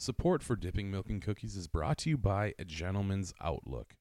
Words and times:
Support 0.00 0.44
for 0.44 0.54
Dipping 0.54 0.92
Milk 0.92 1.10
and 1.10 1.20
Cookies 1.20 1.56
is 1.56 1.66
brought 1.66 1.98
to 1.98 2.10
you 2.10 2.16
by 2.16 2.54
A 2.56 2.64
Gentleman's 2.64 3.34
Outlook. 3.40 3.96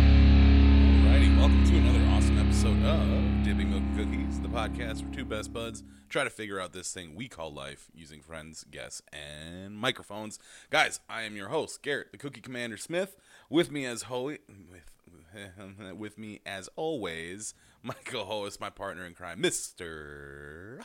Alrighty, 0.00 1.36
welcome 1.36 1.64
to 1.66 1.76
another 1.76 2.04
awesome 2.16 2.38
episode 2.38 2.82
of 2.84 3.44
Dipping 3.44 3.68
Milk 3.70 3.82
and 3.82 3.96
Cookies, 3.98 4.40
the 4.40 4.48
podcast 4.48 5.02
where 5.02 5.12
two 5.14 5.24
best 5.26 5.52
buds 5.52 5.82
try 6.10 6.24
to 6.24 6.30
figure 6.30 6.60
out 6.60 6.72
this 6.72 6.92
thing 6.92 7.14
we 7.14 7.28
call 7.28 7.52
life 7.52 7.88
using 7.94 8.20
friends, 8.20 8.64
guests, 8.70 9.00
and 9.12 9.76
microphones. 9.76 10.38
Guys, 10.68 11.00
I 11.08 11.22
am 11.22 11.36
your 11.36 11.48
host, 11.48 11.82
Garrett, 11.82 12.10
the 12.10 12.18
Cookie 12.18 12.40
Commander 12.40 12.76
Smith. 12.76 13.16
With 13.48 13.70
me 13.70 13.86
as 13.86 14.02
holy, 14.02 14.38
with, 14.70 15.96
with 15.96 16.18
me 16.18 16.40
as 16.44 16.68
always, 16.74 17.54
my 17.82 17.94
co-host, 18.04 18.60
my 18.60 18.70
partner 18.70 19.06
in 19.06 19.14
crime, 19.14 19.40
Mister. 19.40 20.80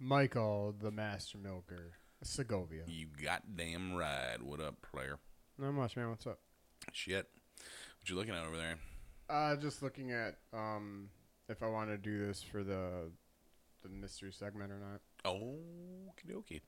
Michael, 0.00 0.74
the 0.80 0.90
master 0.90 1.38
milker, 1.38 1.92
Segovia. 2.22 2.82
You 2.86 3.08
goddamn 3.22 3.94
right. 3.94 4.42
What 4.42 4.60
up, 4.60 4.76
player? 4.90 5.18
Not 5.58 5.72
much, 5.72 5.96
man. 5.96 6.08
What's 6.08 6.26
up? 6.26 6.38
Shit. 6.90 7.28
What 8.00 8.08
you 8.08 8.16
looking 8.16 8.34
at 8.34 8.44
over 8.44 8.56
there? 8.56 8.76
Uh, 9.28 9.56
just 9.56 9.82
looking 9.82 10.10
at 10.12 10.36
um, 10.52 11.08
if 11.48 11.62
I 11.62 11.68
want 11.68 11.90
to 11.90 11.98
do 11.98 12.26
this 12.26 12.42
for 12.42 12.62
the 12.64 13.10
the 13.84 13.90
mystery 13.90 14.32
segment 14.32 14.72
or 14.72 14.78
not. 14.78 15.00
Okie 15.26 16.26
dokie. 16.26 16.60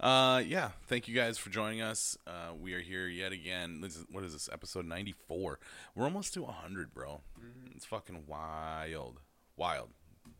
Uh, 0.00 0.40
yeah, 0.40 0.70
thank 0.86 1.06
you 1.06 1.14
guys 1.14 1.36
for 1.36 1.50
joining 1.50 1.82
us. 1.82 2.16
Uh, 2.26 2.54
we 2.58 2.72
are 2.72 2.80
here 2.80 3.06
yet 3.06 3.32
again. 3.32 3.82
This 3.82 3.96
is, 3.96 4.04
what 4.10 4.24
is 4.24 4.32
this, 4.32 4.48
episode 4.50 4.86
94? 4.86 5.58
We're 5.94 6.04
almost 6.04 6.32
to 6.34 6.42
100, 6.42 6.94
bro. 6.94 7.20
It's 7.74 7.84
fucking 7.84 8.24
wild. 8.26 9.20
Wild. 9.56 9.90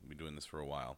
We've 0.01 0.09
been 0.09 0.19
doing 0.19 0.35
this 0.35 0.47
for 0.47 0.61
a 0.61 0.67
while. 0.67 0.97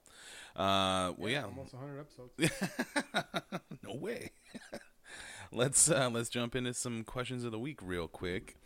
Uh, 0.55 1.13
well, 1.19 1.31
yeah. 1.31 1.45
almost 1.45 1.75
100 1.75 2.01
episodes. 2.01 3.61
no 3.83 3.97
way. 3.97 4.31
let's 5.53 5.91
uh, 5.91 6.09
let's 6.13 6.29
jump 6.29 6.55
into 6.55 6.73
some 6.73 7.03
questions 7.03 7.43
of 7.45 7.51
the 7.51 7.59
week 7.59 7.81
real 7.83 8.07
quick. 8.07 8.57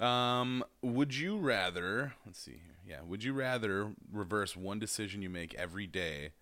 Um, 0.00 0.64
would 0.82 1.14
you 1.14 1.38
rather? 1.38 2.14
Let's 2.26 2.38
see 2.40 2.52
here. 2.52 2.76
Yeah, 2.86 3.02
would 3.02 3.22
you 3.24 3.32
rather 3.32 3.92
reverse 4.12 4.56
one 4.56 4.78
decision 4.78 5.22
you 5.22 5.30
make 5.30 5.54
every 5.54 5.86
day, 5.86 6.32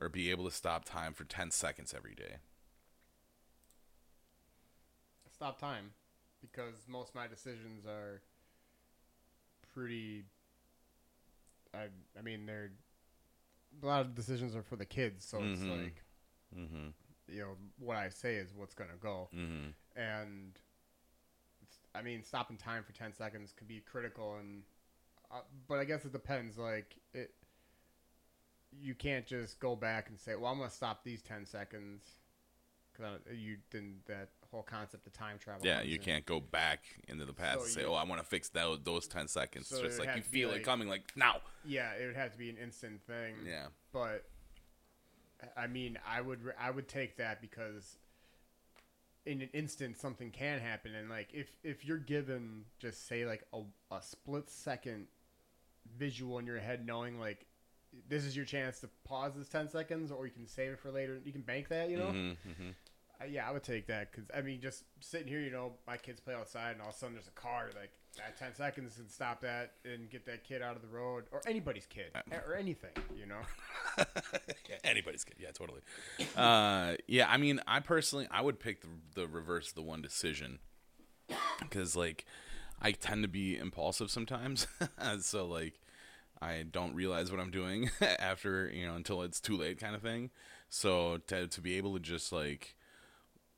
or 0.00 0.08
be 0.08 0.30
able 0.30 0.44
to 0.44 0.50
stop 0.50 0.84
time 0.84 1.12
for 1.14 1.24
ten 1.24 1.50
seconds 1.50 1.94
every 1.96 2.14
day? 2.14 2.36
Stop 5.32 5.58
time, 5.58 5.92
because 6.40 6.74
most 6.88 7.10
of 7.10 7.14
my 7.14 7.26
decisions 7.26 7.86
are 7.86 8.20
pretty. 9.72 10.24
I 11.74 11.86
I 12.18 12.22
mean 12.22 12.44
they're 12.46 12.70
a 13.82 13.86
lot 13.86 14.00
of 14.00 14.14
decisions 14.14 14.54
are 14.56 14.62
for 14.62 14.76
the 14.76 14.84
kids, 14.86 15.24
so 15.24 15.38
it's 15.42 15.60
Mhm. 15.62 15.82
like 15.82 16.02
Mm-hmm. 16.56 16.88
you 17.28 17.40
know 17.40 17.56
what 17.78 17.96
I 17.98 18.08
say 18.08 18.36
is 18.36 18.52
what's 18.54 18.74
gonna 18.74 18.96
go. 19.00 19.28
Mm-hmm. 19.34 19.70
and 20.00 20.50
it's- 20.54 20.62
I 21.94 22.02
mean, 22.02 22.22
stopping 22.22 22.56
time 22.56 22.84
for 22.84 22.92
ten 22.92 23.12
seconds 23.12 23.52
could 23.56 23.68
be 23.68 23.80
critical, 23.80 24.36
and 24.38 24.62
uh, 25.30 25.40
but 25.66 25.78
I 25.78 25.84
guess 25.84 26.04
it 26.04 26.12
depends. 26.12 26.58
Like 26.58 26.96
it, 27.14 27.34
you 28.72 28.94
can't 28.94 29.26
just 29.26 29.58
go 29.60 29.74
back 29.76 30.08
and 30.08 30.18
say, 30.18 30.34
"Well, 30.36 30.50
I'm 30.52 30.58
gonna 30.58 30.70
stop 30.70 31.02
these 31.04 31.22
ten 31.22 31.46
seconds," 31.46 32.02
because 32.92 33.20
you 33.34 33.56
didn't 33.70 34.06
that 34.06 34.28
whole 34.50 34.62
concept 34.62 35.06
of 35.06 35.12
time 35.12 35.38
travel. 35.38 35.66
Yeah, 35.66 35.82
you 35.82 35.96
in. 35.96 36.02
can't 36.02 36.26
go 36.26 36.40
back 36.40 36.84
into 37.08 37.24
the 37.24 37.32
past 37.32 37.58
So 37.60 37.64
and 37.64 37.70
say, 37.72 37.80
you- 37.82 37.88
"Oh, 37.88 37.94
I 37.94 38.04
want 38.04 38.20
to 38.20 38.26
fix 38.26 38.48
that, 38.50 38.84
those 38.84 39.06
ten 39.08 39.28
seconds." 39.28 39.68
So 39.68 39.76
it's 39.76 39.96
just 39.96 39.98
like 39.98 40.16
you 40.16 40.22
to 40.22 40.28
feel 40.28 40.50
it 40.50 40.62
coming, 40.62 40.88
like 40.88 41.16
now. 41.16 41.40
Yeah, 41.64 41.92
it 41.92 42.06
would 42.06 42.16
have 42.16 42.32
to 42.32 42.38
be 42.38 42.50
an 42.50 42.56
instant 42.56 43.02
thing. 43.06 43.34
Yeah. 43.46 43.66
but 43.92 44.24
I 45.56 45.66
mean, 45.66 45.98
I 46.06 46.20
would 46.20 46.40
I 46.58 46.70
would 46.70 46.88
take 46.88 47.16
that 47.16 47.40
because 47.40 47.98
in 49.26 49.42
an 49.42 49.50
instant 49.52 49.98
something 49.98 50.30
can 50.30 50.58
happen, 50.60 50.94
and 50.94 51.08
like 51.10 51.28
if 51.32 51.48
if 51.62 51.84
you're 51.84 51.98
given 51.98 52.64
just 52.78 53.06
say 53.06 53.26
like 53.26 53.44
a, 53.52 53.60
a 53.90 54.02
split 54.02 54.48
second 54.50 55.06
visual 55.96 56.38
in 56.38 56.46
your 56.46 56.58
head, 56.58 56.86
knowing 56.86 57.18
like 57.18 57.46
this 58.08 58.24
is 58.24 58.36
your 58.36 58.44
chance 58.44 58.80
to 58.80 58.88
pause 59.04 59.32
this 59.36 59.48
ten 59.48 59.68
seconds, 59.68 60.10
or 60.10 60.26
you 60.26 60.32
can 60.32 60.46
save 60.46 60.72
it 60.72 60.78
for 60.78 60.90
later, 60.90 61.20
you 61.24 61.32
can 61.32 61.42
bank 61.42 61.68
that, 61.68 61.90
you 61.90 61.96
know. 61.96 62.06
Mm-hmm, 62.06 62.50
mm-hmm. 62.50 62.70
Uh, 63.20 63.24
yeah, 63.24 63.48
I 63.48 63.52
would 63.52 63.64
take 63.64 63.86
that 63.88 64.12
because 64.12 64.30
I 64.34 64.42
mean, 64.42 64.60
just 64.60 64.84
sitting 65.00 65.26
here, 65.28 65.40
you 65.40 65.50
know, 65.50 65.72
my 65.86 65.96
kids 65.96 66.20
play 66.20 66.34
outside, 66.34 66.72
and 66.72 66.82
all 66.82 66.90
of 66.90 66.94
a 66.94 66.98
sudden 66.98 67.14
there's 67.14 67.28
a 67.28 67.32
car. 67.32 67.70
Like 67.74 67.90
that 68.18 68.36
ten 68.38 68.54
seconds 68.54 68.98
and 68.98 69.10
stop 69.10 69.40
that 69.40 69.72
and 69.84 70.10
get 70.10 70.26
that 70.26 70.44
kid 70.44 70.62
out 70.62 70.76
of 70.76 70.82
the 70.82 70.88
road, 70.88 71.24
or 71.32 71.40
anybody's 71.46 71.86
kid, 71.86 72.10
or 72.30 72.54
anything, 72.54 72.90
you 73.16 73.26
know. 73.26 73.40
yeah, 74.68 74.76
anybody's 74.84 75.24
kid. 75.24 75.36
Yeah, 75.38 75.50
totally. 75.52 75.80
Uh, 76.36 76.94
yeah, 77.06 77.28
I 77.28 77.36
mean, 77.36 77.60
I 77.66 77.80
personally, 77.80 78.28
I 78.30 78.42
would 78.42 78.60
pick 78.60 78.82
the, 78.82 78.88
the 79.14 79.26
reverse 79.26 79.72
the 79.72 79.82
one 79.82 80.02
decision 80.02 80.58
because, 81.60 81.96
like, 81.96 82.24
I 82.80 82.92
tend 82.92 83.22
to 83.22 83.28
be 83.28 83.56
impulsive 83.56 84.10
sometimes. 84.10 84.66
so, 85.20 85.46
like, 85.46 85.80
I 86.40 86.64
don't 86.70 86.94
realize 86.94 87.30
what 87.30 87.40
I'm 87.40 87.50
doing 87.50 87.90
after, 88.00 88.70
you 88.70 88.86
know, 88.86 88.94
until 88.94 89.22
it's 89.22 89.40
too 89.40 89.56
late, 89.56 89.78
kind 89.78 89.94
of 89.94 90.02
thing. 90.02 90.30
So, 90.68 91.18
to, 91.28 91.46
to 91.46 91.60
be 91.60 91.76
able 91.76 91.94
to 91.94 92.00
just, 92.00 92.32
like, 92.32 92.76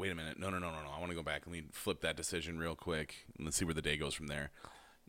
wait 0.01 0.11
a 0.11 0.15
minute, 0.15 0.39
no, 0.39 0.49
no, 0.51 0.59
no, 0.59 0.71
no, 0.71 0.83
no, 0.83 0.91
I 0.91 0.99
want 0.99 1.11
to 1.11 1.15
go 1.17 1.23
back 1.23 1.47
and 1.47 1.75
flip 1.75 2.01
that 2.01 2.17
decision 2.17 2.59
real 2.59 2.75
quick 2.75 3.27
and 3.37 3.45
let's 3.47 3.57
see 3.59 3.65
where 3.67 3.75
the 3.75 3.83
day 3.83 3.97
goes 3.99 4.15
from 4.15 4.29
there. 4.29 4.51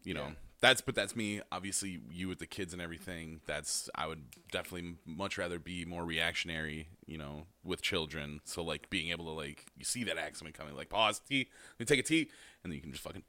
You 0.04 0.14
know, 0.14 0.26
Yeah. 0.28 0.34
that's 0.60 0.82
but 0.82 0.96
that's 0.96 1.16
me. 1.16 1.42
Obviously, 1.52 2.02
you 2.10 2.28
with 2.28 2.40
the 2.40 2.48
kids 2.48 2.74
and 2.74 2.82
everything. 2.82 3.40
That's 3.46 3.90
I 3.96 4.08
would 4.08 4.24
definitely 4.52 4.96
much 5.06 5.38
rather 5.38 5.60
be 5.60 5.86
more 5.86 6.04
reactionary. 6.04 6.90
You 7.06 7.18
know, 7.20 7.46
with 7.64 7.82
children. 7.82 8.42
So 8.44 8.64
like 8.64 8.90
being 8.90 9.12
able 9.12 9.26
to 9.26 9.32
like 9.32 9.66
you 9.78 9.86
see 9.86 10.04
that 10.06 10.18
accident 10.18 10.56
coming, 10.58 10.76
like 10.76 10.90
pause, 10.90 11.20
tea, 11.20 11.48
let 11.74 11.80
me 11.80 11.86
take 11.86 12.00
a 12.00 12.04
tea, 12.08 12.30
and 12.64 12.72
then 12.72 12.76
you 12.76 12.82
can 12.82 12.92
just 12.92 13.04
fucking 13.04 13.24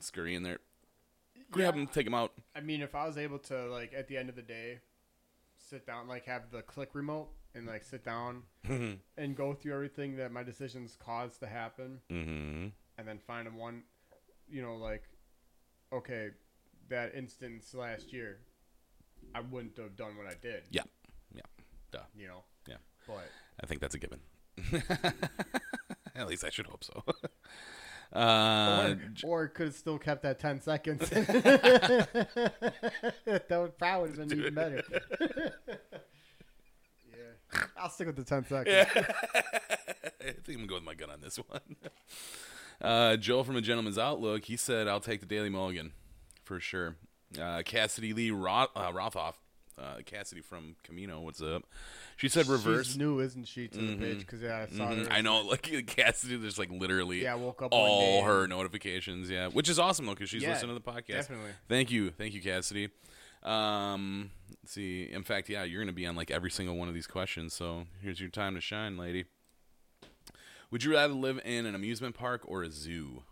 scurry 0.00 0.34
in 0.34 0.42
there, 0.42 0.58
grab 1.50 1.74
Yeah. 1.74 1.80
them, 1.80 1.86
take 1.86 2.06
them 2.06 2.14
out. 2.14 2.32
I 2.56 2.60
mean, 2.60 2.82
if 2.82 2.94
I 2.94 3.06
was 3.06 3.16
able 3.16 3.38
to 3.40 3.66
like 3.70 3.92
at 3.94 4.08
the 4.08 4.16
end 4.16 4.28
of 4.28 4.34
the 4.36 4.42
day, 4.42 4.80
sit 5.58 5.86
down, 5.86 6.08
like 6.08 6.24
have 6.26 6.50
the 6.50 6.62
click 6.62 6.90
remote 6.94 7.28
and 7.54 7.66
like 7.66 7.84
sit 7.84 8.04
down 8.04 8.42
and 8.64 9.36
go 9.36 9.54
through 9.54 9.74
everything 9.74 10.16
that 10.16 10.32
my 10.32 10.42
decisions 10.42 10.96
caused 10.98 11.40
to 11.40 11.46
happen, 11.46 11.98
mm-hmm. 12.10 12.68
and 12.98 13.08
then 13.08 13.18
find 13.18 13.48
a 13.48 13.50
one, 13.50 13.82
you 14.48 14.62
know, 14.62 14.76
like, 14.76 15.02
okay, 15.92 16.30
that 16.88 17.14
instance 17.14 17.74
last 17.74 18.12
year, 18.12 18.38
I 19.34 19.40
wouldn't 19.40 19.76
have 19.78 19.96
done 19.96 20.16
what 20.16 20.26
I 20.26 20.34
did. 20.40 20.62
Yeah, 20.70 20.82
yeah, 21.34 21.42
duh. 21.90 22.00
You 22.16 22.28
know. 22.28 22.44
Yeah. 22.68 22.76
But 23.06 23.28
I 23.62 23.66
think 23.66 23.80
that's 23.80 23.94
a 23.94 23.98
given. 23.98 24.20
At 26.14 26.28
least 26.28 26.44
I 26.44 26.50
should 26.50 26.66
hope 26.66 26.84
so. 26.84 27.02
Uh, 28.12 28.96
or, 29.22 29.44
or 29.44 29.46
could 29.46 29.66
have 29.66 29.76
still 29.76 29.96
kept 29.96 30.24
that 30.24 30.40
ten 30.40 30.60
seconds. 30.60 31.08
that 31.10 32.08
would 33.48 33.78
probably 33.78 34.08
have 34.08 34.28
been 34.28 34.36
even 34.36 34.52
better. 34.52 34.82
I'll 37.76 37.90
stick 37.90 38.06
with 38.06 38.16
the 38.16 38.24
ten 38.24 38.44
seconds. 38.44 38.68
Yeah. 38.68 38.84
I 40.20 40.32
think 40.32 40.48
I'm 40.48 40.54
gonna 40.54 40.66
go 40.66 40.74
with 40.76 40.84
my 40.84 40.94
gun 40.94 41.10
on 41.10 41.20
this 41.20 41.36
one. 41.36 41.60
Uh, 42.82 43.14
Joel 43.18 43.44
from 43.44 43.56
A 43.56 43.60
Gentleman's 43.60 43.98
Outlook, 43.98 44.46
he 44.46 44.56
said, 44.56 44.88
"I'll 44.88 45.00
take 45.00 45.20
the 45.20 45.26
Daily 45.26 45.50
Mulligan 45.50 45.92
for 46.44 46.58
sure." 46.60 46.96
Uh, 47.38 47.60
Cassidy 47.62 48.14
Lee 48.14 48.30
Roth, 48.30 48.70
uh, 48.74 48.90
Rothoff, 48.90 49.34
uh, 49.78 49.96
Cassidy 50.06 50.40
from 50.40 50.76
Camino, 50.82 51.20
what's 51.20 51.42
up? 51.42 51.64
She 52.16 52.30
said, 52.30 52.46
"Reverse." 52.46 52.86
She's 52.86 52.96
new, 52.96 53.20
isn't 53.20 53.46
she, 53.48 53.68
to 53.68 53.78
the 53.78 53.96
page? 53.96 54.20
Because 54.20 54.40
yeah, 54.40 54.64
I 54.66 54.74
saw 54.74 54.86
Mhm. 54.92 55.04
her. 55.08 55.12
I 55.12 55.20
know, 55.20 55.42
like 55.42 55.60
Cassidy, 55.88 56.36
there's 56.36 56.58
like 56.58 56.70
literally 56.70 57.22
Yeah, 57.24 57.32
I 57.34 57.36
woke 57.36 57.60
up 57.60 57.68
all 57.74 58.24
her 58.24 58.46
notifications. 58.46 59.28
Yeah, 59.28 59.48
which 59.48 59.68
is 59.68 59.78
awesome 59.78 60.06
though, 60.06 60.14
because 60.14 60.30
she's 60.30 60.42
Yeah, 60.42 60.52
listening 60.54 60.74
to 60.74 60.82
the 60.82 60.90
podcast. 60.90 61.06
definitely. 61.28 61.50
Thank 61.68 61.90
you, 61.90 62.12
thank 62.12 62.32
you, 62.32 62.40
Cassidy. 62.40 62.88
Um, 63.42 64.30
let's 64.62 64.72
see. 64.72 65.10
In 65.10 65.22
fact, 65.22 65.48
yeah, 65.48 65.64
you're 65.64 65.80
gonna 65.80 65.92
be 65.92 66.06
on 66.06 66.16
like 66.16 66.30
every 66.30 66.50
single 66.50 66.76
one 66.76 66.88
of 66.88 66.94
these 66.94 67.06
questions. 67.06 67.54
So 67.54 67.84
here's 68.02 68.20
your 68.20 68.30
time 68.30 68.54
to 68.54 68.60
shine, 68.60 68.96
lady. 68.96 69.24
Would 70.70 70.84
you 70.84 70.92
rather 70.92 71.14
live 71.14 71.40
in 71.44 71.66
an 71.66 71.74
amusement 71.74 72.14
park 72.14 72.42
or 72.44 72.62
a 72.62 72.70
zoo? 72.70 73.24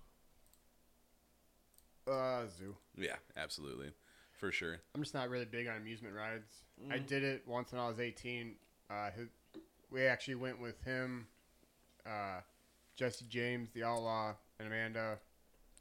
Uh, 2.10 2.46
zoo. 2.58 2.74
Yeah, 2.96 3.16
absolutely, 3.36 3.92
for 4.32 4.50
sure. 4.50 4.78
I'm 4.94 5.02
just 5.02 5.14
not 5.14 5.28
really 5.28 5.44
big 5.44 5.68
on 5.68 5.76
amusement 5.76 6.14
rides. 6.14 6.62
Mm. 6.84 6.92
I 6.92 6.98
did 6.98 7.22
it 7.22 7.42
once 7.46 7.70
when 7.72 7.80
I 7.80 7.88
was 7.88 8.00
18. 8.00 8.54
Uh, 8.90 9.10
his, 9.10 9.28
we 9.90 10.06
actually 10.06 10.36
went 10.36 10.60
with 10.60 10.82
him, 10.84 11.26
uh, 12.06 12.40
Jesse 12.96 13.26
James, 13.28 13.70
the 13.72 13.84
Outlaw, 13.84 14.32
and 14.58 14.66
Amanda. 14.66 15.18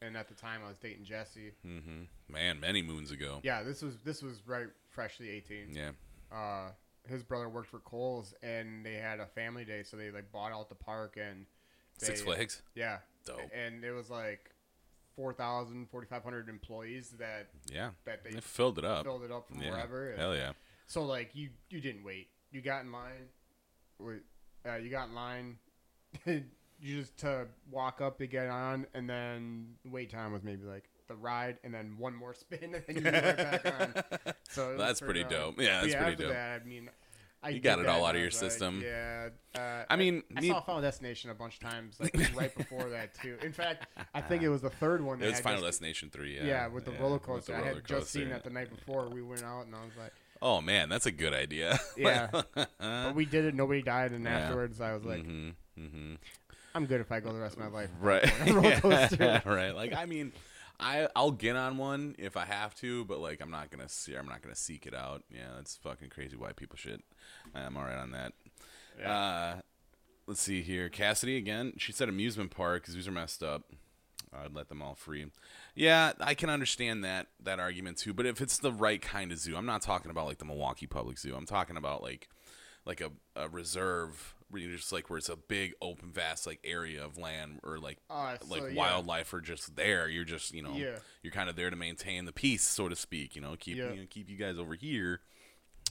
And 0.02 0.16
at 0.16 0.28
the 0.28 0.36
time, 0.36 0.62
I 0.64 0.68
was 0.70 0.78
dating 0.78 1.06
Jesse. 1.06 1.52
Mm-hmm. 1.66 2.04
Man, 2.34 2.60
many 2.60 2.82
moons 2.82 3.10
ago. 3.12 3.40
Yeah, 3.44 3.64
this 3.64 3.82
was 3.82 3.98
this 4.04 4.22
was 4.22 4.42
right 4.46 4.68
freshly 4.90 5.30
18. 5.30 5.70
Yeah. 5.74 5.90
Uh, 6.32 6.70
his 7.08 7.24
brother 7.24 7.50
worked 7.50 7.70
for 7.70 7.80
Kohl's, 7.80 8.34
and 8.44 8.86
they 8.86 8.96
had 8.96 9.20
a 9.20 9.26
family 9.26 9.66
day, 9.66 9.82
so 9.84 9.98
they 9.98 10.12
like 10.12 10.32
bought 10.32 10.52
out 10.52 10.70
the 10.70 10.76
park 10.76 11.18
and 11.20 11.46
Six 11.98 12.22
Flags. 12.22 12.62
Yeah, 12.76 12.98
dope. 13.26 13.40
and 13.56 13.84
it 13.84 13.92
was 13.92 14.10
like 14.10 14.52
4,000, 15.16 15.88
4,500 15.90 16.48
employees 16.50 17.10
that 17.18 17.48
Yeah, 17.74 17.90
that 18.06 18.24
they 18.24 18.32
they 18.32 18.40
filled 18.42 18.78
it 18.78 18.86
up. 18.86 19.04
filled 19.06 19.24
it 19.24 19.32
up 19.32 19.48
from 19.48 19.62
yeah, 19.62 19.72
wherever. 19.72 20.14
hell 20.16 20.36
yeah. 20.36 20.52
So 20.86 21.04
like 21.06 21.32
you 21.34 21.50
you 21.70 21.82
didn't 21.82 22.04
wait. 22.04 22.28
You 22.52 22.62
got 22.62 22.84
in 22.84 22.92
line. 22.92 23.30
Wait, 24.00 24.22
uh, 24.68 24.76
you 24.76 24.90
got 24.90 25.08
in 25.10 25.16
line. 25.16 25.58
you 26.80 27.00
just 27.02 27.18
to 27.18 27.48
walk 27.72 28.02
up 28.02 28.18
to 28.20 28.28
get 28.28 28.48
on, 28.48 28.86
and 28.94 29.10
then 29.10 29.76
wait 29.90 30.10
time 30.12 30.34
was 30.34 30.44
maybe 30.44 30.64
like 30.66 30.84
the 31.08 31.16
ride, 31.16 31.58
and 31.64 31.74
then 31.74 31.96
one 31.98 32.14
more 32.16 32.34
spin, 32.34 32.74
and 32.76 32.84
then 32.86 32.96
you 32.96 33.02
get 33.02 33.14
right 33.14 33.64
back 33.64 33.82
on. 34.26 34.34
So 34.50 34.70
was 34.70 34.78
That's 34.78 35.02
pretty 35.02 35.24
dope. 35.24 35.60
Yeah, 35.60 35.82
that's 35.82 35.94
yeah, 35.94 36.02
pretty 36.04 36.24
dope. 36.24 36.32
That, 36.34 36.62
I 36.64 36.68
mean, 36.68 36.90
I 37.44 37.50
You 37.50 37.60
got 37.60 37.80
it 37.80 37.86
all 37.88 38.06
out 38.06 38.16
of 38.16 38.22
your 38.22 38.30
like, 38.30 38.34
system. 38.34 38.82
yeah. 38.84 39.30
Uh, 39.56 39.84
I 39.90 39.96
mean, 39.96 40.24
I, 40.36 40.42
me- 40.42 40.48
saw 40.50 40.62
Final 40.62 40.82
Destination 40.82 41.30
a 41.30 41.36
bunch 41.36 41.56
of 41.56 41.60
times, 41.70 41.98
like 42.00 42.16
right 42.36 42.56
before 42.56 42.90
that 42.90 43.14
too. 43.14 43.38
In 43.44 43.52
fact, 43.54 43.88
I 44.16 44.22
think 44.22 44.42
it 44.44 44.50
was 44.50 44.62
the 44.62 44.70
third 44.70 45.02
one. 45.04 45.18
It 45.18 45.22
that 45.26 45.30
was 45.32 45.40
I 45.40 45.42
Final 45.44 45.62
just- 45.62 45.74
Destination 45.80 46.10
three. 46.10 46.36
Yeah, 46.38 46.46
Yeah, 46.46 46.68
with 46.68 46.86
the 46.86 46.92
yeah, 46.92 47.00
roller 47.02 47.14
with 47.14 47.22
the 47.24 47.28
coaster. 47.28 47.56
I 47.56 47.60
roller 47.60 47.74
had 47.76 47.86
just 47.86 48.10
seen 48.10 48.30
that 48.30 48.44
the 48.44 48.50
night 48.50 48.70
before. 48.70 49.08
We 49.10 49.22
went 49.22 49.44
out, 49.44 49.66
and 49.68 49.76
I 49.76 49.84
was 49.84 49.94
like, 50.00 50.14
Oh 50.42 50.62
man, 50.62 50.90
that's 50.90 51.06
a 51.06 51.12
good 51.12 51.34
idea. 51.34 51.80
Yeah. 51.98 52.30
but 52.54 53.16
we 53.16 53.26
did 53.26 53.46
it. 53.46 53.54
Nobody 53.56 53.82
died, 53.82 54.12
and 54.14 54.24
Yeah. 54.24 54.40
afterwards, 54.40 54.82
I 54.82 54.94
was 54.94 55.04
like, 55.06 55.24
hmm 55.24 55.50
hmm 55.78 56.16
I'm 56.78 56.86
good 56.86 57.02
if 57.02 57.12
I 57.12 57.20
go 57.20 57.34
the 57.34 57.40
rest 57.40 57.58
of 57.58 57.60
my 57.62 57.70
life. 57.70 57.90
Right. 58.00 58.42
on 58.42 58.50
a 58.50 58.54
roller 58.54 58.76
coaster. 58.80 59.18
yeah, 59.20 59.42
right. 59.50 59.76
Like 59.76 59.94
I 59.94 60.06
mean, 60.06 60.32
I 60.80 61.08
I'll 61.16 61.32
get 61.32 61.56
on 61.56 61.78
one 61.80 62.16
if 62.20 62.38
I 62.38 62.46
have 62.46 62.76
to, 62.76 63.04
but 63.06 63.20
like 63.20 63.42
I'm 63.42 63.50
not 63.50 63.72
gonna 63.72 63.90
see. 63.90 64.14
I'm 64.14 64.28
not 64.28 64.44
gonna 64.44 64.56
seek 64.56 64.86
it 64.86 64.94
out. 64.94 65.24
Yeah, 65.34 65.48
that's 65.56 65.76
fucking 65.78 66.10
crazy. 66.10 66.38
Why 66.38 66.52
people 66.52 66.78
shit. 66.78 67.02
I'm 67.56 67.76
all 67.76 67.84
right 67.84 67.98
on 67.98 68.12
that. 68.12 68.34
Uh, 69.04 69.56
let's 70.28 70.40
see 70.42 70.62
here. 70.62 70.88
Cassidy 70.88 71.36
again. 71.36 71.74
She 71.78 71.92
said 71.92 72.10
amusement 72.10 72.52
park 72.52 72.84
because 72.84 72.94
these 72.94 73.08
are 73.08 73.12
messed 73.12 73.42
up. 73.42 73.64
I'd 74.32 74.54
let 74.54 74.70
them 74.70 74.84
all 74.84 74.94
free. 74.94 75.26
Yeah, 75.74 76.12
I 76.20 76.36
can 76.36 76.52
understand 76.52 77.04
that 77.04 77.28
that 77.44 77.60
argument 77.60 77.98
too. 77.98 78.14
But 78.14 78.28
if 78.28 78.40
it's 78.40 78.60
the 78.60 78.72
right 78.72 79.02
kind 79.02 79.32
of 79.32 79.40
zoo, 79.40 79.56
I'm 79.58 79.66
not 79.66 79.82
talking 79.82 80.12
about 80.12 80.28
like 80.28 80.38
the 80.38 80.46
Milwaukee 80.46 80.86
Public 80.86 81.18
Zoo. 81.18 81.36
I'm 81.36 81.48
talking 81.48 81.76
about 81.76 82.04
like 82.04 82.30
like 82.86 83.02
a, 83.02 83.10
a 83.36 83.50
reserve 83.50 84.36
you 84.54 84.76
just 84.76 84.92
like 84.92 85.10
where 85.10 85.18
it's 85.18 85.30
a 85.30 85.36
big 85.36 85.74
open 85.82 86.12
vast 86.12 86.48
like 86.48 86.60
area 86.64 87.04
of 87.04 87.18
land 87.18 87.60
or 87.64 87.78
like 87.80 87.98
Uh, 88.10 88.38
so, 88.40 88.48
like 88.48 88.64
yeah. 88.72 88.76
wildlife 88.76 89.34
are 89.34 89.42
just 89.42 89.76
there. 89.76 90.08
You're 90.08 90.24
just 90.26 90.54
you 90.54 90.62
know 90.62 90.76
Yeah. 90.76 90.98
you're 91.24 91.34
kind 91.34 91.50
of 91.50 91.56
there 91.56 91.70
to 91.70 91.76
maintain 91.76 92.26
the 92.26 92.32
peace, 92.32 92.64
so 92.64 92.88
to 92.88 92.96
speak. 92.96 93.36
You 93.36 93.42
know, 93.42 93.56
keep 93.60 93.78
Yeah. 93.78 93.92
you 93.94 94.02
know, 94.02 94.08
keep 94.10 94.30
you 94.30 94.38
guys 94.38 94.58
over 94.58 94.74
here. 94.76 95.22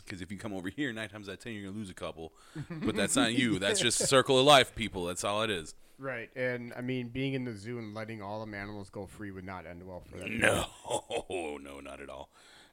Because 0.04 0.20
if 0.22 0.30
you 0.30 0.38
come 0.38 0.52
over 0.52 0.68
here, 0.68 0.92
nine 0.92 1.08
times 1.08 1.28
out 1.28 1.32
of 1.32 1.40
ten, 1.40 1.52
you're 1.52 1.64
gonna 1.64 1.76
lose 1.76 1.90
a 1.90 1.94
couple. 1.94 2.32
But 2.70 2.94
that's 2.94 3.16
not 3.16 3.32
you. 3.34 3.58
That's 3.58 3.80
just 3.80 3.98
circle 4.06 4.38
of 4.38 4.44
life, 4.46 4.74
people. 4.74 5.04
That's 5.06 5.24
all 5.24 5.42
it 5.42 5.50
is. 5.50 5.74
Right, 5.98 6.28
and 6.36 6.72
I 6.76 6.82
mean, 6.82 7.08
being 7.08 7.32
in 7.32 7.44
the 7.46 7.54
zoo 7.56 7.78
and 7.78 7.94
letting 7.94 8.20
all 8.20 8.44
the 8.44 8.56
animals 8.56 8.90
go 8.90 9.06
free 9.06 9.30
would 9.30 9.44
not 9.46 9.66
end 9.66 9.82
well 9.82 10.00
for 10.08 10.18
them. 10.18 10.38
No, 10.38 10.66
no, 11.60 11.80
not 11.80 12.00
at 12.02 12.10
all. 12.10 12.28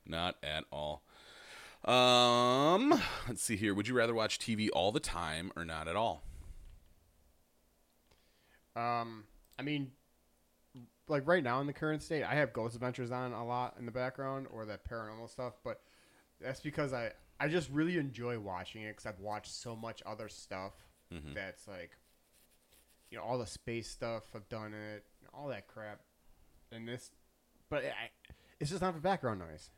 Not 0.06 0.36
at 0.44 0.66
all. 0.72 1.04
Um, 1.86 3.02
let's 3.28 3.42
see 3.44 3.56
here. 3.58 3.74
Would 3.74 3.88
you 3.88 3.94
rather 3.94 4.14
watch 4.14 4.40
TV 4.40 4.70
all 4.72 4.92
the 4.92 5.00
time 5.00 5.52
or 5.56 5.66
not 5.66 5.88
at 5.88 5.96
all? 5.96 6.24
Um, 8.76 9.26
I 9.60 9.62
mean, 9.64 9.92
like 11.08 11.28
right 11.28 11.44
now 11.44 11.60
in 11.62 11.68
the 11.68 11.74
current 11.74 12.02
state, 12.02 12.24
I 12.24 12.36
have 12.36 12.54
Ghost 12.54 12.76
Adventures 12.76 13.12
on 13.12 13.34
a 13.34 13.46
lot 13.46 13.76
in 13.78 13.86
the 13.86 13.92
background 13.92 14.48
or 14.52 14.66
that 14.66 14.90
paranormal 14.90 15.30
stuff, 15.30 15.54
but 15.64 15.82
that's 16.42 16.60
because 16.60 16.94
I 16.94 17.12
I 17.40 17.50
just 17.50 17.70
really 17.70 17.98
enjoy 17.98 18.40
watching 18.40 18.84
it 18.84 18.92
because 18.96 19.06
I've 19.06 19.20
watched 19.20 19.52
so 19.52 19.76
much 19.76 20.02
other 20.06 20.30
stuff 20.30 20.74
Mhm. 21.12 21.34
that's 21.36 21.68
like, 21.68 21.92
you 23.12 23.18
know, 23.18 23.24
all 23.24 23.38
the 23.38 23.46
space 23.46 23.90
stuff 23.90 24.24
I've 24.34 24.48
done 24.50 24.74
it, 24.74 25.04
all 25.34 25.48
that 25.50 25.68
crap, 25.68 26.00
and 26.72 26.88
this, 26.88 27.12
but 27.70 27.84
I, 27.84 28.10
it's 28.60 28.70
just 28.70 28.82
not 28.82 28.94
for 28.94 29.00
background 29.02 29.40
noise. 29.40 29.70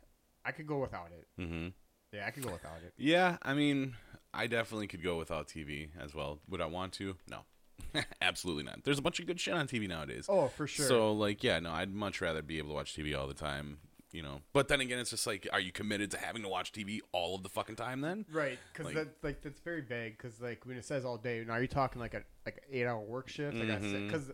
I 0.46 0.52
could 0.52 0.68
go 0.68 0.80
without 0.80 1.12
it. 1.12 1.28
Mm-hmm. 1.42 1.70
Yeah, 2.16 2.28
I 2.28 2.32
could 2.32 2.44
go 2.44 2.52
without 2.52 2.78
it. 2.86 2.94
Yeah, 2.98 3.38
I 3.42 3.54
mean, 3.54 3.96
I 4.34 4.48
definitely 4.48 4.88
could 4.88 5.04
go 5.04 5.18
without 5.18 5.48
TV 5.48 5.90
as 6.00 6.14
well. 6.14 6.40
Would 6.50 6.62
I 6.62 6.66
want 6.66 6.94
to? 6.94 7.16
No, 7.30 7.40
absolutely 8.22 8.64
not. 8.64 8.84
There's 8.84 9.00
a 9.00 9.02
bunch 9.02 9.20
of 9.20 9.26
good 9.26 9.40
shit 9.40 9.54
on 9.54 9.68
TV 9.68 9.88
nowadays. 9.88 10.26
Oh, 10.30 10.48
for 10.48 10.68
sure. 10.68 10.88
So 10.88 11.14
like, 11.14 11.44
yeah, 11.44 11.60
no, 11.60 11.72
I'd 11.72 11.94
much 11.94 12.22
rather 12.22 12.42
be 12.42 12.58
able 12.58 12.70
to 12.70 12.76
watch 12.76 12.96
TV 12.96 13.18
all 13.18 13.28
the 13.28 13.34
time. 13.34 13.78
You 14.12 14.22
know, 14.22 14.40
but 14.54 14.70
then 14.70 14.80
again, 14.80 15.00
it's 15.00 15.10
just 15.10 15.28
like, 15.28 15.46
are 15.52 15.60
you 15.60 15.74
committed 15.74 16.10
to 16.12 16.18
having 16.18 16.42
to 16.44 16.48
watch 16.48 16.72
TV 16.72 17.00
all 17.12 17.36
of 17.36 17.44
the 17.44 17.50
fucking 17.50 17.76
time? 17.76 18.00
Then 18.00 18.26
Right, 18.32 18.58
because 18.72 18.86
Like- 18.86 18.96
that 18.96 19.08
like 19.24 19.42
that's 19.42 19.60
very 19.60 19.82
vague. 19.82 20.18
Because 20.18 20.40
like 20.40 20.66
when 20.66 20.78
it 20.78 20.86
says 20.86 21.04
all 21.04 21.18
day, 21.18 21.44
now 21.46 21.54
are 21.54 21.62
you 21.62 21.68
talking 21.68 22.00
like 22.00 22.14
a 22.14 22.24
like 22.46 22.56
an 22.56 22.64
eight 22.72 22.86
hour 22.86 23.02
work 23.02 23.28
shift? 23.28 23.58
Like 23.58 23.68
because 23.68 23.92
mm-hmm. 23.92 24.32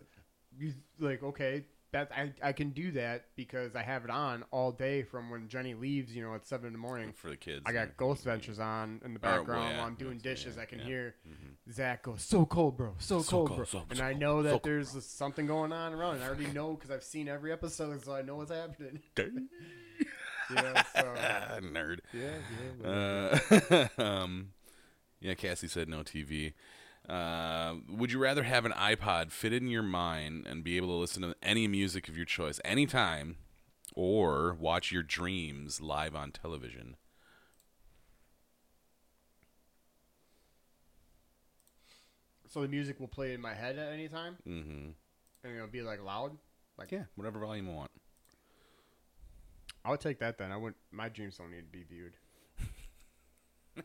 you 0.56 0.74
like 1.00 1.24
okay 1.24 1.64
that 1.92 2.10
I 2.16 2.32
I 2.42 2.52
can 2.52 2.70
do 2.70 2.92
that 2.92 3.26
because 3.36 3.76
I 3.76 3.82
have 3.82 4.04
it 4.04 4.10
on 4.10 4.44
all 4.50 4.72
day 4.72 5.02
from 5.02 5.30
when 5.30 5.48
Jenny 5.48 5.74
leaves. 5.74 6.14
You 6.14 6.22
know 6.24 6.34
at 6.34 6.46
seven 6.46 6.66
in 6.68 6.72
the 6.72 6.78
morning. 6.78 7.12
for 7.14 7.28
the 7.30 7.36
kids, 7.36 7.62
I 7.66 7.72
got 7.72 7.96
Ghost 7.96 8.24
Ventures 8.24 8.58
on 8.58 9.00
in 9.04 9.14
the 9.14 9.20
well, 9.22 9.38
background 9.38 9.70
yeah, 9.70 9.78
while 9.78 9.86
I'm 9.86 9.94
doing 9.94 10.18
dishes. 10.18 10.56
yeah, 10.56 10.62
I 10.62 10.64
can 10.64 10.78
yeah. 10.80 10.84
hear 10.84 11.14
Mhm. 11.28 11.72
Zach 11.72 12.02
go 12.02 12.16
so 12.16 12.44
cold, 12.46 12.76
bro, 12.76 12.94
so, 12.98 13.20
So 13.22 13.30
cold, 13.30 13.48
cold, 13.48 13.56
bro, 13.58 13.64
so- 13.66 13.84
and 13.90 13.98
so 13.98 14.04
I 14.04 14.12
know 14.14 14.42
that 14.42 14.48
so 14.48 14.52
cold. 14.54 14.62
there's 14.64 15.04
something 15.04 15.46
going 15.46 15.72
on 15.72 15.92
around. 15.92 16.16
And 16.16 16.24
I 16.24 16.28
already 16.28 16.46
know 16.48 16.74
because 16.74 16.90
I've 16.90 17.04
seen 17.04 17.28
every 17.28 17.52
episode, 17.52 18.02
so 18.04 18.14
I 18.14 18.22
know 18.22 18.36
what's 18.36 18.50
happening. 18.50 19.00
yeah, 20.54 20.82
so, 20.82 21.14
Ah, 21.16 21.58
nerd. 21.62 21.98
yeah, 22.12 22.38
yeah. 22.82 23.88
Uh, 23.98 24.02
um, 24.02 24.52
yeah, 25.20 25.34
Cassie 25.34 25.68
said 25.68 25.88
no 25.88 25.98
TV. 26.02 26.52
Uh, 27.08 27.74
would 27.88 28.12
you 28.12 28.18
rather 28.18 28.44
have 28.44 28.64
an 28.64 28.72
iPod 28.72 29.32
fit 29.32 29.52
in 29.52 29.68
your 29.68 29.82
mind 29.82 30.46
and 30.46 30.62
be 30.64 30.76
able 30.76 30.88
to 30.88 30.94
listen 30.94 31.22
to 31.22 31.34
any 31.42 31.66
music 31.66 32.08
of 32.08 32.16
your 32.16 32.24
choice 32.26 32.60
anytime, 32.64 33.36
or 33.94 34.54
watch 34.54 34.92
your 34.92 35.02
dreams 35.02 35.80
live 35.80 36.14
on 36.14 36.30
television? 36.30 36.96
So 42.48 42.62
the 42.62 42.68
music 42.68 43.00
will 43.00 43.08
play 43.08 43.32
in 43.34 43.40
my 43.40 43.54
head 43.54 43.78
at 43.78 43.92
any 43.92 44.08
time, 44.08 44.36
Mm-hmm. 44.46 44.90
and 45.44 45.56
it'll 45.56 45.66
be 45.68 45.82
like 45.82 46.02
loud. 46.02 46.36
Like 46.78 46.92
Yeah, 46.92 47.04
whatever 47.14 47.38
volume 47.40 47.66
you 47.66 47.72
want. 47.72 47.90
I 49.84 49.90
would 49.90 50.00
take 50.00 50.18
that 50.20 50.38
then. 50.38 50.52
I 50.52 50.56
would. 50.56 50.74
My 50.90 51.08
dreams 51.08 51.38
don't 51.38 51.50
need 51.50 51.60
to 51.72 51.78
be 51.78 51.82
viewed. 51.84 52.16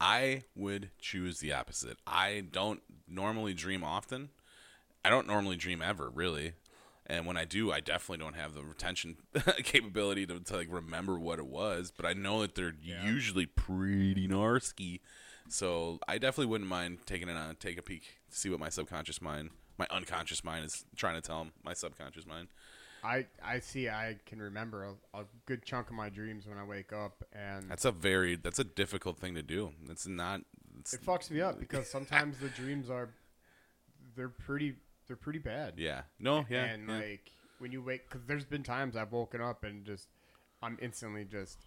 I 0.00 0.44
would 0.54 0.90
choose 0.98 1.40
the 1.40 1.52
opposite. 1.52 1.98
I 2.06 2.44
don't 2.50 2.80
normally 3.08 3.54
dream 3.54 3.82
often. 3.84 4.30
I 5.04 5.10
don't 5.10 5.26
normally 5.26 5.56
dream 5.56 5.82
ever, 5.82 6.10
really. 6.10 6.52
And 7.06 7.26
when 7.26 7.36
I 7.36 7.44
do, 7.44 7.72
I 7.72 7.80
definitely 7.80 8.22
don't 8.24 8.36
have 8.36 8.54
the 8.54 8.62
retention 8.62 9.16
capability 9.64 10.26
to, 10.26 10.38
to 10.38 10.56
like 10.56 10.68
remember 10.70 11.18
what 11.18 11.38
it 11.38 11.46
was. 11.46 11.92
But 11.96 12.06
I 12.06 12.12
know 12.12 12.40
that 12.42 12.54
they're 12.54 12.74
Yeah. 12.82 13.04
usually 13.04 13.46
pretty 13.46 14.28
narsky. 14.28 15.00
So 15.48 15.98
I 16.06 16.18
definitely 16.18 16.46
wouldn't 16.46 16.70
mind 16.70 16.98
taking 17.06 17.28
it 17.28 17.36
on, 17.36 17.56
take 17.56 17.78
a 17.78 17.82
peek, 17.82 18.20
see 18.28 18.48
what 18.50 18.60
my 18.60 18.68
subconscious 18.68 19.20
mind, 19.20 19.50
my 19.78 19.86
unconscious 19.90 20.44
mind 20.44 20.64
is 20.66 20.84
trying 20.94 21.14
to 21.16 21.20
tell 21.20 21.48
my 21.64 21.72
subconscious 21.72 22.26
mind. 22.26 22.48
I 23.02 23.26
I 23.42 23.60
see. 23.60 23.88
I 23.88 24.16
can 24.26 24.40
remember 24.40 24.84
a, 24.84 25.20
a 25.20 25.24
good 25.46 25.64
chunk 25.64 25.88
of 25.88 25.94
my 25.94 26.08
dreams 26.08 26.46
when 26.46 26.58
I 26.58 26.64
wake 26.64 26.92
up, 26.92 27.24
and 27.32 27.70
That's 27.70 27.84
a 27.84 27.92
very 27.92 28.36
that's 28.36 28.58
a 28.58 28.64
difficult 28.64 29.18
thing 29.18 29.34
to 29.34 29.42
do. 29.42 29.72
It's 29.88 30.06
not. 30.06 30.42
It's, 30.78 30.94
it 30.94 31.04
fucks 31.04 31.30
me 31.30 31.40
up 31.40 31.58
because 31.58 31.90
sometimes 31.90 32.38
the 32.38 32.48
dreams 32.48 32.90
are 32.90 33.10
they're 34.16 34.28
pretty 34.28 34.76
they're 35.06 35.16
pretty 35.16 35.38
bad. 35.38 35.74
yeah. 35.76 36.02
No. 36.18 36.44
Yeah. 36.48 36.64
and 36.64 36.88
yeah. 36.88 36.98
like 36.98 37.32
when 37.58 37.72
you 37.72 37.82
wake, 37.82 38.08
because 38.08 38.26
there's 38.26 38.44
been 38.44 38.62
times 38.62 38.96
I've 38.96 39.12
woken 39.12 39.40
up 39.40 39.64
and 39.64 39.84
just 39.84 40.08
I'm 40.62 40.78
instantly 40.80 41.24
just 41.24 41.58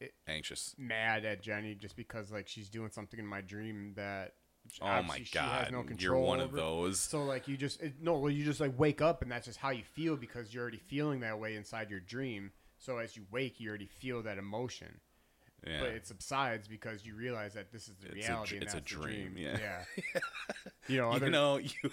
eh, 0.00 0.06
anxious. 0.26 0.74
mad 0.78 1.24
at 1.24 1.42
Jenny 1.42 1.74
just 1.74 1.96
because 1.96 2.30
like 2.30 2.48
she's 2.48 2.68
doing 2.68 2.90
something 2.90 3.18
in 3.18 3.26
my 3.26 3.40
dream 3.40 3.92
that 3.96 4.34
Oh 4.80 4.86
my 4.86 4.98
obviously 4.98 5.24
she 5.24 5.38
has 5.38 5.70
god, 5.70 5.72
no 5.72 5.84
you're 5.98 6.16
one 6.18 6.40
of 6.40 6.52
those. 6.52 6.98
So 7.00 7.24
like 7.24 7.48
you 7.48 7.56
just 7.56 7.80
it, 7.82 7.94
no, 8.00 8.18
well 8.18 8.30
you 8.30 8.44
just 8.44 8.60
like 8.60 8.78
wake 8.78 9.00
up 9.02 9.22
and 9.22 9.30
that's 9.30 9.46
just 9.46 9.58
how 9.58 9.70
you 9.70 9.82
feel 9.84 10.16
because 10.16 10.52
you're 10.54 10.62
already 10.62 10.78
feeling 10.86 11.20
that 11.20 11.38
way 11.38 11.56
inside 11.56 11.90
your 11.90 12.00
dream. 12.00 12.52
So 12.78 12.98
as 12.98 13.16
you 13.16 13.24
wake, 13.30 13.60
you 13.60 13.68
already 13.68 13.86
feel 13.86 14.22
that 14.22 14.38
emotion, 14.38 15.00
Yeah. 15.66 15.80
but 15.80 15.88
it 15.90 16.06
subsides 16.06 16.66
because 16.66 17.04
you 17.04 17.14
realize 17.14 17.52
that 17.54 17.72
this 17.72 17.88
is 17.88 17.94
the 18.00 18.06
It's 18.16 18.26
a 18.26 18.30
reality. 18.30 18.54
and 18.56 18.64
it's 18.64 18.74
a 18.74 18.80
dream, 18.80 19.32
dream. 19.34 19.48
yeah. 19.62 19.84
you 20.88 20.96
know, 20.96 21.10
other, 21.10 21.26
you 21.26 21.32
know, 21.32 21.58
you. 21.58 21.70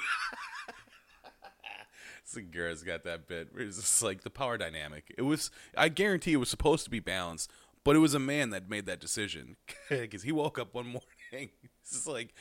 Segura's 2.24 2.84
got 2.84 3.04
that 3.04 3.28
bit. 3.28 3.50
Where 3.54 3.64
it's 3.64 3.78
just 3.78 4.02
like 4.04 4.22
the 4.24 4.30
power 4.30 4.58
dynamic. 4.58 5.14
It 5.18 5.22
was. 5.24 5.50
I 5.78 5.90
guarantee 5.90 6.34
it 6.34 6.38
was 6.38 6.50
supposed 6.50 6.84
to 6.86 6.90
be 6.90 7.00
balanced, 7.00 7.52
but 7.84 7.96
it 7.96 8.00
was 8.00 8.14
a 8.14 8.20
man 8.20 8.50
that 8.52 8.70
made 8.70 8.86
that 8.86 9.00
decision 9.00 9.56
because 9.90 10.24
he 10.24 10.32
woke 10.32 10.60
up 10.60 10.74
one 10.74 10.86
morning. 11.32 11.50
It's 11.82 11.92
just 11.94 12.08
like, 12.08 12.34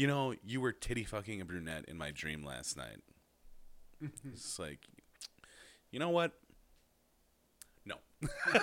you 0.00 0.06
know, 0.06 0.34
you 0.42 0.62
were 0.62 0.72
titty 0.72 1.04
fucking 1.04 1.42
a 1.42 1.44
brunette 1.44 1.84
in 1.86 1.98
my 1.98 2.10
dream 2.10 2.42
last 2.42 2.74
night. 2.74 3.02
it's 4.32 4.58
like, 4.58 4.78
you 5.90 5.98
know 5.98 6.08
what? 6.08 6.32
No, 7.84 7.96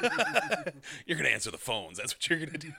you're 1.06 1.16
gonna 1.16 1.30
answer 1.30 1.52
the 1.52 1.60
phones. 1.60 2.00
That's 2.00 2.16
what 2.16 2.28
you're 2.28 2.40
gonna 2.40 2.58
do. 2.58 2.72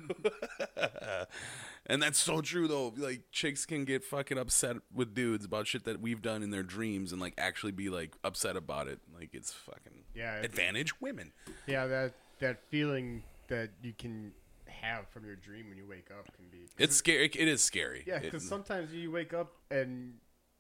and 1.87 2.03
that's 2.03 2.19
so 2.19 2.41
true 2.41 2.67
though. 2.67 2.93
Like 2.97 3.31
chicks 3.31 3.65
can 3.65 3.85
get 3.85 4.03
fucking 4.03 4.39
upset 4.39 4.79
with 4.93 5.15
dudes 5.15 5.45
about 5.45 5.69
shit 5.69 5.85
that 5.85 6.01
we've 6.01 6.21
done 6.21 6.43
in 6.43 6.51
their 6.51 6.65
dreams 6.65 7.13
and 7.13 7.21
like 7.21 7.35
actually 7.39 7.73
be 7.73 7.91
like 7.91 8.17
upset 8.25 8.57
about 8.57 8.89
it. 8.89 8.99
Like 9.15 9.31
it's 9.35 9.53
fucking 9.53 10.03
Yeah, 10.17 10.35
advantage 10.35 11.01
women. 11.01 11.31
Yeah, 11.69 11.87
that 11.87 12.15
that 12.41 12.59
feeling 12.71 13.23
that 13.47 13.71
you 13.83 13.93
can 13.97 14.33
have 14.81 15.09
from 15.09 15.25
your 15.25 15.37
dream 15.37 15.69
when 15.69 15.79
you 15.79 15.87
wake 15.87 16.09
up 16.17 16.27
can 16.37 16.47
be. 16.51 16.69
It's 16.79 16.97
scary. 16.97 17.27
It 17.35 17.49
is 17.49 17.63
scary. 17.63 18.05
yeah, 18.07 18.19
because 18.19 18.47
sometimes 18.47 18.93
you 18.93 19.11
wake 19.11 19.33
up 19.35 19.53
and 19.71 20.15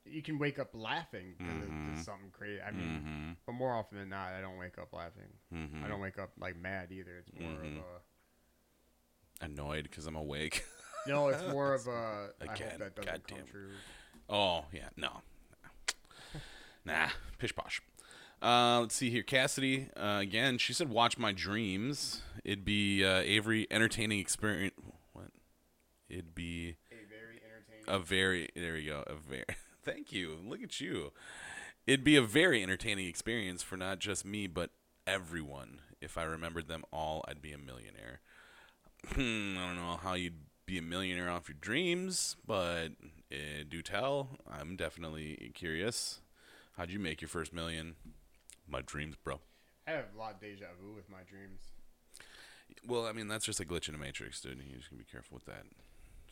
you 0.04 0.22
can 0.22 0.38
wake 0.38 0.58
up 0.58 0.70
laughing 0.72 1.34
Mm-hmm. 1.40 2.00
something 2.00 2.30
crazy. 2.32 2.60
I 2.62 2.70
mean, 2.70 3.36
but 3.46 3.52
more 3.52 3.74
often 3.74 3.98
than 3.98 4.08
not, 4.08 4.32
I 4.32 4.40
don't 4.40 4.56
wake 4.58 4.78
up 4.78 4.92
laughing. 4.92 5.28
Mm-hmm. 5.54 5.84
I 5.84 5.88
don't 5.88 6.00
wake 6.00 6.18
up 6.18 6.30
like 6.40 6.56
mad 6.60 6.90
either. 6.92 7.16
It's 7.18 7.30
more 7.38 7.52
of 7.60 7.64
a 7.76 9.44
annoyed 9.44 9.84
because 9.84 10.06
I'm 10.06 10.16
awake. 10.16 10.64
no. 11.06 11.28
It's 11.28 11.42
more 11.50 11.74
of 11.74 11.86
a 11.86 12.30
Again, 12.40 12.70
hope 12.70 12.78
that 12.78 12.96
doesn't 12.96 13.26
come 13.28 13.38
goddamn. 13.38 13.46
true. 13.46 13.70
Oh 14.30 14.64
yeah, 14.72 14.88
no, 14.96 15.10
nah, 16.84 17.08
pish 17.38 17.54
posh. 17.54 17.80
Uh, 18.40 18.80
let's 18.80 18.94
see 18.94 19.10
here, 19.10 19.22
Cassidy. 19.22 19.88
Uh, 19.96 20.18
again, 20.20 20.58
she 20.58 20.72
said, 20.72 20.88
"Watch 20.90 21.18
my 21.18 21.32
dreams." 21.32 22.22
It'd 22.44 22.64
be 22.64 23.04
uh, 23.04 23.20
Avery 23.20 23.66
entertaining 23.70 24.18
experience. 24.20 24.74
What? 25.12 25.28
It'd 26.08 26.34
be 26.34 26.76
A 26.90 26.94
very 27.08 27.40
entertaining. 27.44 27.84
a 27.88 27.98
very. 27.98 28.48
There 28.54 28.74
we 28.74 28.84
go. 28.86 29.04
A 29.06 29.14
very. 29.14 29.44
Thank 29.84 30.12
you. 30.12 30.36
Look 30.46 30.62
at 30.62 30.80
you. 30.80 31.12
It'd 31.86 32.04
be 32.04 32.16
a 32.16 32.22
very 32.22 32.62
entertaining 32.62 33.06
experience 33.06 33.62
for 33.62 33.76
not 33.76 33.98
just 33.98 34.24
me, 34.24 34.46
but 34.46 34.70
everyone. 35.06 35.80
If 36.00 36.18
I 36.18 36.24
remembered 36.24 36.68
them 36.68 36.84
all, 36.92 37.24
I'd 37.26 37.40
be 37.42 37.52
a 37.52 37.58
millionaire. 37.58 38.20
Hmm, 39.14 39.56
I 39.58 39.66
don't 39.66 39.76
know 39.76 39.98
how 40.02 40.14
you'd 40.14 40.34
be 40.66 40.76
a 40.78 40.82
millionaire 40.82 41.30
off 41.30 41.48
your 41.48 41.56
dreams, 41.60 42.36
but 42.46 42.88
uh, 43.32 43.64
do 43.68 43.80
tell. 43.80 44.28
I'm 44.50 44.76
definitely 44.76 45.50
curious. 45.54 46.20
How'd 46.76 46.90
you 46.90 46.98
make 46.98 47.20
your 47.22 47.28
first 47.28 47.52
million? 47.52 47.94
My 48.68 48.82
dreams, 48.82 49.16
bro. 49.22 49.40
I 49.86 49.92
have 49.92 50.04
a 50.14 50.18
lot 50.18 50.34
of 50.34 50.40
deja 50.40 50.66
vu 50.80 50.92
with 50.94 51.08
my 51.08 51.22
dreams. 51.28 51.60
Well, 52.86 53.06
I 53.06 53.12
mean, 53.12 53.28
that's 53.28 53.44
just 53.44 53.60
a 53.60 53.64
glitch 53.64 53.88
in 53.88 53.92
the 53.94 53.98
matrix, 54.00 54.40
dude. 54.40 54.58
You 54.58 54.76
just 54.76 54.90
gotta 54.90 54.98
be 54.98 55.10
careful 55.10 55.34
with 55.34 55.44
that. 55.46 55.64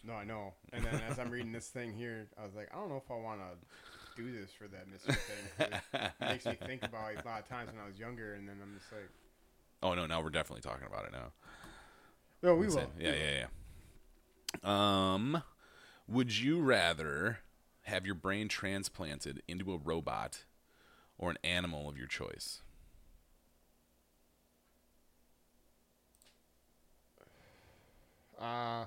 No, 0.05 0.15
I 0.15 0.25
know. 0.25 0.55
And 0.73 0.85
then 0.85 1.01
as 1.09 1.19
I'm 1.19 1.31
reading 1.31 1.53
this 1.53 1.69
thing 1.69 1.93
here, 1.93 2.29
I 2.41 2.45
was 2.45 2.55
like, 2.55 2.69
I 2.73 2.77
don't 2.77 2.89
know 2.89 3.03
if 3.05 3.11
I 3.11 3.15
want 3.15 3.41
to 3.41 4.23
do 4.23 4.33
this 4.33 4.51
for 4.53 4.69
that 4.69 4.89
mystery 4.89 5.15
thing. 5.15 5.69
It 5.99 6.13
makes 6.21 6.47
me 6.47 6.57
think 6.67 6.85
about 6.85 7.13
it 7.13 7.25
a 7.25 7.29
lot 7.29 7.41
of 7.41 7.49
times 7.49 7.71
when 7.73 7.83
I 7.83 7.87
was 7.87 7.99
younger, 7.99 8.35
and 8.35 8.49
then 8.49 8.57
I'm 8.63 8.75
just 8.79 8.91
like, 8.93 9.11
Oh 9.83 9.95
no, 9.95 10.07
now 10.07 10.23
we're 10.23 10.31
definitely 10.31 10.63
talking 10.63 10.87
about 10.87 11.05
it 11.07 11.13
now. 11.13 11.33
no, 12.43 12.55
we 12.55 12.67
That's 12.67 12.77
will. 12.77 12.83
it. 12.83 12.91
Yeah, 12.99 13.13
yeah, 13.13 13.47
yeah. 14.65 15.15
Um, 15.15 15.43
would 16.09 16.37
you 16.37 16.61
rather 16.61 17.41
have 17.83 18.07
your 18.07 18.15
brain 18.15 18.49
transplanted 18.49 19.43
into 19.47 19.73
a 19.73 19.77
robot 19.77 20.45
or 21.19 21.31
an 21.31 21.39
animal 21.45 21.89
of 21.89 21.99
your 21.99 22.07
choice? 22.07 22.63
Uh, 28.41 28.85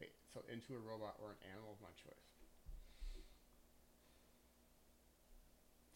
wait, 0.00 0.10
so 0.32 0.40
into 0.52 0.74
a 0.74 0.78
robot 0.78 1.16
or 1.22 1.30
an 1.30 1.36
animal 1.52 1.72
of 1.72 1.80
my 1.80 1.88
choice. 1.96 2.26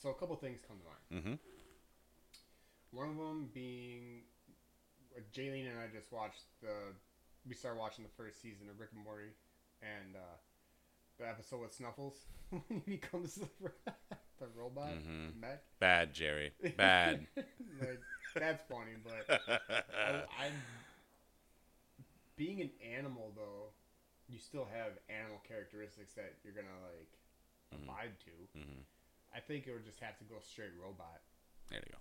So 0.00 0.10
a 0.10 0.14
couple 0.14 0.36
things 0.36 0.60
come 0.66 0.76
to 0.78 0.84
mind. 0.84 1.24
Mm-hmm. 1.24 2.96
One 2.96 3.08
of 3.10 3.16
them 3.16 3.50
being, 3.52 4.22
uh, 5.16 5.20
Jaylene 5.34 5.70
and 5.70 5.78
I 5.78 5.86
just 5.92 6.12
watched 6.12 6.44
the, 6.62 6.68
we 7.48 7.54
started 7.54 7.78
watching 7.78 8.04
the 8.04 8.10
first 8.22 8.40
season 8.40 8.68
of 8.70 8.78
Rick 8.78 8.90
and 8.94 9.02
Morty, 9.04 9.30
and 9.82 10.14
uh, 10.16 10.36
the 11.18 11.28
episode 11.28 11.60
with 11.62 11.74
Snuffles 11.74 12.16
when 12.50 12.62
he 12.68 12.90
becomes 12.92 13.34
the, 13.36 13.48
the 14.38 14.46
robot 14.56 14.90
Mhm. 14.94 15.40
mech. 15.40 15.62
Bad, 15.80 16.12
Jerry. 16.14 16.52
Bad. 16.76 17.26
like, 17.80 18.00
that's 18.34 18.62
funny, 18.68 18.92
but 19.02 19.40
I, 19.48 20.10
I'm 20.44 20.52
being 22.36 22.60
an 22.60 22.70
animal 22.94 23.32
though. 23.34 23.70
You 24.28 24.38
still 24.38 24.64
have 24.72 24.92
animal 25.08 25.38
characteristics 25.46 26.14
that 26.14 26.34
you're 26.42 26.52
gonna 26.52 26.68
like 26.84 27.12
Mhm. 27.74 27.84
abide 27.84 28.12
to. 28.20 28.58
Mhm. 28.58 28.84
I 29.34 29.40
think 29.40 29.66
it 29.66 29.72
would 29.72 29.84
just 29.84 30.00
have 30.00 30.18
to 30.18 30.24
go 30.24 30.38
straight 30.40 30.74
robot. 30.80 31.20
There 31.68 31.80
you 31.84 31.92
go. 31.92 31.98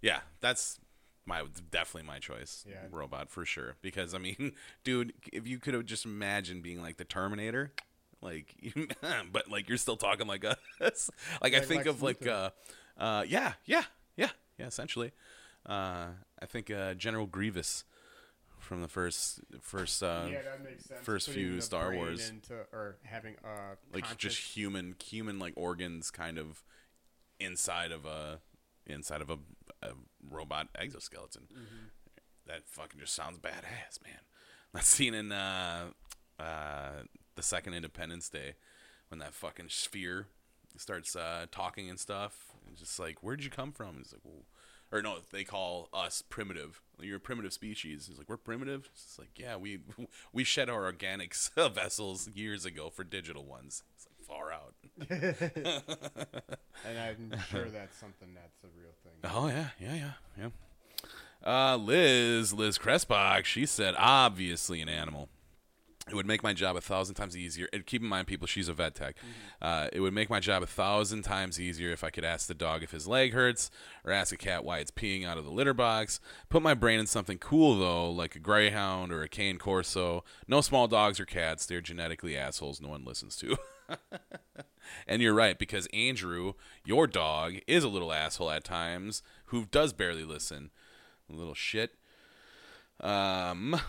Yeah, 0.00 0.22
that's 0.40 0.80
my 1.26 1.44
definitely 1.70 2.06
my 2.06 2.18
choice. 2.18 2.64
Yeah. 2.68 2.86
Robot 2.90 3.30
for 3.30 3.44
sure. 3.44 3.76
Because 3.82 4.14
I 4.14 4.18
mean, 4.18 4.54
dude, 4.84 5.14
if 5.32 5.46
you 5.46 5.58
could 5.58 5.74
have 5.74 5.84
just 5.84 6.04
imagined 6.04 6.62
being 6.62 6.80
like 6.82 6.96
the 6.96 7.04
Terminator, 7.04 7.72
like, 8.20 8.54
but 9.32 9.48
like 9.48 9.68
you're 9.68 9.78
still 9.78 9.96
talking 9.96 10.26
like 10.26 10.44
us. 10.44 11.10
like 11.42 11.54
I 11.54 11.60
think 11.60 11.86
Lex 11.86 11.88
of 11.88 12.02
like, 12.02 12.26
uh, 12.26 12.50
uh, 12.98 13.24
yeah, 13.26 13.54
yeah, 13.64 13.84
yeah, 14.16 14.30
yeah. 14.58 14.66
Essentially, 14.66 15.12
uh, 15.66 16.08
I 16.40 16.46
think 16.46 16.70
uh, 16.70 16.94
General 16.94 17.26
Grievous 17.26 17.84
from 18.70 18.82
the 18.82 18.88
first 18.88 19.40
first 19.60 20.00
uh, 20.00 20.28
yeah, 20.30 20.42
that 20.42 20.62
makes 20.62 20.84
sense. 20.84 21.00
first 21.02 21.26
Putting 21.26 21.42
few 21.42 21.56
the 21.56 21.62
Star 21.62 21.88
brain 21.88 21.98
Wars. 21.98 22.28
into, 22.30 22.54
or 22.72 22.98
having 23.02 23.34
uh 23.44 23.74
like 23.92 24.04
conscious- 24.04 24.16
just 24.36 24.38
human 24.56 24.94
human 25.04 25.40
like 25.40 25.54
organs 25.56 26.12
kind 26.12 26.38
of 26.38 26.62
inside 27.40 27.90
of 27.90 28.06
a 28.06 28.38
inside 28.86 29.22
of 29.22 29.28
a, 29.28 29.38
a 29.82 29.90
robot 30.30 30.68
exoskeleton 30.78 31.48
Mm-hmm. 31.52 31.86
that 32.46 32.68
fucking 32.68 33.00
just 33.00 33.12
sounds 33.14 33.38
badass 33.38 34.00
man 34.04 34.20
that 34.72 34.84
scene 34.84 35.14
in 35.14 35.32
uh 35.32 35.86
uh 36.38 37.02
the 37.34 37.42
second 37.42 37.74
independence 37.74 38.28
day 38.28 38.54
when 39.08 39.18
that 39.18 39.34
fucking 39.34 39.66
sphere 39.68 40.28
starts 40.76 41.16
uh 41.16 41.46
talking 41.50 41.90
and 41.90 41.98
stuff 41.98 42.52
and 42.68 42.76
just 42.76 43.00
like 43.00 43.20
where'd 43.24 43.42
you 43.42 43.50
come 43.50 43.72
from 43.72 43.96
it's 44.00 44.12
like 44.12 44.22
well 44.24 44.44
or 44.92 45.02
no, 45.02 45.18
they 45.30 45.44
call 45.44 45.88
us 45.92 46.22
primitive. 46.28 46.80
You're 47.00 47.16
a 47.16 47.20
primitive 47.20 47.52
species. 47.52 48.08
It's 48.08 48.18
like 48.18 48.28
we're 48.28 48.36
primitive. 48.36 48.88
It's 48.92 49.18
like 49.18 49.38
yeah, 49.38 49.56
we 49.56 49.80
we 50.32 50.44
shed 50.44 50.68
our 50.68 50.84
organic 50.84 51.34
vessels 51.74 52.28
years 52.34 52.64
ago 52.64 52.90
for 52.90 53.04
digital 53.04 53.44
ones. 53.44 53.82
It's 53.96 54.06
like 54.06 54.26
far 54.26 54.52
out. 54.52 54.74
and 56.86 56.98
I'm 56.98 57.40
sure 57.50 57.66
that's 57.66 57.96
something 57.96 58.34
that's 58.34 58.64
a 58.64 58.68
real 58.78 58.92
thing. 59.02 59.30
Oh 59.32 59.48
yeah, 59.48 59.68
yeah, 59.80 59.94
yeah, 59.94 60.12
yeah. 60.38 60.48
Uh, 61.42 61.76
Liz, 61.76 62.52
Liz 62.52 62.76
Crespach, 62.76 63.44
she 63.44 63.64
said 63.64 63.94
obviously 63.96 64.82
an 64.82 64.90
animal. 64.90 65.30
It 66.10 66.14
would 66.14 66.26
make 66.26 66.42
my 66.42 66.52
job 66.52 66.76
a 66.76 66.80
thousand 66.80 67.14
times 67.14 67.36
easier. 67.36 67.68
And 67.72 67.86
keep 67.86 68.02
in 68.02 68.08
mind, 68.08 68.26
people, 68.26 68.46
she's 68.46 68.68
a 68.68 68.72
vet 68.72 68.94
tech. 68.94 69.16
Uh, 69.60 69.88
it 69.92 70.00
would 70.00 70.12
make 70.12 70.30
my 70.30 70.40
job 70.40 70.62
a 70.62 70.66
thousand 70.66 71.22
times 71.22 71.60
easier 71.60 71.90
if 71.90 72.02
I 72.04 72.10
could 72.10 72.24
ask 72.24 72.46
the 72.46 72.54
dog 72.54 72.82
if 72.82 72.90
his 72.90 73.06
leg 73.06 73.32
hurts, 73.32 73.70
or 74.04 74.12
ask 74.12 74.32
a 74.32 74.36
cat 74.36 74.64
why 74.64 74.78
it's 74.78 74.90
peeing 74.90 75.26
out 75.26 75.38
of 75.38 75.44
the 75.44 75.50
litter 75.50 75.74
box. 75.74 76.20
Put 76.48 76.62
my 76.62 76.74
brain 76.74 77.00
in 77.00 77.06
something 77.06 77.38
cool 77.38 77.78
though, 77.78 78.10
like 78.10 78.34
a 78.34 78.40
greyhound 78.40 79.12
or 79.12 79.22
a 79.22 79.28
cane 79.28 79.58
corso. 79.58 80.24
No 80.46 80.60
small 80.60 80.88
dogs 80.88 81.20
or 81.20 81.24
cats; 81.24 81.66
they're 81.66 81.80
genetically 81.80 82.36
assholes. 82.36 82.80
No 82.80 82.88
one 82.88 83.04
listens 83.04 83.36
to. 83.36 83.56
And 85.06 85.22
you're 85.22 85.34
right 85.34 85.58
because 85.58 85.88
Andrew, 85.92 86.54
your 86.84 87.06
dog, 87.06 87.56
is 87.66 87.84
a 87.84 87.88
little 87.88 88.12
asshole 88.12 88.50
at 88.50 88.64
times 88.64 89.22
who 89.46 89.66
does 89.66 89.92
barely 89.92 90.24
listen. 90.24 90.70
A 91.30 91.34
little 91.34 91.54
shit. 91.54 91.94
Um, 93.00 93.80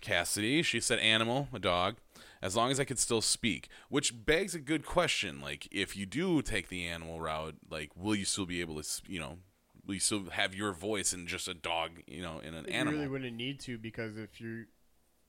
Cassidy, 0.00 0.62
she 0.62 0.80
said 0.80 0.98
animal, 0.98 1.48
a 1.52 1.58
dog. 1.58 1.96
As 2.40 2.54
long 2.54 2.70
as 2.70 2.78
I 2.78 2.84
could 2.84 3.00
still 3.00 3.20
speak, 3.20 3.68
which 3.88 4.24
begs 4.24 4.54
a 4.54 4.60
good 4.60 4.86
question. 4.86 5.40
Like, 5.40 5.66
if 5.72 5.96
you 5.96 6.06
do 6.06 6.40
take 6.40 6.68
the 6.68 6.86
animal 6.86 7.20
route, 7.20 7.56
like, 7.68 7.90
will 7.96 8.14
you 8.14 8.24
still 8.24 8.46
be 8.46 8.60
able 8.60 8.80
to, 8.80 9.02
you 9.08 9.18
know, 9.18 9.38
will 9.84 9.94
you 9.94 10.00
still 10.00 10.30
have 10.30 10.54
your 10.54 10.72
voice 10.72 11.12
in 11.12 11.26
just 11.26 11.48
a 11.48 11.54
dog, 11.54 12.00
you 12.06 12.22
know, 12.22 12.38
in 12.38 12.54
an 12.54 12.66
You 12.68 12.74
animal? 12.74 12.94
really 12.94 13.08
wouldn't 13.08 13.36
need 13.36 13.58
to 13.60 13.76
because 13.76 14.16
if 14.16 14.40
you, 14.40 14.66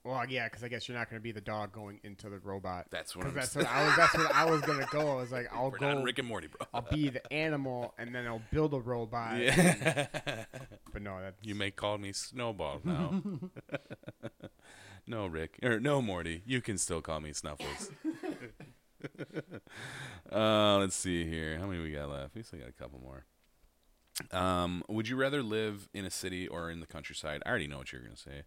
well, 0.03 0.23
yeah, 0.29 0.45
because 0.47 0.63
I 0.63 0.69
guess 0.69 0.87
you're 0.87 0.97
not 0.97 1.09
going 1.09 1.19
to 1.19 1.23
be 1.23 1.31
the 1.31 1.41
dog 1.41 1.71
going 1.73 1.99
into 2.03 2.29
the 2.29 2.39
robot. 2.39 2.87
That's 2.89 3.15
what 3.15 3.33
that's 3.33 3.55
what 3.55 3.67
I 3.67 3.85
was. 3.85 3.95
That's 3.97 4.17
what 4.17 4.33
I 4.33 4.45
was 4.45 4.61
gonna 4.61 4.87
go. 4.91 5.11
I 5.11 5.15
was 5.15 5.31
like, 5.31 5.47
I'll 5.53 5.71
We're 5.71 5.77
go. 5.77 6.01
Rick 6.03 6.19
and 6.19 6.27
Morty, 6.27 6.47
bro. 6.47 6.65
I'll 6.73 6.87
be 6.89 7.09
the 7.09 7.33
animal, 7.33 7.93
and 7.97 8.15
then 8.15 8.25
I'll 8.25 8.41
build 8.51 8.73
a 8.73 8.79
robot. 8.79 9.37
yeah. 9.39 10.07
But 10.91 11.03
no, 11.03 11.19
that's 11.21 11.35
You 11.43 11.53
may 11.53 11.69
call 11.69 11.97
me 11.99 12.11
Snowball 12.13 12.81
now. 12.83 13.21
no, 15.07 15.27
Rick. 15.27 15.59
Or 15.61 15.79
no, 15.79 16.01
Morty. 16.01 16.41
You 16.45 16.61
can 16.61 16.77
still 16.79 17.01
call 17.01 17.19
me 17.19 17.31
Snuffles. 17.33 17.91
uh, 20.31 20.77
let's 20.77 20.95
see 20.95 21.29
here. 21.29 21.59
How 21.59 21.67
many 21.67 21.81
we 21.83 21.91
got 21.91 22.09
left? 22.09 22.33
We 22.35 22.41
still 22.43 22.59
got 22.59 22.69
a 22.69 22.73
couple 22.73 22.99
more. 22.99 23.25
Um, 24.31 24.83
would 24.89 25.07
you 25.07 25.15
rather 25.15 25.41
live 25.43 25.87
in 25.93 26.05
a 26.05 26.09
city 26.11 26.47
or 26.47 26.69
in 26.71 26.79
the 26.79 26.87
countryside? 26.87 27.41
I 27.45 27.49
already 27.49 27.67
know 27.67 27.77
what 27.77 27.91
you're 27.91 28.01
gonna 28.01 28.17
say. 28.17 28.43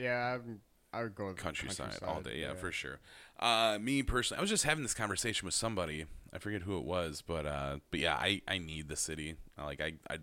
Yeah. 0.00 0.34
I'm, 0.34 0.60
I 0.92 1.02
would 1.04 1.14
go 1.14 1.28
with 1.28 1.36
countryside, 1.36 1.98
all 2.04 2.20
day. 2.20 2.40
Yeah, 2.40 2.54
for 2.54 2.72
sure. 2.72 2.98
Uh, 3.38 3.78
me 3.80 4.02
personally, 4.02 4.38
I 4.38 4.40
was 4.40 4.50
just 4.50 4.64
having 4.64 4.82
this 4.82 4.94
conversation 4.94 5.46
with 5.46 5.54
somebody. 5.54 6.06
I 6.32 6.38
forget 6.38 6.62
who 6.62 6.76
it 6.78 6.84
was, 6.84 7.22
but 7.26 7.46
uh, 7.46 7.76
but 7.90 8.00
yeah, 8.00 8.14
I, 8.14 8.42
I 8.48 8.58
need 8.58 8.88
the 8.88 8.96
city. 8.96 9.36
Like 9.56 9.80
I, 9.80 9.94
I 10.08 10.18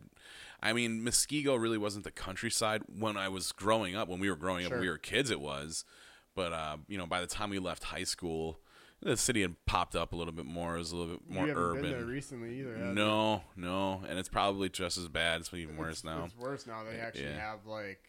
I 0.61 0.73
mean, 0.73 1.01
Muskego 1.01 1.59
really 1.61 1.77
wasn't 1.77 2.03
the 2.03 2.11
countryside 2.11 2.81
when 2.87 3.15
I 3.15 3.29
was 3.29 3.51
growing 3.53 3.95
up. 3.95 4.07
When 4.09 4.19
we 4.19 4.29
were 4.29 4.35
growing 4.35 4.65
up, 4.65 4.69
Sure. 4.71 4.77
when 4.79 4.85
we 4.85 4.89
were 4.89 4.97
kids, 4.97 5.31
it 5.31 5.39
was. 5.39 5.85
But 6.35 6.51
uh, 6.53 6.77
you 6.87 6.97
know, 6.97 7.05
by 7.05 7.21
the 7.21 7.27
time 7.27 7.49
we 7.49 7.59
left 7.59 7.85
high 7.85 8.03
school, 8.03 8.59
the 9.01 9.15
city 9.15 9.41
had 9.43 9.55
popped 9.65 9.95
up 9.95 10.11
a 10.11 10.15
little 10.17 10.33
bit 10.33 10.45
more. 10.45 10.75
It 10.75 10.79
was 10.79 10.91
a 10.91 10.97
little 10.97 11.15
bit 11.15 11.29
more 11.29 11.47
urban. 11.47 11.81
been 11.83 11.91
there 11.91 12.05
recently 12.05 12.59
either. 12.59 12.75
have 12.77 12.87
you? 12.89 12.93
no, 12.93 13.41
no, 13.55 14.03
and 14.07 14.19
it's 14.19 14.29
probably 14.29 14.67
just 14.69 14.97
as 14.97 15.07
bad. 15.07 15.39
It's 15.41 15.53
even 15.53 15.77
worse 15.77 15.99
It's- 15.99 16.03
now. 16.03 16.25
It's 16.25 16.35
worse 16.37 16.67
now. 16.67 16.83
They 16.83 16.99
actually 16.99 17.23
Yeah. 17.25 17.39
have 17.39 17.65
like 17.65 18.03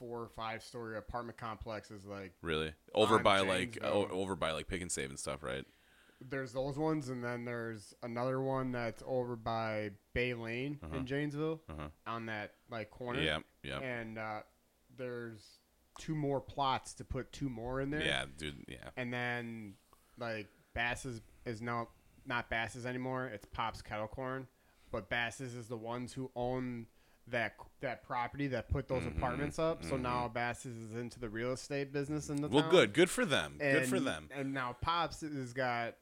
four 0.00 0.20
or 0.22 0.28
five 0.28 0.64
story 0.64 0.96
apartment 0.98 1.38
complexes. 1.38 2.04
Like 2.04 2.32
Really, 2.42 2.72
over 2.94 3.20
by 3.20 3.40
like 3.40 3.78
o- 3.84 4.08
over 4.10 4.34
by 4.34 4.50
like 4.50 4.66
Pick 4.66 4.82
and 4.82 4.90
Save 4.90 5.10
and 5.10 5.18
stuff, 5.18 5.44
right? 5.44 5.64
there's 6.28 6.52
those 6.52 6.76
ones, 6.76 7.08
and 7.08 7.24
then 7.24 7.46
there's 7.46 7.94
another 8.02 8.42
one 8.42 8.72
that's 8.72 9.02
over 9.06 9.36
by 9.36 9.90
Bay 10.12 10.34
Lane 10.34 10.78
Uh-huh. 10.82 10.98
in 10.98 11.06
Janesville 11.06 11.62
Uh-huh. 11.70 11.88
on 12.06 12.26
that 12.26 12.54
like 12.70 12.90
corner. 12.90 13.20
Yeah, 13.22 13.38
yeah, 13.62 13.78
And 13.78 14.18
uh, 14.18 14.40
there's 14.98 15.60
two 15.98 16.14
more 16.14 16.40
plots 16.40 16.92
to 16.94 17.04
put 17.04 17.32
two 17.32 17.48
more 17.48 17.80
in 17.80 17.88
there. 17.90 18.02
yeah, 18.02 18.26
dude. 18.36 18.64
Yeah, 18.68 18.90
And 18.98 19.10
then 19.12 19.74
like 20.18 20.48
Bass's 20.74 21.22
is 21.46 21.62
now 21.62 21.88
not 22.26 22.50
Bass's 22.50 22.84
anymore. 22.84 23.26
It's 23.26 23.46
Pop's 23.46 23.80
Kettle 23.80 24.06
Corn, 24.08 24.46
but 24.92 25.08
Bass's 25.08 25.54
is 25.54 25.68
the 25.68 25.76
ones 25.78 26.12
who 26.12 26.30
own 26.36 26.86
that 27.28 27.54
that 27.80 28.02
property 28.02 28.46
that 28.48 28.68
put 28.68 28.88
those 28.88 29.02
Mhm, 29.04 29.16
apartments 29.16 29.58
up. 29.58 29.82
So 29.84 29.92
mhm. 29.96 30.02
now 30.02 30.28
Bass's 30.28 30.76
is 30.76 30.94
into 30.94 31.18
the 31.18 31.28
real 31.28 31.52
estate 31.52 31.92
business 31.92 32.28
in 32.28 32.36
the 32.42 32.48
well, 32.48 32.62
town. 32.62 32.70
good, 32.70 32.92
good 32.92 33.10
for 33.10 33.24
them. 33.24 33.56
good 33.58 33.86
for 33.88 34.00
them. 34.00 34.28
And 34.30 34.52
now 34.52 34.76
Pops 34.80 35.20
has 35.22 35.52
got 35.52 35.96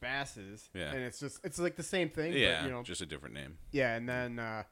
Bass's. 0.00 0.68
Yeah. 0.74 0.92
And 0.92 1.02
it's 1.02 1.20
just 1.20 1.38
it's 1.44 1.58
like 1.58 1.76
the 1.76 1.82
same 1.82 2.08
thing. 2.10 2.32
Yeah, 2.32 2.60
But, 2.62 2.66
you 2.66 2.72
know. 2.72 2.82
just 2.82 3.00
a 3.00 3.06
different 3.06 3.34
name. 3.34 3.58
Yeah. 3.70 3.94
And 3.94 4.08
then 4.08 4.38
uh, 4.38 4.64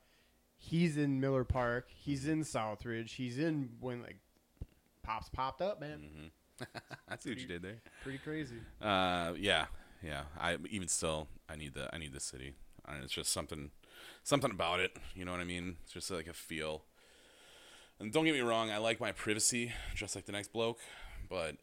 he's 0.57 0.97
in 0.97 1.21
Miller 1.21 1.45
Park. 1.45 1.89
He's 1.95 2.27
in 2.27 2.43
Southridge. 2.43 3.11
He's 3.13 3.39
in 3.39 3.71
when 3.81 4.03
like 4.03 4.17
Pops 5.03 5.29
popped 5.29 5.63
up, 5.63 5.81
man. 5.81 6.01
hmm 6.13 6.27
I 7.09 7.17
see 7.19 7.31
what 7.31 7.39
you 7.39 7.47
did 7.47 7.63
there. 7.63 7.77
Pretty 8.03 8.19
crazy. 8.19 8.57
Uh, 8.83 9.33
yeah, 9.39 9.67
yeah. 10.03 10.23
I 10.41 10.57
even 10.71 10.89
still, 10.89 11.29
I 11.49 11.55
need 11.55 11.75
the, 11.75 11.89
I 11.95 11.99
need 11.99 12.13
the 12.13 12.19
city. 12.19 12.55
And 12.89 13.05
it's 13.05 13.13
just 13.13 13.31
something, 13.33 13.71
something 14.23 14.51
about 14.51 14.81
it. 14.81 14.97
You 15.15 15.25
know 15.25 15.33
what 15.33 15.41
I 15.41 15.45
mean? 15.45 15.77
It's 15.85 15.93
just 15.93 16.11
like 16.11 16.27
a 16.27 16.33
feel. 16.33 16.85
And 18.01 18.13
don't 18.13 18.25
get 18.25 18.35
me 18.35 18.41
wrong, 18.41 18.71
I 18.71 18.79
like 18.79 19.01
my 19.01 19.13
privacy, 19.13 19.73
just 19.95 20.15
like 20.15 20.27
the 20.27 20.33
next 20.33 20.53
bloke. 20.53 20.79
But 21.29 21.57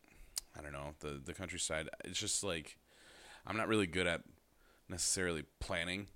I 0.58 0.62
don't 0.62 0.74
know 0.74 0.94
the 1.00 1.22
the 1.24 1.34
countryside. 1.34 1.90
It's 2.04 2.20
just 2.20 2.44
like 2.44 2.78
I'm 3.48 3.58
not 3.58 3.68
really 3.68 3.88
good 3.88 4.08
at 4.08 4.22
necessarily 4.90 5.44
planning. 5.60 6.08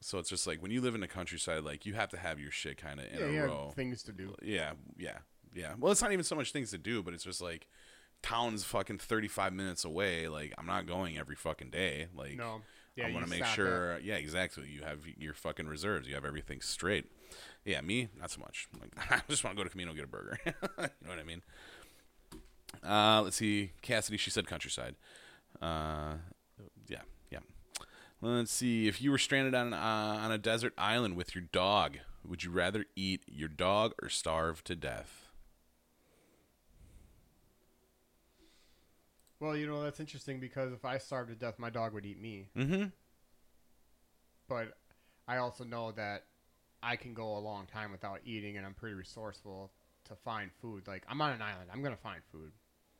So 0.00 0.18
it's 0.18 0.28
just 0.28 0.46
like 0.46 0.62
when 0.62 0.70
you 0.70 0.80
live 0.80 0.94
in 0.94 1.00
the 1.00 1.08
countryside, 1.08 1.64
like 1.64 1.86
you 1.86 1.94
have 1.94 2.10
to 2.10 2.16
have 2.16 2.38
your 2.38 2.50
shit 2.50 2.76
kind 2.76 3.00
of 3.00 3.06
in 3.06 3.34
yeah, 3.34 3.42
a 3.42 3.46
row. 3.46 3.72
things 3.74 4.02
to 4.04 4.12
do. 4.12 4.34
Yeah, 4.42 4.72
yeah, 4.96 5.18
yeah. 5.54 5.74
Well, 5.78 5.90
it's 5.90 6.02
not 6.02 6.12
even 6.12 6.24
so 6.24 6.36
much 6.36 6.52
things 6.52 6.70
to 6.70 6.78
do, 6.78 7.02
but 7.02 7.14
it's 7.14 7.24
just 7.24 7.40
like 7.40 7.66
town's 8.22 8.64
fucking 8.64 8.98
35 8.98 9.52
minutes 9.52 9.84
away. 9.84 10.28
Like 10.28 10.54
I'm 10.58 10.66
not 10.66 10.86
going 10.86 11.18
every 11.18 11.36
fucking 11.36 11.70
day. 11.70 12.06
Like 12.14 12.36
No. 12.36 12.62
Yeah, 12.96 13.08
I 13.08 13.12
want 13.12 13.26
to 13.26 13.30
make 13.30 13.44
sure. 13.44 13.98
Yeah, 13.98 14.14
exactly. 14.14 14.68
You 14.68 14.82
have 14.82 15.00
your 15.18 15.34
fucking 15.34 15.66
reserves. 15.66 16.08
You 16.08 16.14
have 16.14 16.24
everything 16.24 16.60
straight. 16.62 17.04
Yeah, 17.64 17.80
me 17.82 18.08
not 18.18 18.30
so 18.30 18.40
much. 18.40 18.68
Like 18.80 18.92
I 19.10 19.20
just 19.28 19.44
want 19.44 19.56
to 19.56 19.60
go 19.60 19.64
to 19.64 19.70
Camino 19.70 19.92
get 19.92 20.04
a 20.04 20.08
burger. 20.08 20.38
you 20.46 20.52
know 20.78 21.10
what 21.10 21.18
I 21.18 21.24
mean? 21.24 21.42
Uh, 22.82 23.20
let's 23.22 23.36
see. 23.36 23.72
Cassidy, 23.82 24.16
she 24.16 24.30
said 24.30 24.46
countryside. 24.46 24.96
Uh, 25.60 26.14
yeah, 26.88 27.02
yeah. 27.30 27.40
Let's 28.22 28.52
see. 28.52 28.88
If 28.88 29.02
you 29.02 29.10
were 29.10 29.18
stranded 29.18 29.54
on 29.54 29.74
uh, 29.74 29.76
on 29.76 30.32
a 30.32 30.38
desert 30.38 30.72
island 30.78 31.16
with 31.16 31.34
your 31.34 31.44
dog, 31.52 31.98
would 32.26 32.44
you 32.44 32.50
rather 32.50 32.86
eat 32.96 33.22
your 33.26 33.48
dog 33.48 33.94
or 34.02 34.08
starve 34.08 34.64
to 34.64 34.74
death? 34.74 35.25
Well, 39.40 39.56
you 39.56 39.66
know 39.66 39.82
that's 39.82 40.00
interesting 40.00 40.40
because 40.40 40.72
if 40.72 40.84
I 40.84 40.98
starved 40.98 41.28
to 41.30 41.36
death, 41.36 41.58
my 41.58 41.70
dog 41.70 41.92
would 41.94 42.06
eat 42.06 42.20
me. 42.20 42.48
Mm-hmm. 42.56 42.84
But 44.48 44.76
I 45.28 45.38
also 45.38 45.64
know 45.64 45.92
that 45.92 46.24
I 46.82 46.96
can 46.96 47.14
go 47.14 47.36
a 47.36 47.40
long 47.40 47.66
time 47.66 47.90
without 47.92 48.20
eating, 48.24 48.56
and 48.56 48.64
I'm 48.64 48.74
pretty 48.74 48.94
resourceful 48.94 49.72
to 50.04 50.14
find 50.14 50.50
food. 50.60 50.86
Like 50.86 51.04
I'm 51.08 51.20
on 51.20 51.32
an 51.32 51.42
island, 51.42 51.70
I'm 51.72 51.82
gonna 51.82 51.96
find 51.96 52.20
food. 52.32 52.52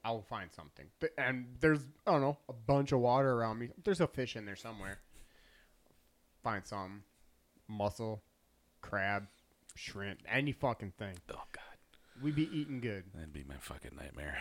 I 0.05 0.11
will 0.11 0.23
find 0.29 0.51
something. 0.53 0.87
Th- 1.01 1.13
And 1.19 1.47
there's 1.61 1.81
I 2.07 2.13
don't 2.13 2.21
know 2.21 2.37
a 2.49 2.53
bunch 2.53 2.93
of 2.93 3.01
water 3.01 3.33
around 3.33 3.59
me. 3.59 3.71
There's 3.83 4.01
a 4.01 4.07
fish 4.07 4.37
in 4.37 4.45
there 4.45 4.57
somewhere. 4.57 4.99
Find 6.43 6.65
some 6.67 7.03
mussel, 7.69 8.23
crab, 8.83 9.27
shrimp, 9.75 10.21
any 10.31 10.53
fucking 10.53 10.93
thing. 10.99 11.17
Oh 11.31 11.43
God, 11.53 12.23
We'd 12.23 12.35
be 12.37 12.49
eating 12.57 12.81
good. 12.81 13.05
that'd 13.15 13.33
be 13.33 13.45
my 13.45 13.57
fucking 13.61 13.93
nightmare. 13.97 14.39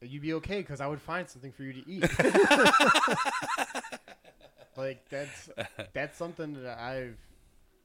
You'd 0.00 0.22
be 0.22 0.34
okay 0.34 0.60
because 0.60 0.80
I 0.80 0.86
would 0.86 1.00
find 1.00 1.28
something 1.28 1.50
for 1.52 1.62
you 1.64 1.72
to 1.72 1.90
eat. 1.90 2.02
like 4.76 5.08
that's 5.08 5.48
that's 5.92 6.16
something 6.18 6.62
that 6.62 6.78
I've 6.78 7.18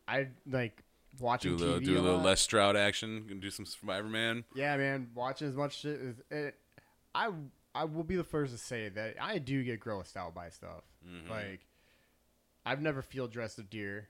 I 0.07 0.27
like 0.49 0.83
watching 1.19 1.55
Do 1.57 1.57
a 1.57 1.65
little, 1.65 1.79
TV 1.79 1.85
do 1.85 1.93
a 1.97 2.01
little 2.01 2.17
lot. 2.17 2.25
less 2.25 2.41
Stroud 2.41 2.75
action. 2.75 3.25
and 3.29 3.41
Do 3.41 3.49
some 3.49 3.65
Survivor 3.65 4.07
Man. 4.09 4.43
Yeah, 4.55 4.75
man, 4.77 5.09
watching 5.15 5.47
as 5.47 5.55
much 5.55 5.79
shit 5.79 5.99
is 5.99 6.21
it. 6.29 6.55
I 7.15 7.29
I 7.75 7.85
will 7.85 8.03
be 8.03 8.15
the 8.15 8.23
first 8.23 8.51
to 8.53 8.59
say 8.59 8.89
that 8.89 9.15
I 9.19 9.39
do 9.39 9.63
get 9.63 9.79
grossed 9.79 10.15
out 10.15 10.35
by 10.35 10.49
stuff. 10.49 10.83
Mhm. 11.07 11.29
Like 11.29 11.61
I've 12.65 12.81
never 12.81 13.01
field 13.01 13.31
dressed 13.31 13.57
a 13.59 13.63
deer. 13.63 14.07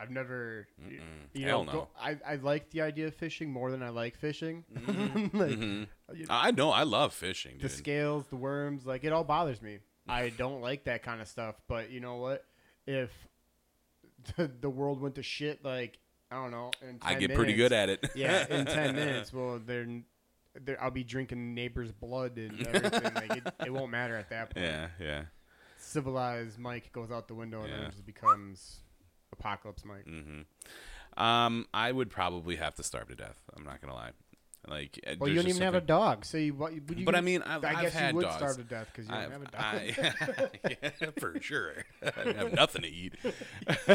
I've 0.00 0.10
never, 0.10 0.68
Mm-mm. 0.80 1.00
you 1.34 1.46
Hell 1.46 1.64
know, 1.64 1.72
no. 1.72 1.78
go, 1.80 1.88
I 2.00 2.16
I 2.26 2.34
like 2.36 2.70
the 2.70 2.82
idea 2.82 3.08
of 3.08 3.14
fishing 3.16 3.50
more 3.52 3.70
than 3.70 3.82
I 3.82 3.88
like 3.88 4.16
fishing. 4.16 4.64
Mhm. 4.72 5.34
like 5.34 5.50
Mhm. 5.50 5.86
you 6.14 6.26
know, 6.26 6.26
I 6.30 6.50
know. 6.52 6.70
I 6.70 6.84
love 6.84 7.12
fishing, 7.12 7.56
the 7.56 7.62
dude. 7.62 7.70
scales, 7.72 8.26
the 8.28 8.36
worms, 8.36 8.86
like 8.86 9.02
it 9.04 9.12
all 9.12 9.24
bothers 9.24 9.60
me. 9.60 9.78
I 10.08 10.28
don't 10.30 10.60
like 10.62 10.84
that 10.84 11.02
kind 11.02 11.20
of 11.20 11.26
stuff. 11.28 11.56
But 11.68 11.90
you 11.90 12.00
know 12.00 12.16
what? 12.16 12.44
If 12.86 13.10
the, 14.36 14.46
the 14.60 14.70
world 14.70 15.00
went 15.00 15.16
to 15.16 15.22
shit, 15.22 15.64
like 15.64 15.98
I 16.30 16.36
don't 16.36 16.50
know, 16.52 16.70
in 16.82 16.98
10 16.98 17.00
I 17.02 17.14
get 17.14 17.34
pretty 17.34 17.54
good 17.54 17.72
at 17.72 17.88
it. 17.88 18.08
yeah, 18.14 18.46
in 18.48 18.66
ten 18.66 18.94
minutes. 18.94 19.32
Well, 19.32 19.58
then 19.58 20.04
I'll 20.80 20.90
be 20.90 21.04
drinking 21.04 21.54
neighbor's 21.54 21.90
blood 21.92 22.36
and 22.36 22.66
everything. 22.66 23.14
like 23.14 23.36
it, 23.36 23.54
it 23.66 23.72
won't 23.72 23.90
matter 23.90 24.16
at 24.16 24.30
that 24.30 24.54
point. 24.54 24.64
yeah, 24.66 24.88
yeah. 25.00 25.22
Civilized 25.76 26.58
Mike 26.58 26.92
goes 26.92 27.10
out 27.10 27.28
the 27.28 27.34
window 27.34 27.62
and 27.62 27.72
then 27.72 27.80
it 27.82 27.90
just 27.90 28.04
becomes 28.04 28.80
apocalypse 29.32 29.84
Mike. 29.84 30.06
Mm-hmm. 30.06 31.22
Um, 31.22 31.66
I 31.74 31.90
would 31.90 32.10
probably 32.10 32.56
have 32.56 32.74
to 32.76 32.82
starve 32.82 33.08
to 33.08 33.14
death. 33.14 33.38
I'm 33.56 33.64
not 33.64 33.80
gonna 33.80 33.94
lie. 33.94 34.10
Like, 34.68 35.00
uh, 35.06 35.14
Well, 35.18 35.30
you 35.30 35.36
don't 35.36 35.48
even 35.48 35.62
have 35.62 35.74
a 35.74 35.80
dog, 35.80 36.24
so 36.24 36.36
you. 36.36 36.52
What, 36.54 36.72
would 36.72 36.98
you 36.98 37.04
But 37.06 37.14
I 37.14 37.20
mean, 37.22 37.42
I've, 37.42 37.64
I 37.64 37.74
I've 37.74 37.80
guess 37.82 37.92
had 37.94 38.10
you 38.10 38.16
would 38.16 38.22
dogs. 38.24 38.36
starve 38.36 38.56
to 38.56 38.64
death 38.64 38.88
because 38.92 39.06
you 39.08 39.14
don't 39.14 39.32
I've- 39.32 39.44
a 39.44 39.50
dog. 39.50 39.64
I, 40.70 40.76
yeah, 41.02 41.10
for 41.18 41.40
sure. 41.40 41.84
I 42.02 42.32
have 42.32 42.52
nothing 42.52 42.82
to 42.82 42.88
eat. 42.88 43.14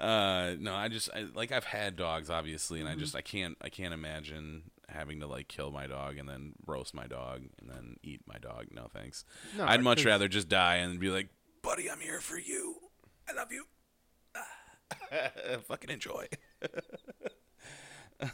uh, 0.00 0.54
no, 0.58 0.74
I 0.74 0.88
just 0.88 1.10
I, 1.14 1.26
like 1.34 1.52
I've 1.52 1.64
had 1.64 1.96
dogs, 1.96 2.30
obviously, 2.30 2.80
and 2.80 2.88
I 2.88 2.96
just 2.96 3.14
I 3.14 3.20
can't 3.20 3.56
I 3.60 3.68
can't 3.68 3.94
imagine 3.94 4.62
having 4.88 5.20
to 5.20 5.26
like 5.26 5.48
kill 5.48 5.70
my 5.70 5.86
dog 5.86 6.18
and 6.18 6.28
then 6.28 6.52
roast 6.66 6.94
my 6.94 7.06
dog 7.06 7.42
and 7.60 7.70
then 7.70 7.96
eat 8.02 8.20
my 8.26 8.38
dog. 8.38 8.66
No 8.72 8.88
thanks. 8.92 9.24
No, 9.56 9.64
I'd 9.66 9.82
much 9.82 10.04
rather 10.04 10.28
just 10.28 10.48
die 10.48 10.76
and 10.76 10.98
be 10.98 11.10
like, 11.10 11.28
buddy, 11.72 11.90
I'm 11.90 12.00
here 12.00 12.20
for 12.20 12.38
you. 12.38 12.74
I 13.26 13.32
love 13.32 13.50
you. 13.50 13.64
Fucking 15.68 15.88
enjoy. 15.88 16.26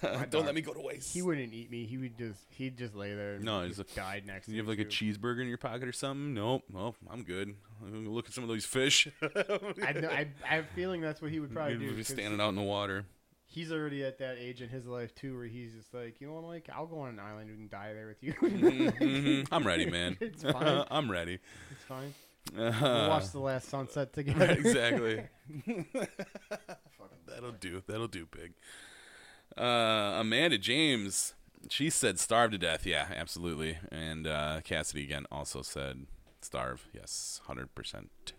Don't 0.02 0.30
dog, 0.30 0.44
let 0.46 0.56
me 0.56 0.60
go 0.60 0.74
to 0.74 0.80
waste. 0.80 1.14
He 1.14 1.22
wouldn't 1.22 1.54
eat 1.54 1.70
me. 1.70 1.86
He 1.86 1.98
would 1.98 2.18
just 2.18 2.40
he'd 2.50 2.76
just 2.76 2.96
lay 2.96 3.14
there. 3.14 3.34
And 3.36 3.44
No, 3.44 3.62
he's 3.62 3.78
a- 3.78 3.84
died 3.84 4.26
next. 4.26 4.46
Do 4.46 4.52
to 4.52 4.56
you 4.56 4.62
have 4.62 4.68
like 4.68 4.80
a 4.80 4.84
cheeseburger 4.84 5.40
in 5.40 5.46
your 5.46 5.56
pocket 5.56 5.86
or 5.86 5.92
something? 5.92 6.34
Nope. 6.34 6.64
Well, 6.72 6.96
I'm 7.08 7.22
good. 7.22 7.54
Look 7.80 8.26
at 8.26 8.32
some 8.32 8.42
of 8.42 8.48
those 8.48 8.64
fish. 8.64 9.06
I, 9.22 9.92
know, 9.92 10.08
I, 10.08 10.26
I 10.44 10.54
have 10.56 10.64
a 10.64 10.74
feeling 10.74 11.00
that's 11.00 11.22
what 11.22 11.30
he 11.30 11.38
would 11.38 11.54
probably 11.54 11.74
do. 11.78 11.90
Be 11.90 11.96
'cause 11.96 12.08
standing 12.08 12.40
out 12.40 12.48
in 12.48 12.56
the 12.56 12.62
water. 12.62 13.04
He's 13.46 13.70
already 13.72 14.04
at 14.04 14.18
that 14.18 14.36
age 14.38 14.60
in 14.62 14.68
his 14.68 14.84
life 14.84 15.14
too, 15.14 15.36
where 15.36 15.46
he's 15.46 15.72
just 15.74 15.94
like, 15.94 16.20
you 16.20 16.26
know 16.26 16.34
what, 16.34 16.44
Mike, 16.44 16.68
I'll 16.74 16.86
go 16.86 16.98
on 17.00 17.10
an 17.10 17.20
island 17.20 17.48
and 17.50 17.70
die 17.70 17.92
there 17.94 18.08
with 18.08 18.22
you. 18.22 18.34
Mhm. 18.34 19.48
I'm 19.52 19.64
ready, 19.64 19.86
man. 19.88 20.18
It's 20.20 20.42
fine. 20.42 20.84
I'm 20.90 21.08
ready. 21.10 21.38
it's 21.70 21.84
fine. 21.84 22.12
Uh, 22.56 23.20
the 23.32 23.40
last 23.40 23.68
sunset 23.68 24.12
together. 24.14 24.50
exactly. 24.52 25.24
That'll 27.26 27.52
do. 27.52 27.82
That'll 27.86 28.08
do, 28.08 28.26
pig. 28.26 28.52
Uh, 29.56 30.18
Amanda 30.20 30.58
James, 30.58 31.34
she 31.68 31.90
said 31.90 32.18
starve 32.18 32.50
to 32.52 32.58
death. 32.58 32.86
Yeah, 32.86 33.08
absolutely. 33.14 33.78
And 33.90 34.26
uh, 34.26 34.60
Cassidy 34.64 35.04
again 35.04 35.26
also 35.30 35.62
said 35.62 36.06
starve. 36.40 36.86
Yes, 36.92 37.40
hundred 37.46 37.74
percent. 37.74 38.32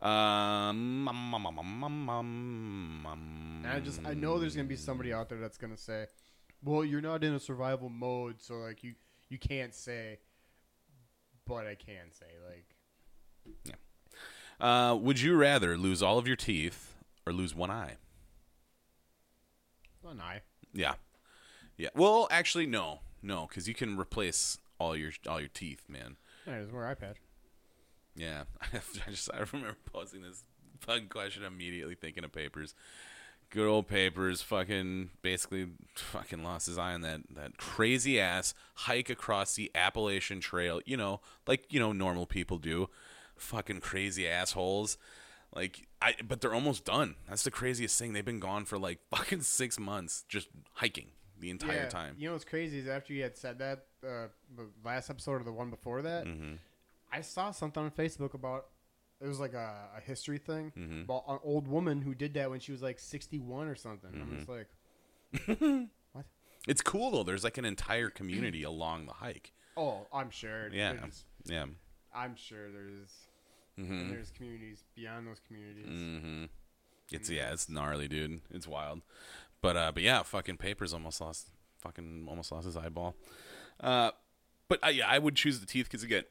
Um, 0.00 1.08
um, 1.08 1.34
um, 1.34 1.46
um, 1.46 1.84
um, 2.10 3.06
um, 3.06 3.62
And 3.64 3.72
I 3.72 3.80
just 3.80 4.00
I 4.04 4.12
know 4.14 4.38
there's 4.38 4.54
gonna 4.54 4.68
be 4.68 4.76
somebody 4.76 5.12
out 5.12 5.28
there 5.28 5.38
that's 5.38 5.56
gonna 5.56 5.76
say, 5.76 6.06
well, 6.62 6.84
you're 6.84 7.00
not 7.00 7.24
in 7.24 7.34
a 7.34 7.40
survival 7.40 7.88
mode, 7.88 8.42
so 8.42 8.54
like 8.56 8.82
you 8.84 8.94
you 9.28 9.38
can't 9.38 9.74
say. 9.74 10.18
But 11.46 11.66
I 11.66 11.74
can 11.74 12.10
say 12.10 12.26
like 12.48 12.73
Uh, 14.60 14.94
would 14.94 15.20
you 15.20 15.36
rather 15.36 15.76
lose 15.76 16.02
all 16.02 16.18
of 16.18 16.26
your 16.26 16.36
teeth 16.36 16.94
or 17.26 17.32
lose 17.32 17.54
one 17.54 17.70
eye? 17.70 17.96
One 20.00 20.20
eye. 20.20 20.42
Yeah, 20.72 20.94
yeah. 21.76 21.88
Well, 21.94 22.28
actually, 22.30 22.66
no, 22.66 23.00
no, 23.22 23.46
because 23.48 23.68
you 23.68 23.74
can 23.74 23.98
replace 23.98 24.58
all 24.78 24.96
your 24.96 25.12
all 25.28 25.40
your 25.40 25.48
teeth, 25.48 25.82
man. 25.88 26.16
Yeah, 26.46 26.60
just 26.60 26.72
wear 26.72 26.94
patch. 26.94 27.16
Yeah, 28.14 28.44
I 28.72 29.10
just 29.10 29.30
I 29.32 29.44
remember 29.52 29.76
posting 29.92 30.22
this 30.22 30.44
fucking 30.80 31.08
question 31.08 31.42
immediately 31.44 31.94
thinking 31.94 32.24
of 32.24 32.32
papers. 32.32 32.74
Good 33.50 33.68
old 33.68 33.86
papers, 33.86 34.42
fucking 34.42 35.10
basically 35.22 35.68
fucking 35.94 36.42
lost 36.42 36.66
his 36.66 36.78
eye 36.78 36.94
on 36.94 37.02
that 37.02 37.20
that 37.34 37.56
crazy 37.56 38.20
ass 38.20 38.54
hike 38.74 39.10
across 39.10 39.54
the 39.54 39.70
Appalachian 39.74 40.40
Trail. 40.40 40.80
You 40.84 40.96
know, 40.96 41.20
like 41.46 41.72
you 41.72 41.80
know 41.80 41.92
normal 41.92 42.26
people 42.26 42.58
do. 42.58 42.88
Fucking 43.36 43.80
crazy 43.80 44.26
assholes. 44.28 44.96
Like 45.54 45.86
I, 46.02 46.14
but 46.26 46.40
they're 46.40 46.54
almost 46.54 46.84
done. 46.84 47.14
That's 47.28 47.44
the 47.44 47.50
craziest 47.50 47.98
thing. 47.98 48.12
They've 48.12 48.24
been 48.24 48.40
gone 48.40 48.64
for 48.64 48.78
like 48.78 48.98
fucking 49.10 49.42
six 49.42 49.78
months, 49.78 50.24
just 50.28 50.48
hiking 50.74 51.08
the 51.38 51.50
entire 51.50 51.82
Yeah, 51.82 51.88
time. 51.88 52.14
You 52.18 52.26
know 52.28 52.32
what's 52.32 52.44
crazy 52.44 52.78
is 52.78 52.88
after 52.88 53.12
you 53.12 53.22
had 53.22 53.36
said 53.36 53.58
that, 53.58 53.86
uh, 54.06 54.28
the 54.56 54.68
last 54.84 55.10
episode 55.10 55.40
or 55.40 55.44
the 55.44 55.52
one 55.52 55.70
before 55.70 56.02
that, 56.02 56.24
Mm-hmm. 56.26 56.54
I 57.12 57.20
saw 57.20 57.52
something 57.52 57.82
on 57.82 57.90
Facebook 57.92 58.34
about 58.34 58.66
it 59.20 59.28
was 59.28 59.38
like 59.38 59.54
a, 59.54 59.88
a 59.96 60.00
history 60.00 60.38
thing 60.38 60.72
Mhm. 60.76 61.04
about 61.04 61.22
an 61.28 61.38
old 61.44 61.68
woman 61.68 62.02
who 62.02 62.14
did 62.14 62.34
that 62.34 62.50
when 62.50 62.58
she 62.60 62.72
was 62.72 62.82
like 62.82 62.98
61 62.98 63.68
or 63.68 63.76
something. 63.76 64.10
I'm 64.12 64.20
Mm-hmm. 64.26 64.36
just 64.36 64.48
like, 64.48 64.68
what? 66.12 66.24
It's 66.66 66.80
cool 66.82 67.10
though. 67.12 67.22
There's 67.22 67.44
like 67.44 67.58
an 67.58 67.64
entire 67.64 68.10
community 68.10 68.62
along 68.64 69.06
the 69.06 69.12
hike. 69.12 69.52
oh, 69.76 70.06
I'm 70.12 70.30
sure. 70.30 70.68
Yeah, 70.72 70.94
yeah. 71.44 71.66
I'm 72.14 72.36
sure 72.36 72.70
there's 72.70 73.10
Mm-hmm. 73.78 74.10
there's 74.10 74.30
communities 74.30 74.84
beyond 74.94 75.26
those 75.26 75.40
communities. 75.46 75.86
Mm-hmm. 75.88 76.44
It's 77.10 77.28
yeah, 77.28 77.52
it's 77.52 77.68
gnarly, 77.68 78.06
dude. 78.06 78.40
It's 78.52 78.68
wild. 78.68 79.02
But 79.60 79.76
uh, 79.76 79.92
but 79.92 80.02
yeah, 80.02 80.22
fucking 80.22 80.58
papers 80.58 80.92
almost 80.94 81.20
lost, 81.20 81.48
fucking 81.80 82.26
almost 82.28 82.52
lost 82.52 82.66
his 82.66 82.76
eyeball. 82.76 83.16
Uh, 83.80 84.12
but 84.68 84.78
uh, 84.84 84.90
yeah, 84.90 85.08
I 85.08 85.18
would 85.18 85.34
choose 85.34 85.58
the 85.58 85.66
teeth 85.66 85.86
because 85.86 86.04
again, 86.04 86.22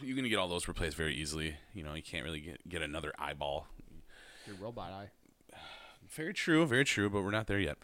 you're 0.00 0.14
gonna 0.14 0.28
get 0.28 0.38
all 0.38 0.48
those 0.48 0.68
replaced 0.68 0.96
very 0.96 1.14
easily. 1.14 1.56
You 1.74 1.82
know, 1.82 1.94
you 1.94 2.02
can't 2.02 2.24
really 2.24 2.40
get 2.40 2.68
get 2.68 2.80
another 2.82 3.12
eyeball. 3.18 3.66
Your 4.46 4.56
robot 4.56 4.92
eye. 4.92 5.10
Very 6.10 6.34
true, 6.34 6.66
very 6.66 6.84
true. 6.84 7.08
But 7.08 7.22
we're 7.22 7.30
not 7.30 7.46
there 7.46 7.58
yet. 7.60 7.78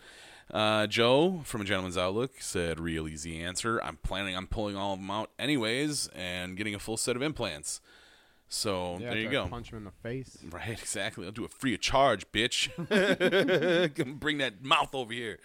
Uh, 0.52 0.86
Joe 0.86 1.42
from 1.44 1.60
a 1.60 1.64
Gentleman's 1.64 1.98
Outlook 1.98 2.40
said, 2.40 2.80
"Real 2.80 3.06
easy 3.06 3.40
answer. 3.40 3.80
I'm 3.82 3.98
planning 3.98 4.34
on 4.34 4.46
pulling 4.46 4.76
all 4.76 4.94
of 4.94 5.00
them 5.00 5.10
out 5.10 5.30
anyways 5.38 6.08
and 6.08 6.56
getting 6.56 6.74
a 6.74 6.78
full 6.78 6.96
set 6.96 7.16
of 7.16 7.22
implants." 7.22 7.80
So 8.50 8.96
Yeah, 8.98 9.10
there 9.10 9.18
you 9.18 9.28
go. 9.28 9.46
Punch 9.46 9.70
him 9.70 9.78
in 9.78 9.84
the 9.84 9.90
face. 9.90 10.38
Right, 10.50 10.68
exactly. 10.78 11.26
I'll 11.26 11.32
do 11.32 11.44
it 11.44 11.52
free 11.52 11.74
of 11.74 11.80
charge, 11.80 12.30
bitch. 12.32 12.68
Bring 14.20 14.38
that 14.38 14.64
mouth 14.64 14.94
over 14.94 15.12
here. 15.12 15.38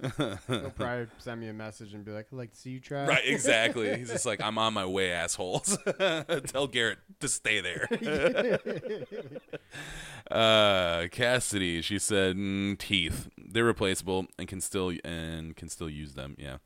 He'll 0.00 0.70
probably 0.76 1.08
send 1.18 1.40
me 1.40 1.48
a 1.48 1.52
message 1.52 1.94
and 1.94 2.04
be 2.04 2.12
like, 2.12 2.26
"I'd 2.32 2.36
like 2.36 2.52
to 2.52 2.56
see 2.56 2.70
you 2.70 2.80
try." 2.80 3.06
Right, 3.06 3.24
exactly. 3.24 3.96
He's 3.96 4.10
just 4.10 4.26
like, 4.26 4.40
I'm 4.40 4.56
on 4.58 4.72
my 4.74 4.86
way, 4.86 5.10
assholes. 5.10 5.76
Tell 6.46 6.68
Garrett 6.68 6.98
to 7.20 7.28
stay 7.28 7.60
there. 7.60 7.88
uh, 10.30 11.08
Cassidy, 11.10 11.82
she 11.82 11.98
said, 11.98 12.36
mm, 12.36 12.78
teeth. 12.78 13.28
They're 13.36 13.64
replaceable 13.64 14.26
and 14.38 14.46
can 14.46 14.60
still 14.60 14.92
and 15.04 15.56
can 15.56 15.68
still 15.68 15.90
use 15.90 16.14
them. 16.14 16.36
Yeah, 16.38 16.58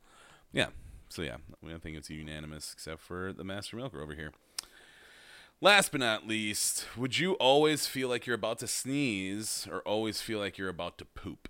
yeah. 0.53 0.67
So 1.09 1.23
yeah, 1.23 1.37
I 1.67 1.79
think 1.79 1.97
it's 1.97 2.11
unanimous, 2.11 2.73
except 2.75 3.01
for 3.01 3.33
the 3.33 3.45
master 3.45 3.77
milker 3.77 4.03
over 4.03 4.15
here. 4.15 4.33
Last 5.61 5.91
but 5.91 6.01
not 6.01 6.27
least, 6.27 6.87
would 6.97 7.19
you 7.19 7.33
always 7.35 7.87
feel 7.87 8.09
like 8.09 8.27
you're 8.27 8.37
about 8.37 8.61
to 8.61 8.69
sneeze 8.69 9.67
or 9.71 9.81
always 9.81 10.21
feel 10.21 10.39
like 10.39 10.57
you're 10.57 10.69
about 10.69 10.99
to 10.99 11.05
poop? 11.05 11.49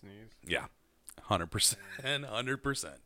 Sneeze. 0.00 0.30
Yeah, 0.46 0.66
hundred 1.24 1.50
percent, 1.50 1.82
hundred 2.02 2.62
percent. 2.62 2.96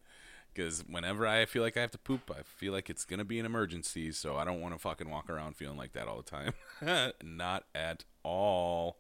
Because 0.55 0.85
whenever 0.89 1.27
I 1.27 1.47
feel 1.47 1.63
like 1.63 1.77
I 1.77 1.81
have 1.81 1.91
to 1.93 1.99
poop, 1.99 2.31
I 2.37 2.43
feel 2.43 2.73
like 2.73 2.89
it's 2.89 3.05
gonna 3.05 3.25
be 3.25 3.41
an 3.41 3.47
emergency. 3.47 4.13
So 4.13 4.37
I 4.37 4.45
don't 4.45 4.61
want 4.61 4.75
to 4.75 4.79
fucking 4.79 5.11
walk 5.11 5.29
around 5.29 5.57
feeling 5.57 5.77
like 5.77 5.93
that 5.95 6.07
all 6.07 6.17
the 6.17 6.23
time. 6.23 6.53
Not 7.25 7.65
at 7.75 8.05
all. 8.23 8.99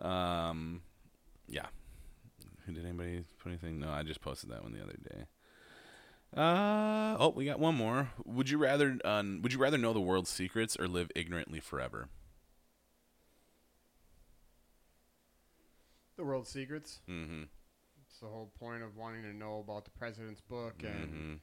Um, 0.00 0.82
yeah. 1.48 1.66
Did 2.66 2.84
anybody 2.84 3.24
put 3.38 3.50
anything? 3.50 3.78
No, 3.80 3.90
I 3.90 4.02
just 4.02 4.20
posted 4.20 4.50
that 4.50 4.62
one 4.62 4.72
the 4.72 4.82
other 4.82 4.96
day. 5.02 5.24
Uh 6.34 7.16
oh, 7.18 7.32
we 7.34 7.44
got 7.44 7.58
one 7.58 7.74
more. 7.74 8.10
Would 8.24 8.48
you 8.50 8.58
rather 8.58 8.98
um, 9.04 9.40
would 9.42 9.52
you 9.52 9.58
rather 9.58 9.78
know 9.78 9.92
the 9.92 10.00
world's 10.00 10.30
secrets 10.30 10.76
or 10.78 10.86
live 10.88 11.10
ignorantly 11.14 11.60
forever? 11.60 12.08
The 16.16 16.24
world's 16.24 16.50
secrets. 16.50 17.00
Mm-hmm. 17.08 17.44
It's 18.08 18.20
the 18.20 18.26
whole 18.26 18.50
point 18.58 18.82
of 18.82 18.96
wanting 18.96 19.22
to 19.22 19.34
know 19.34 19.58
about 19.60 19.84
the 19.84 19.90
president's 19.90 20.40
book 20.40 20.82
and 20.82 21.08
Mm-hmm. 21.10 21.34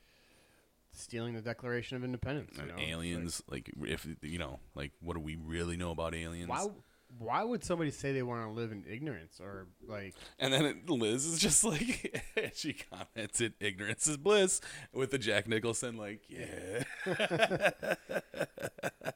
stealing 0.91 1.33
the 1.33 1.41
Declaration 1.41 1.95
of 1.97 2.03
Independence. 2.03 2.57
You 2.57 2.65
know? 2.65 2.79
Aliens, 2.79 3.43
like, 3.47 3.71
if 3.83 4.07
you 4.21 4.39
know, 4.39 4.59
like, 4.73 4.91
what 4.99 5.13
do 5.13 5.19
we 5.19 5.35
really 5.35 5.77
know 5.77 5.91
about 5.91 6.15
aliens? 6.15 6.49
Like, 6.49 6.59
why? 6.65 6.71
Why 7.19 7.43
would 7.43 7.63
somebody 7.63 7.91
say 7.91 8.11
they 8.11 8.23
want 8.23 8.43
to 8.45 8.51
live 8.51 8.71
in 8.71 8.83
ignorance 8.89 9.39
or 9.39 9.67
like? 9.87 10.15
And 10.39 10.51
then 10.53 10.65
it, 10.65 10.89
Liz 10.89 11.25
is 11.25 11.39
just 11.39 11.63
like, 11.63 12.23
she 12.55 12.73
commented, 12.73 13.53
"Ignorance 13.59 14.07
is 14.07 14.17
bliss," 14.17 14.61
with 14.93 15.11
the 15.11 15.17
Jack 15.19 15.47
Nicholson, 15.47 15.95
like, 15.97 16.21
yeah. 16.27 16.83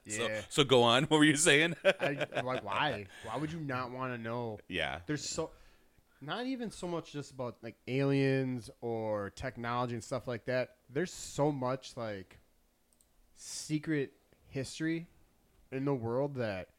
So, 0.09 0.27
Yeah. 0.27 0.41
so 0.49 0.63
go 0.63 0.83
on. 0.83 1.03
What 1.09 1.17
were 1.17 1.23
you 1.25 1.35
saying? 1.35 1.75
I, 1.99 2.25
I'm 2.35 2.45
like, 2.45 2.63
why? 2.63 3.07
Why 3.25 3.37
would 3.37 3.51
you 3.51 3.59
not 3.59 3.91
want 3.91 4.13
to 4.13 4.17
know? 4.21 4.59
yeah. 4.69 4.99
There's 5.05 5.27
so, 5.27 5.49
not 6.21 6.45
even 6.45 6.71
so 6.71 6.87
much 6.87 7.11
just 7.11 7.31
about 7.31 7.57
like 7.61 7.75
aliens 7.87 8.69
or 8.81 9.31
technology 9.31 9.95
and 9.95 10.03
stuff 10.03 10.27
like 10.27 10.45
that. 10.45 10.75
There's 10.89 11.11
so 11.13 11.51
much 11.51 11.97
like 11.97 12.39
secret 13.35 14.13
history 14.47 15.07
in 15.71 15.83
the 15.85 15.93
world 15.93 16.35
that 16.35 16.69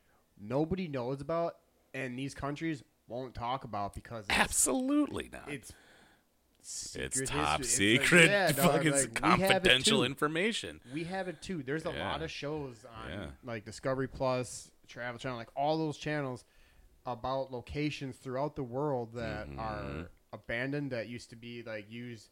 nobody 0.40 0.88
knows 0.88 1.20
about, 1.20 1.56
and 1.94 2.18
these 2.18 2.34
countries 2.34 2.82
won't 3.06 3.34
talk 3.34 3.64
about 3.64 3.94
because 3.94 4.26
it's, 4.28 4.38
Absolutely 4.38 5.30
not. 5.32 5.48
it's 5.50 5.72
It's 6.60 6.70
secret 7.16 7.28
top 7.28 7.58
history. 7.60 7.94
It's 7.94 8.00
like, 8.00 8.08
secret, 8.08 8.30
yeah, 8.30 8.52
fucking 8.52 8.92
like, 8.92 9.04
we 9.04 9.08
confidential 9.20 9.98
too. 10.00 10.04
information. 10.04 10.80
We 10.92 11.04
have 11.04 11.28
it 11.28 11.40
too. 11.40 11.62
There's 11.62 11.86
a 11.86 11.90
Yeah. 11.92 12.08
lot 12.08 12.22
of 12.22 12.30
shows 12.30 12.84
on 13.04 13.10
Yeah. 13.10 13.26
like 13.44 13.64
Discovery 13.64 14.08
Plus, 14.08 14.70
Travel 14.86 15.18
Channel, 15.18 15.38
like 15.38 15.48
all 15.56 15.78
those 15.78 15.96
channels 15.96 16.44
about 17.06 17.50
locations 17.52 18.16
throughout 18.16 18.54
the 18.56 18.62
world 18.64 19.14
that 19.14 19.48
Mm-hmm. 19.48 19.58
are 19.60 20.10
abandoned 20.32 20.92
that 20.92 21.08
used 21.08 21.30
to 21.30 21.36
be 21.36 21.62
like 21.62 21.90
used 21.90 22.28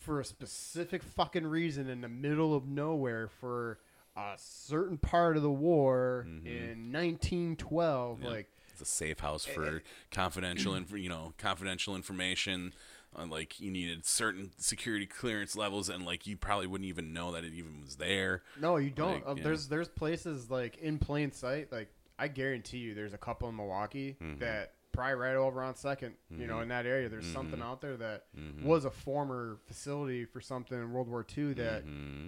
for 0.00 0.18
a 0.20 0.24
specific 0.24 1.02
fucking 1.02 1.46
reason 1.46 1.88
in 1.88 2.00
the 2.00 2.08
middle 2.08 2.52
of 2.54 2.66
nowhere 2.66 3.28
for 3.28 3.78
a 4.20 4.34
certain 4.36 4.98
part 4.98 5.36
of 5.36 5.42
the 5.42 5.50
war 5.50 6.26
in 6.44 6.92
1912 6.92 8.16
Mm-hmm. 8.18 8.24
Yeah. 8.24 8.30
like 8.30 8.48
It's 8.72 8.80
a 8.82 8.84
safe 8.84 9.20
house 9.20 9.46
Eh, 9.48 9.52
for 9.52 9.82
confidential, 10.10 10.74
inf- 10.74 10.92
you 10.92 11.08
know, 11.08 11.32
confidential 11.38 11.94
information. 11.96 12.72
Uh, 13.18 13.26
like 13.26 13.58
you 13.60 13.72
needed 13.72 14.06
certain 14.06 14.50
security 14.58 15.04
clearance 15.06 15.56
levels, 15.56 15.88
and 15.88 16.06
like 16.06 16.28
you 16.28 16.36
probably 16.36 16.68
wouldn't 16.68 16.86
even 16.88 17.12
know 17.12 17.32
that 17.32 17.42
it 17.44 17.52
even 17.54 17.80
was 17.80 17.96
there. 17.96 18.42
No, 18.60 18.76
you 18.76 18.90
don't. 18.90 19.14
Like, 19.14 19.26
Uh, 19.26 19.34
yeah. 19.36 19.42
There's 19.42 19.66
there's 19.68 19.88
places 19.88 20.48
like 20.48 20.76
in 20.78 20.98
plain 20.98 21.32
sight. 21.32 21.72
Like 21.72 21.88
I 22.20 22.28
guarantee 22.28 22.78
you, 22.78 22.94
there's 22.94 23.12
a 23.14 23.18
couple 23.18 23.48
in 23.48 23.56
Milwaukee 23.56 24.16
Mm-hmm. 24.22 24.38
that 24.38 24.74
probably 24.92 25.14
right 25.14 25.34
over 25.34 25.60
on 25.62 25.74
Second. 25.74 26.14
You 26.30 26.46
know, 26.46 26.60
in 26.60 26.68
that 26.68 26.86
area, 26.86 27.08
there's 27.08 27.24
Mm-hmm. 27.24 27.34
something 27.34 27.60
out 27.62 27.80
there 27.80 27.96
that 27.96 28.26
was 28.62 28.84
a 28.84 28.90
former 28.92 29.58
facility 29.66 30.24
for 30.24 30.40
something 30.40 30.78
in 30.78 30.92
World 30.92 31.08
War 31.08 31.26
II 31.36 31.54
that 31.54 31.82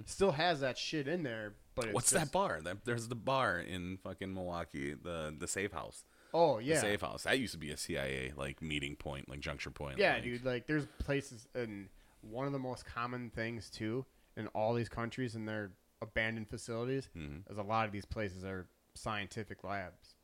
still 0.06 0.32
has 0.32 0.60
that 0.62 0.76
shit 0.78 1.06
in 1.06 1.22
there. 1.22 1.54
But. 1.74 1.92
What's 1.92 2.10
just, 2.10 2.24
that 2.24 2.32
bar? 2.32 2.60
That, 2.62 2.84
there's 2.84 3.08
the 3.08 3.14
bar 3.14 3.58
in 3.58 3.98
fucking 4.02 4.32
Milwaukee, 4.34 4.94
the 4.94 5.34
the 5.36 5.48
safe 5.48 5.72
house. 5.72 6.04
Oh 6.34 6.58
yeah, 6.58 6.74
The 6.76 6.80
safe 6.80 7.00
house. 7.02 7.24
That 7.24 7.38
used 7.38 7.52
to 7.52 7.58
be 7.58 7.70
a 7.70 7.76
CIA 7.76 8.32
like 8.36 8.62
meeting 8.62 8.96
point, 8.96 9.28
like 9.28 9.40
juncture 9.40 9.70
point. 9.70 9.98
yeah, 9.98 10.14
like- 10.14 10.22
dude. 10.24 10.44
Like 10.44 10.66
there's 10.66 10.86
places, 10.98 11.46
and 11.54 11.88
one 12.22 12.46
of 12.46 12.52
the 12.52 12.58
most 12.58 12.84
common 12.86 13.30
things 13.30 13.68
too 13.70 14.04
in 14.36 14.46
all 14.48 14.72
these 14.74 14.88
countries 14.88 15.34
and 15.34 15.46
their 15.48 15.72
abandoned 16.00 16.48
facilities 16.48 17.08
Mm-hmm. 17.16 17.52
is 17.52 17.58
a 17.58 17.62
lot 17.62 17.84
of 17.86 17.92
these 17.92 18.06
places 18.06 18.44
are 18.44 18.66
scientific 18.94 19.62
labs. 19.64 20.14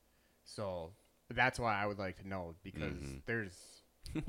So 0.45 0.93
that's 1.31 1.59
why 1.61 1.75
I 1.81 1.87
would 1.87 1.99
like 1.99 2.17
to 2.23 2.29
know 2.29 2.55
because 2.63 2.95
Mm-hmm. 2.95 3.17
there's 3.27 3.55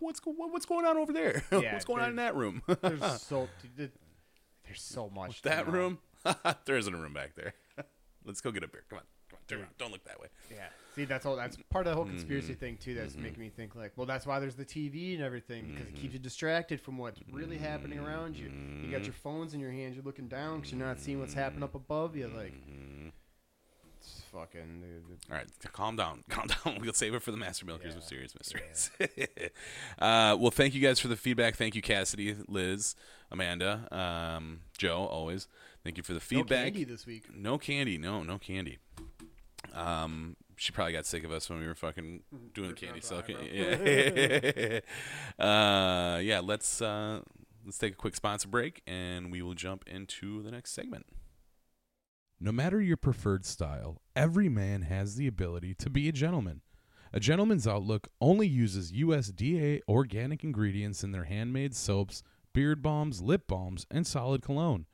what's 0.00 0.20
what, 0.24 0.52
what's 0.52 0.66
going 0.66 0.84
on 0.84 0.96
over 0.98 1.12
there? 1.12 1.42
Yeah, 1.52 1.72
what's 1.72 1.84
going 1.86 2.02
on 2.02 2.10
in 2.10 2.16
that 2.16 2.34
room? 2.36 2.62
there's 2.82 3.22
so 3.22 3.48
there's 3.76 3.90
so 4.74 5.08
much 5.14 5.42
that 5.42 5.66
room? 5.70 5.98
there 6.64 6.76
isn't 6.76 6.94
a 6.94 6.96
room 6.96 7.12
back 7.12 7.34
there. 7.34 7.54
Let's 8.24 8.40
go 8.40 8.50
get 8.50 8.64
a 8.64 8.68
beer. 8.68 8.82
Come 8.90 8.98
on. 8.98 9.04
Come 9.30 9.38
on. 9.40 9.46
turn 9.48 9.58
around. 9.60 9.70
Don't 9.78 9.92
look 9.92 10.04
that 10.04 10.20
way. 10.20 10.28
Yeah. 10.50 10.66
See, 10.94 11.04
that's 11.04 11.26
all. 11.26 11.36
That's 11.36 11.56
part 11.70 11.86
of 11.86 11.90
the 11.92 11.96
whole 11.96 12.06
conspiracy 12.06 12.52
Mm-hmm. 12.52 12.60
thing 12.60 12.76
too. 12.78 12.94
That's 12.94 13.16
making 13.16 13.40
me 13.40 13.50
think 13.50 13.74
like, 13.76 13.92
well, 13.96 14.06
that's 14.06 14.24
why 14.26 14.38
there's 14.40 14.54
the 14.54 14.64
TV 14.64 15.14
and 15.14 15.22
everything 15.22 15.70
because 15.72 15.88
it 15.88 15.94
keeps 15.96 16.14
you 16.14 16.18
distracted 16.18 16.80
from 16.80 16.96
what's 16.98 17.20
really 17.30 17.58
happening 17.58 17.98
around 17.98 18.36
you. 18.36 18.50
You 18.82 18.90
got 18.90 19.04
your 19.04 19.12
phones 19.12 19.52
in 19.54 19.60
your 19.60 19.70
hands. 19.72 19.94
You're 19.96 20.04
looking 20.04 20.28
down 20.28 20.56
because 20.58 20.72
you're 20.72 20.84
not 20.84 20.98
seeing 21.00 21.20
what's 21.20 21.34
happening 21.34 21.62
up 21.64 21.74
above 21.74 22.16
you. 22.16 22.28
Like, 22.34 22.54
it's 24.00 24.22
fucking. 24.32 24.80
Dude, 24.80 25.18
All 25.30 25.36
right, 25.36 25.46
calm 25.72 25.96
down, 25.96 26.22
calm 26.30 26.46
down. 26.48 26.78
We'll 26.80 26.92
save 26.92 27.14
it 27.14 27.22
for 27.22 27.30
the 27.30 27.36
Master 27.36 27.66
Milkers 27.66 27.94
with 27.94 28.04
serious 28.04 28.34
mysteries. 28.34 28.90
uh, 29.98 30.36
well, 30.38 30.50
thank 30.50 30.74
you 30.74 30.80
guys 30.80 30.98
for 31.00 31.08
the 31.08 31.16
feedback. 31.16 31.56
Thank 31.56 31.74
you, 31.74 31.82
Cassidy, 31.82 32.36
Liz, 32.48 32.94
Amanda, 33.30 33.86
um, 33.92 34.60
Joe. 34.78 35.04
Always 35.06 35.46
thank 35.86 35.96
you 35.96 36.02
for 36.02 36.14
the 36.14 36.20
feedback. 36.20 36.58
no 36.58 36.64
candy 36.64 36.84
this 36.84 37.06
week. 37.06 37.24
No 37.32 37.58
candy. 37.58 37.96
No, 37.96 38.24
no 38.24 38.38
candy. 38.38 38.78
Um, 39.72 40.36
she 40.56 40.72
probably 40.72 40.92
got 40.92 41.06
sick 41.06 41.22
of 41.22 41.30
us 41.30 41.48
when 41.48 41.60
we 41.60 41.66
were 41.66 41.76
fucking 41.76 42.22
doing 42.52 42.70
the 42.70 42.74
candy 42.74 43.00
Ripping 43.00 43.02
sucking. 43.02 43.36
Yeah. 43.52 44.80
uh, 45.44 46.18
yeah. 46.18 46.40
Let's 46.42 46.82
uh, 46.82 47.20
let's 47.64 47.78
take 47.78 47.92
a 47.92 47.96
quick 47.96 48.16
sponsor 48.16 48.48
break, 48.48 48.82
and 48.84 49.30
we 49.30 49.42
will 49.42 49.54
jump 49.54 49.84
into 49.86 50.42
the 50.42 50.50
next 50.50 50.72
segment. 50.72 51.06
No 52.40 52.50
matter 52.50 52.80
your 52.80 52.96
preferred 52.96 53.44
style, 53.44 54.02
every 54.16 54.48
man 54.48 54.82
has 54.82 55.14
the 55.14 55.28
ability 55.28 55.74
to 55.74 55.88
be 55.88 56.08
a 56.08 56.12
gentleman. 56.12 56.62
A 57.12 57.20
Gentleman's 57.20 57.68
Outlook 57.68 58.08
only 58.20 58.48
uses 58.48 58.92
USDA 58.92 59.80
organic 59.88 60.42
ingredients 60.42 61.04
in 61.04 61.12
their 61.12 61.24
handmade 61.24 61.74
soaps, 61.74 62.24
beard 62.52 62.82
balms, 62.82 63.22
lip 63.22 63.46
balms, 63.46 63.86
and 63.90 64.04
solid 64.04 64.42
cologne. 64.42 64.86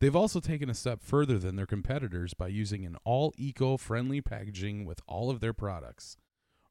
They've 0.00 0.16
also 0.16 0.40
taken 0.40 0.70
a 0.70 0.74
step 0.74 1.02
further 1.02 1.38
than 1.38 1.56
their 1.56 1.66
competitors 1.66 2.32
by 2.32 2.48
using 2.48 2.86
an 2.86 2.96
all 3.04 3.34
eco 3.36 3.76
friendly 3.76 4.22
packaging 4.22 4.86
with 4.86 5.02
all 5.06 5.28
of 5.28 5.40
their 5.40 5.52
products. 5.52 6.16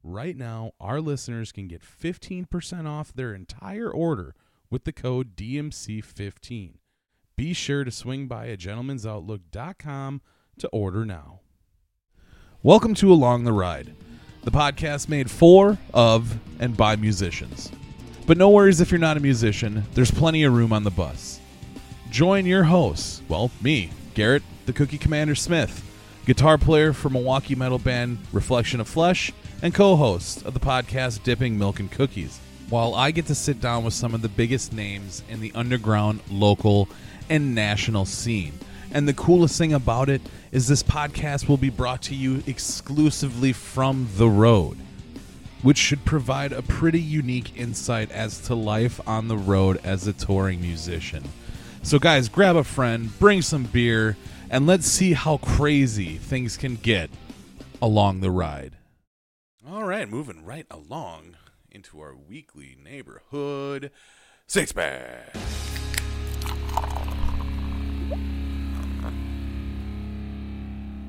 Right 0.01 0.35
now, 0.35 0.71
our 0.79 0.99
listeners 0.99 1.51
can 1.51 1.67
get 1.67 1.83
15% 1.83 2.87
off 2.87 3.13
their 3.13 3.35
entire 3.35 3.91
order 3.91 4.33
with 4.71 4.83
the 4.83 4.91
code 4.91 5.35
DMC15. 5.35 6.77
Be 7.35 7.53
sure 7.53 7.83
to 7.83 7.91
swing 7.91 8.27
by 8.27 8.45
a 8.45 8.57
gentlemansoutlook.com 8.57 10.21
to 10.57 10.67
order 10.69 11.05
now. 11.05 11.41
Welcome 12.63 12.95
to 12.95 13.13
Along 13.13 13.43
the 13.43 13.53
Ride, 13.53 13.93
the 14.41 14.51
podcast 14.51 15.07
made 15.07 15.29
for, 15.29 15.77
of, 15.93 16.39
and 16.59 16.75
by 16.75 16.95
musicians. 16.95 17.71
But 18.25 18.39
no 18.39 18.49
worries 18.49 18.81
if 18.81 18.89
you're 18.89 18.99
not 18.99 19.17
a 19.17 19.21
musician, 19.21 19.83
there's 19.93 20.09
plenty 20.09 20.43
of 20.45 20.53
room 20.53 20.73
on 20.73 20.83
the 20.83 20.89
bus. 20.89 21.39
Join 22.09 22.47
your 22.47 22.63
hosts, 22.63 23.21
well, 23.29 23.51
me, 23.61 23.91
Garrett, 24.15 24.41
the 24.65 24.73
Cookie 24.73 24.97
Commander 24.97 25.35
Smith, 25.35 25.85
guitar 26.25 26.57
player 26.57 26.91
for 26.91 27.11
Milwaukee 27.11 27.53
metal 27.53 27.77
band 27.77 28.17
Reflection 28.33 28.79
of 28.79 28.87
Flesh, 28.87 29.31
and 29.61 29.75
co 29.75 29.95
host 29.95 30.43
of 30.43 30.55
the 30.55 30.59
podcast 30.59 31.21
Dipping 31.21 31.59
Milk 31.59 31.79
and 31.79 31.91
Cookies, 31.91 32.39
while 32.69 32.95
I 32.95 33.11
get 33.11 33.27
to 33.27 33.35
sit 33.35 33.61
down 33.61 33.83
with 33.83 33.93
some 33.93 34.15
of 34.15 34.23
the 34.23 34.27
biggest 34.27 34.73
names 34.73 35.21
in 35.29 35.39
the 35.39 35.51
underground, 35.53 36.21
local, 36.31 36.89
and 37.29 37.53
national 37.53 38.05
scene. 38.05 38.53
And 38.91 39.07
the 39.07 39.13
coolest 39.13 39.59
thing 39.59 39.73
about 39.73 40.09
it 40.09 40.23
is 40.51 40.67
this 40.67 40.81
podcast 40.81 41.47
will 41.47 41.57
be 41.57 41.69
brought 41.69 42.01
to 42.03 42.15
you 42.15 42.41
exclusively 42.47 43.53
from 43.53 44.09
the 44.15 44.29
road, 44.29 44.79
which 45.61 45.77
should 45.77 46.05
provide 46.05 46.53
a 46.53 46.63
pretty 46.63 46.99
unique 46.99 47.55
insight 47.55 48.11
as 48.11 48.39
to 48.47 48.55
life 48.55 48.99
on 49.07 49.27
the 49.27 49.37
road 49.37 49.79
as 49.83 50.07
a 50.07 50.13
touring 50.13 50.59
musician. 50.59 51.23
So, 51.81 51.97
guys, 51.97 52.29
grab 52.29 52.55
a 52.55 52.63
friend, 52.63 53.17
bring 53.19 53.41
some 53.41 53.63
beer, 53.63 54.15
and 54.49 54.67
let's 54.67 54.85
see 54.85 55.13
how 55.13 55.37
crazy 55.37 56.17
things 56.17 56.55
can 56.55 56.75
get 56.75 57.09
along 57.81 58.19
the 58.19 58.29
ride. 58.29 58.77
All 59.67 59.85
right, 59.85 60.07
moving 60.07 60.45
right 60.45 60.67
along 60.69 61.37
into 61.71 61.99
our 61.99 62.15
weekly 62.15 62.77
neighborhood 62.83 63.91
six 64.45 64.71
pack. 64.71 65.35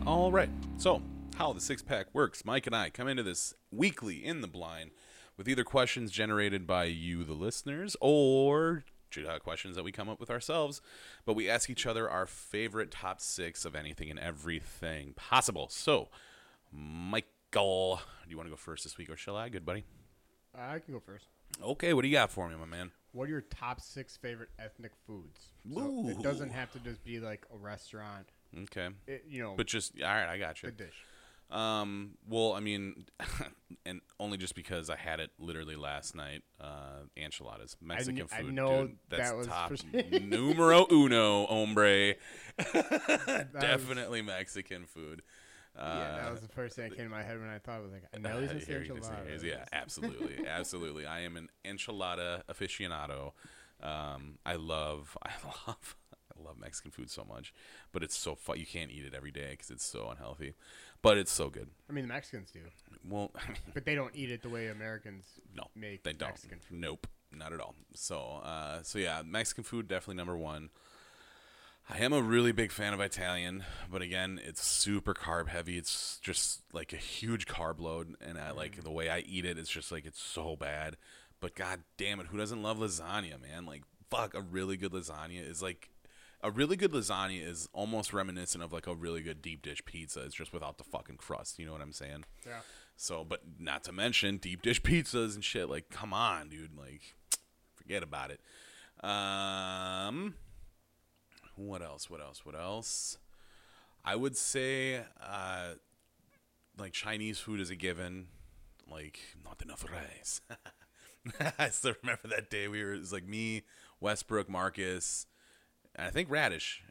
All 0.06 0.32
right, 0.32 0.50
so 0.78 1.02
how 1.36 1.52
the 1.52 1.60
six 1.60 1.82
pack 1.82 2.06
works. 2.12 2.44
Mike 2.44 2.66
and 2.66 2.76
I 2.76 2.90
come 2.90 3.08
into 3.08 3.22
this 3.22 3.54
weekly 3.70 4.24
in 4.24 4.40
the 4.40 4.48
blind 4.48 4.90
with 5.36 5.48
either 5.48 5.64
questions 5.64 6.10
generated 6.10 6.66
by 6.66 6.84
you, 6.84 7.24
the 7.24 7.32
listeners, 7.32 7.96
or 8.00 8.84
Uh, 9.18 9.38
questions 9.40 9.74
that 9.76 9.82
we 9.82 9.90
come 9.92 10.08
up 10.08 10.20
with 10.20 10.30
ourselves. 10.30 10.80
But 11.24 11.34
we 11.34 11.50
ask 11.50 11.68
each 11.68 11.84
other 11.86 12.08
our 12.08 12.26
favorite 12.26 12.90
top 12.90 13.20
six 13.20 13.64
of 13.64 13.74
anything 13.74 14.08
and 14.10 14.18
everything 14.18 15.14
possible. 15.14 15.68
So, 15.68 16.08
Michael, 16.72 18.00
do 18.24 18.30
you 18.30 18.36
want 18.36 18.46
to 18.46 18.50
go 18.50 18.56
first 18.56 18.84
this 18.84 18.96
week, 18.96 19.10
or 19.10 19.16
shall 19.16 19.36
I? 19.36 19.48
Good 19.48 19.64
buddy. 19.64 19.84
I 20.56 20.78
can 20.78 20.94
go 20.94 21.00
first. 21.00 21.26
Okay, 21.62 21.92
what 21.92 22.02
do 22.02 22.08
you 22.08 22.14
got 22.14 22.30
for 22.30 22.48
me, 22.48 22.54
my 22.56 22.66
man? 22.66 22.92
What 23.12 23.24
are 23.24 23.30
your 23.30 23.40
top 23.40 23.80
six 23.80 24.16
favorite 24.16 24.50
ethnic 24.58 24.92
foods? 25.06 25.40
So 25.74 26.08
it 26.08 26.22
doesn't 26.22 26.50
have 26.50 26.70
to 26.72 26.78
just 26.78 27.02
be 27.04 27.18
like 27.18 27.44
a 27.52 27.56
restaurant. 27.56 28.28
Okay, 28.62 28.88
It, 29.06 29.24
you 29.28 29.42
know, 29.42 29.54
but 29.56 29.66
just 29.66 29.92
all 30.00 30.08
right, 30.08 30.28
I 30.28 30.38
got 30.38 30.60
the 30.60 30.68
you. 30.68 30.72
dish. 30.72 31.04
Um, 31.50 32.12
well, 32.28 32.52
I 32.52 32.60
mean, 32.60 33.06
and 33.86 34.00
only 34.18 34.38
just 34.38 34.54
because 34.54 34.88
I 34.90 34.96
had 34.96 35.20
it 35.20 35.30
literally 35.38 35.76
last 35.76 36.14
night. 36.14 36.42
Uh, 36.60 37.04
enchiladas, 37.16 37.76
Mexican 37.82 38.26
I 38.32 38.36
food. 38.42 38.48
I 38.48 38.52
know 38.52 38.86
dude. 38.86 38.96
That's 39.08 39.30
that 39.30 39.36
was 39.36 39.46
top 39.46 39.72
numero 40.22 40.86
uno, 40.90 41.46
hombre. 41.46 42.14
was- 42.74 43.46
Definitely 43.60 44.22
Mexican 44.22 44.84
food. 44.86 45.22
Uh, 45.78 45.94
yeah, 45.98 46.22
that 46.22 46.32
was 46.32 46.40
the 46.40 46.48
first 46.48 46.76
thing 46.76 46.88
that 46.90 46.96
came 46.96 47.06
to 47.06 47.10
my 47.10 47.22
head 47.22 47.38
when 47.40 47.48
I 47.48 47.58
thought 47.58 47.80
was 47.82 47.92
like, 47.92 48.02
I 48.14 48.18
know 48.18 48.40
he's 48.40 48.50
Uh, 48.50 48.54
a 48.54 48.58
here 48.58 48.82
you 48.82 48.92
can 48.92 49.02
see 49.02 49.10
enchilada. 49.10 49.44
Yeah, 49.44 49.64
absolutely, 49.72 50.46
absolutely. 50.46 51.06
I 51.06 51.20
am 51.20 51.36
an 51.36 51.48
enchilada 51.64 52.42
aficionado. 52.50 53.32
Um, 53.82 54.38
I 54.44 54.56
love, 54.56 55.16
I 55.22 55.30
love, 55.66 55.96
love 56.44 56.58
Mexican 56.58 56.90
food 56.90 57.10
so 57.10 57.24
much, 57.24 57.52
but 57.92 58.02
it's 58.02 58.16
so 58.16 58.34
fun. 58.34 58.58
You 58.58 58.66
can't 58.66 58.90
eat 58.90 59.04
it 59.04 59.14
every 59.14 59.30
day 59.30 59.48
because 59.50 59.70
it's 59.70 59.84
so 59.84 60.08
unhealthy, 60.10 60.54
but 61.02 61.18
it's 61.18 61.32
so 61.32 61.48
good. 61.48 61.68
I 61.88 61.92
mean, 61.92 62.04
the 62.04 62.12
Mexicans 62.12 62.50
do, 62.50 62.60
Well, 63.08 63.30
I 63.36 63.48
mean, 63.48 63.58
but 63.74 63.84
they 63.84 63.94
don't 63.94 64.14
eat 64.14 64.30
it 64.30 64.42
the 64.42 64.48
way 64.48 64.68
Americans 64.68 65.24
no, 65.54 65.64
make 65.74 66.02
they 66.02 66.12
don't. 66.12 66.28
Mexican 66.30 66.58
food. 66.58 66.78
Nope, 66.78 67.06
not 67.32 67.52
at 67.52 67.60
all. 67.60 67.74
So, 67.94 68.40
uh, 68.44 68.82
so 68.82 68.98
yeah, 68.98 69.22
Mexican 69.24 69.64
food 69.64 69.88
definitely 69.88 70.16
number 70.16 70.36
one. 70.36 70.70
I 71.92 71.98
am 71.98 72.12
a 72.12 72.22
really 72.22 72.52
big 72.52 72.70
fan 72.70 72.92
of 72.94 73.00
Italian, 73.00 73.64
but 73.90 74.00
again, 74.00 74.40
it's 74.44 74.64
super 74.64 75.12
carb 75.12 75.48
heavy. 75.48 75.76
It's 75.76 76.18
just 76.22 76.62
like 76.72 76.92
a 76.92 76.96
huge 76.96 77.46
carb 77.46 77.80
load, 77.80 78.14
and 78.20 78.38
I 78.38 78.52
like 78.52 78.84
the 78.84 78.92
way 78.92 79.10
I 79.10 79.20
eat 79.20 79.44
it. 79.44 79.58
It's 79.58 79.70
just 79.70 79.90
like 79.90 80.06
it's 80.06 80.22
so 80.22 80.54
bad. 80.54 80.96
But 81.40 81.56
god 81.56 81.80
damn 81.96 82.20
it, 82.20 82.26
who 82.26 82.36
doesn't 82.38 82.62
love 82.62 82.78
lasagna, 82.78 83.40
man? 83.42 83.66
Like 83.66 83.82
fuck, 84.10 84.34
a 84.34 84.40
really 84.40 84.76
good 84.76 84.92
lasagna 84.92 85.48
is 85.48 85.62
like 85.62 85.89
a 86.42 86.50
really 86.50 86.76
good 86.76 86.92
lasagna 86.92 87.46
is 87.46 87.68
almost 87.72 88.12
reminiscent 88.12 88.64
of 88.64 88.72
like 88.72 88.86
a 88.86 88.94
really 88.94 89.22
good 89.22 89.42
deep 89.42 89.62
dish 89.62 89.84
pizza. 89.84 90.22
It's 90.22 90.34
just 90.34 90.52
without 90.52 90.78
the 90.78 90.84
fucking 90.84 91.16
crust. 91.16 91.58
You 91.58 91.66
know 91.66 91.72
what 91.72 91.82
I'm 91.82 91.92
saying? 91.92 92.24
Yeah. 92.46 92.60
So, 92.96 93.24
but 93.24 93.42
not 93.58 93.84
to 93.84 93.92
mention 93.92 94.38
deep 94.38 94.62
dish 94.62 94.82
pizzas 94.82 95.34
and 95.34 95.44
shit. 95.44 95.68
Like, 95.68 95.90
come 95.90 96.12
on, 96.12 96.48
dude. 96.48 96.76
Like, 96.76 97.14
forget 97.74 98.02
about 98.02 98.30
it. 98.30 98.40
Um, 99.04 100.34
what 101.56 101.82
else? 101.82 102.10
What 102.10 102.20
else? 102.20 102.44
What 102.44 102.54
else? 102.54 103.18
I 104.04 104.16
would 104.16 104.36
say, 104.36 105.02
uh, 105.22 105.74
like 106.78 106.92
Chinese 106.92 107.38
food 107.38 107.60
is 107.60 107.70
a 107.70 107.76
given. 107.76 108.28
Like, 108.90 109.20
not 109.44 109.62
enough 109.62 109.84
rice. 109.90 110.40
I 111.58 111.68
still 111.68 111.94
remember 112.02 112.28
that 112.28 112.50
day. 112.50 112.66
We 112.68 112.82
were. 112.82 112.94
It 112.94 113.00
was 113.00 113.12
like 113.12 113.26
me, 113.26 113.62
Westbrook, 114.00 114.48
Marcus, 114.48 115.26
I 115.98 116.10
think 116.10 116.30
Radish. 116.30 116.82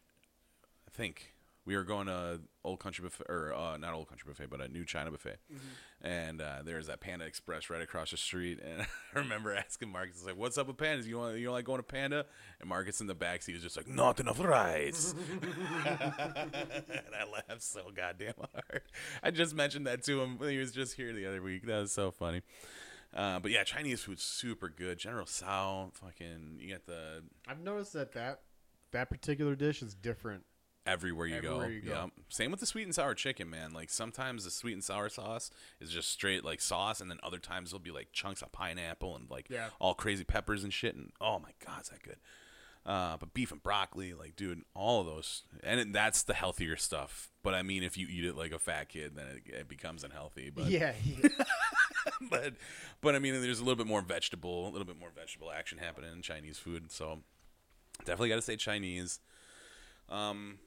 I 0.88 0.92
think 0.92 1.34
we 1.66 1.76
were 1.76 1.84
going 1.84 2.08
to 2.08 2.42
Old 2.64 2.80
Country 2.80 3.04
Buffet, 3.04 3.26
or 3.30 3.54
uh, 3.54 3.78
not 3.78 3.94
Old 3.94 4.08
Country 4.10 4.26
Buffet, 4.28 4.50
but 4.50 4.60
a 4.60 4.68
New 4.68 4.86
China 4.86 5.12
Buffet. 5.12 5.38
And 6.02 6.42
uh, 6.42 6.58
there's 6.66 6.88
that 6.88 7.00
Panda 7.00 7.26
Express 7.26 7.70
right 7.70 7.82
across 7.82 8.12
the 8.12 8.18
street. 8.18 8.60
And 8.70 8.82
I 8.82 9.20
remember 9.20 9.54
asking 9.54 9.92
Marcus, 9.92 10.16
I 10.16 10.20
was 10.20 10.26
like, 10.26 10.38
"What's 10.38 10.58
up 10.58 10.68
with 10.68 10.78
pandas? 10.78 11.06
You 11.06 11.20
want 11.20 11.38
you 11.38 11.46
don't 11.46 11.54
like 11.54 11.66
going 11.66 11.80
to 11.80 11.84
Panda?" 11.84 12.26
And 12.60 12.70
Marcus 12.70 13.02
in 13.02 13.08
the 13.08 13.16
back 13.16 13.44
seat 13.44 13.54
was 13.54 13.62
just 13.62 13.78
like, 13.78 13.88
"Not 13.88 14.20
enough 14.20 14.40
rice." 14.40 15.14
and 15.42 15.52
I 15.86 17.26
laughed 17.32 17.62
so 17.62 17.92
goddamn 17.96 18.34
hard. 18.38 18.82
I 19.22 19.32
just 19.32 19.54
mentioned 19.56 19.86
that 19.88 20.04
to 20.06 20.22
him 20.22 20.38
when 20.40 20.50
he 20.50 20.58
was 20.58 20.72
just 20.72 20.96
here 20.96 21.14
the 21.14 21.26
other 21.28 21.42
week. 21.42 21.66
That 21.66 21.82
was 21.82 21.92
so 21.92 22.12
funny. 22.12 22.42
Uh, 23.14 23.40
but 23.40 23.52
yeah, 23.52 23.64
Chinese 23.64 24.04
food's 24.04 24.24
super 24.24 24.70
good. 24.70 25.00
General 25.00 25.26
Tso, 25.26 25.92
fucking, 25.94 26.58
you 26.60 26.72
got 26.72 26.86
the 26.86 27.24
I've 27.48 27.60
noticed 27.60 27.94
that 27.94 28.14
that 28.14 28.42
that 28.91 29.10
particular 29.10 29.56
dish 29.56 29.82
is 29.82 29.93
different. 29.95 30.45
everywhere 30.86 31.28
you 31.28 31.36
Everywhere 31.36 31.67
go. 31.67 31.73
you 31.73 31.82
go. 31.82 31.91
Yeah. 31.91 32.08
Same 32.30 32.49
with 32.52 32.60
the 32.60 32.65
sweet 32.65 32.84
and 32.86 32.95
sour 32.95 33.13
chicken, 33.13 33.49
man. 33.49 33.73
Like 33.73 33.89
sometimes 33.89 34.43
the 34.45 34.49
sweet 34.52 34.73
and 34.73 34.84
sour 34.84 35.10
sauce 35.10 35.52
is 35.80 35.91
just 35.91 36.10
straight 36.10 36.43
like 36.43 36.62
sauce, 36.62 36.99
and 37.02 37.10
then 37.12 37.19
other 37.21 37.38
times 37.38 37.69
there'll 37.71 37.80
be 37.84 37.91
like 37.91 38.12
chunks 38.12 38.41
of 38.41 38.52
pineapple 38.52 39.15
and 39.15 39.30
like 39.30 39.49
Yeah. 39.49 39.67
all 39.80 39.93
crazy 39.93 40.23
peppers 40.23 40.63
and 40.63 40.73
shit. 40.73 40.95
And 40.95 41.12
oh 41.21 41.38
my 41.39 41.52
god, 41.65 41.82
is 41.84 41.89
that 41.89 42.02
good? 42.04 42.17
Uh, 42.86 43.17
but 43.17 43.34
beef 43.34 43.52
and 43.52 43.62
broccoli, 43.62 44.13
like, 44.13 44.36
dude, 44.38 44.62
all 44.73 45.02
of 45.02 45.06
those, 45.06 45.43
and 45.63 45.80
it, 45.82 45.93
that's 45.93 46.23
the 46.23 46.34
healthier 46.34 46.78
stuff. 46.78 47.30
But 47.43 47.54
I 47.54 47.62
mean, 47.62 47.84
if 47.84 47.97
you 47.97 48.08
eat 48.10 48.23
it 48.23 48.36
like 48.36 48.52
a 48.54 48.58
fat 48.58 48.88
kid, 48.89 49.15
then 49.15 49.25
it, 49.28 49.54
it 49.54 49.67
becomes 49.67 50.04
unhealthy. 50.04 50.49
But 50.49 50.67
Yeah, 50.67 50.93
yeah. 51.04 51.28
but 52.30 52.54
but 53.02 53.15
I 53.15 53.19
mean, 53.19 53.39
there's 53.41 53.60
a 53.60 53.63
little 53.63 53.75
bit 53.75 53.86
more 53.86 54.02
vegetable, 54.02 54.67
a 54.67 54.71
little 54.71 54.88
bit 54.88 54.97
more 54.99 55.12
vegetable 55.15 55.52
action 55.52 55.78
happening 55.78 56.12
in 56.13 56.21
Chinese 56.21 56.58
food. 56.58 56.91
So 56.91 57.19
definitely 58.00 58.30
got 58.30 58.36
to 58.36 58.42
say 58.42 58.56
Chinese. 58.56 59.20
Um, 60.10 60.60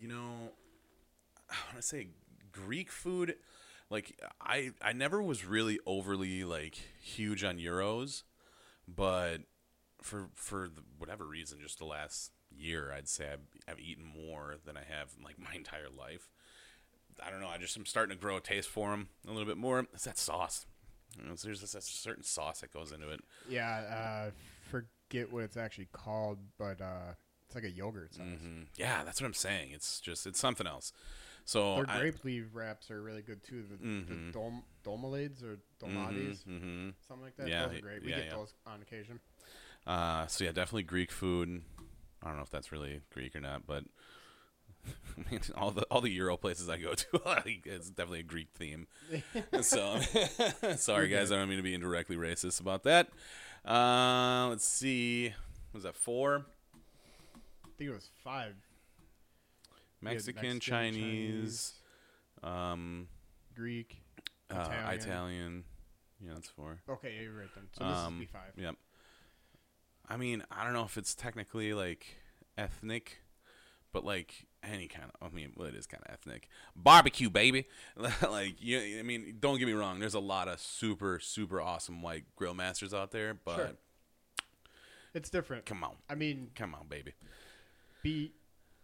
you 0.00 0.08
know, 0.08 0.52
I 1.50 1.54
want 1.66 1.76
to 1.76 1.82
say 1.82 2.08
Greek 2.52 2.90
food. 2.90 3.36
Like 3.90 4.18
I, 4.40 4.70
I 4.80 4.92
never 4.92 5.22
was 5.22 5.44
really 5.44 5.78
overly 5.86 6.44
like 6.44 6.76
huge 7.00 7.44
on 7.44 7.58
gyros, 7.58 8.24
but 8.88 9.38
for 10.00 10.28
for 10.34 10.68
the, 10.68 10.82
whatever 10.98 11.26
reason, 11.26 11.58
just 11.60 11.78
the 11.78 11.84
last 11.84 12.32
year, 12.50 12.92
I'd 12.96 13.08
say 13.08 13.28
I've, 13.32 13.40
I've 13.68 13.80
eaten 13.80 14.04
more 14.04 14.56
than 14.64 14.76
I 14.76 14.84
have 14.88 15.10
like 15.22 15.38
my 15.38 15.52
entire 15.54 15.88
life. 15.96 16.30
I 17.24 17.30
don't 17.30 17.40
know. 17.40 17.48
I 17.48 17.58
just 17.58 17.76
am 17.76 17.84
starting 17.84 18.16
to 18.16 18.20
grow 18.20 18.36
a 18.38 18.40
taste 18.40 18.68
for 18.68 18.90
them 18.90 19.08
a 19.28 19.30
little 19.30 19.46
bit 19.46 19.58
more. 19.58 19.80
It's 19.92 20.04
that 20.04 20.18
sauce. 20.18 20.64
You 21.18 21.28
know, 21.28 21.34
there's 21.34 21.62
a 21.62 21.80
certain 21.80 22.24
sauce 22.24 22.60
that 22.62 22.72
goes 22.72 22.90
into 22.90 23.10
it. 23.10 23.20
yeah, 23.46 24.24
uh, 24.26 24.30
forget 25.12 25.32
what 25.32 25.44
it's 25.44 25.56
actually 25.56 25.88
called, 25.92 26.38
but 26.58 26.80
uh, 26.80 27.12
it's 27.46 27.54
like 27.54 27.64
a 27.64 27.70
yogurt 27.70 28.14
sauce. 28.14 28.24
hmm 28.24 28.62
Yeah, 28.76 29.04
that's 29.04 29.20
what 29.20 29.26
I'm 29.26 29.34
saying. 29.34 29.70
It's 29.72 30.00
just 30.00 30.26
it's 30.26 30.38
something 30.40 30.66
else. 30.66 30.92
So 31.44 31.76
Their 31.76 31.90
I- 31.90 31.98
grape 32.00 32.24
leaf 32.24 32.44
wraps 32.52 32.90
are 32.90 33.02
really 33.02 33.22
good 33.22 33.42
too. 33.42 33.64
The, 33.68 33.76
Mhm. 33.84 34.32
the 34.32 34.32
dom- 34.32 34.64
domalides 34.84 35.42
or 35.42 35.58
domades, 35.80 36.42
hmm 36.44 36.90
something 37.06 37.24
like 37.24 37.36
that. 37.36 37.48
Yeah, 37.48 37.66
those 37.66 37.78
are 37.78 37.82
great. 37.82 38.02
We 38.02 38.10
yeah, 38.10 38.16
get 38.18 38.26
yeah. 38.26 38.34
those 38.36 38.54
on 38.66 38.80
occasion. 38.80 39.20
Uh, 39.86 40.26
so 40.28 40.44
yeah, 40.44 40.52
definitely 40.52 40.84
Greek 40.84 41.10
food. 41.10 41.62
I 42.22 42.28
don't 42.28 42.36
know 42.36 42.42
if 42.44 42.50
that's 42.50 42.70
really 42.70 43.00
Greek 43.12 43.34
or 43.34 43.40
not, 43.40 43.66
but 43.66 43.84
I 44.86 44.90
mean, 45.30 45.40
all 45.56 45.72
the 45.72 45.82
all 45.90 46.00
the 46.00 46.10
Euro 46.10 46.36
places 46.36 46.68
I 46.68 46.76
go 46.78 46.94
to, 46.94 47.06
it's 47.64 47.90
definitely 47.90 48.20
a 48.20 48.24
Greek 48.24 48.48
theme. 48.54 48.86
so 49.60 49.98
sorry 50.76 51.08
guys. 51.08 51.32
I 51.32 51.36
don't 51.36 51.48
mean 51.48 51.58
to 51.58 51.62
be 51.64 51.74
indirectly 51.74 52.16
racist 52.16 52.60
about 52.60 52.84
that. 52.84 53.08
Uh, 53.64 54.48
let's 54.50 54.66
see, 54.66 55.32
was 55.72 55.84
that 55.84 55.94
four? 55.94 56.44
I 57.64 57.68
think 57.78 57.90
it 57.90 57.94
was 57.94 58.10
five. 58.24 58.54
Mexican, 60.00 60.34
Mexican, 60.42 60.60
Chinese, 60.60 61.74
um, 62.42 63.06
Greek. 63.54 64.02
uh, 64.50 64.54
Italian. 64.68 65.00
Italian. 65.00 65.64
Yeah, 66.24 66.30
that's 66.34 66.48
four. 66.48 66.80
Okay, 66.88 67.14
yeah, 67.16 67.22
you're 67.22 67.38
right 67.38 67.48
then. 67.54 67.68
So 67.72 67.84
this 67.88 67.96
Um, 67.98 68.14
would 68.18 68.20
be 68.20 68.26
five. 68.26 68.52
Yep. 68.56 68.74
I 70.08 70.16
mean, 70.16 70.44
I 70.50 70.64
don't 70.64 70.72
know 70.72 70.84
if 70.84 70.98
it's 70.98 71.14
technically 71.14 71.72
like 71.72 72.16
ethnic, 72.58 73.22
but 73.92 74.04
like 74.04 74.46
any 74.62 74.86
kind 74.88 75.10
of. 75.20 75.32
I 75.32 75.34
mean, 75.34 75.52
well, 75.56 75.68
it 75.68 75.74
is 75.74 75.86
kind 75.86 76.02
of 76.06 76.12
ethnic. 76.12 76.48
Barbecue, 76.76 77.30
baby. 77.30 77.66
like, 78.22 78.56
you. 78.60 78.98
I 78.98 79.02
mean, 79.02 79.36
don't 79.40 79.58
get 79.58 79.66
me 79.66 79.72
wrong. 79.72 79.98
There's 79.98 80.14
a 80.14 80.20
lot 80.20 80.48
of 80.48 80.60
super, 80.60 81.18
super 81.20 81.60
awesome 81.60 82.02
white 82.02 82.24
grill 82.36 82.54
masters 82.54 82.92
out 82.94 83.10
there, 83.10 83.34
but 83.34 83.56
Sure. 83.56 83.70
It's 85.14 85.28
different. 85.28 85.66
come 85.66 85.84
on, 85.84 85.96
I 86.08 86.14
mean, 86.14 86.50
come 86.54 86.74
on, 86.74 86.86
baby, 86.88 87.12
be 88.02 88.32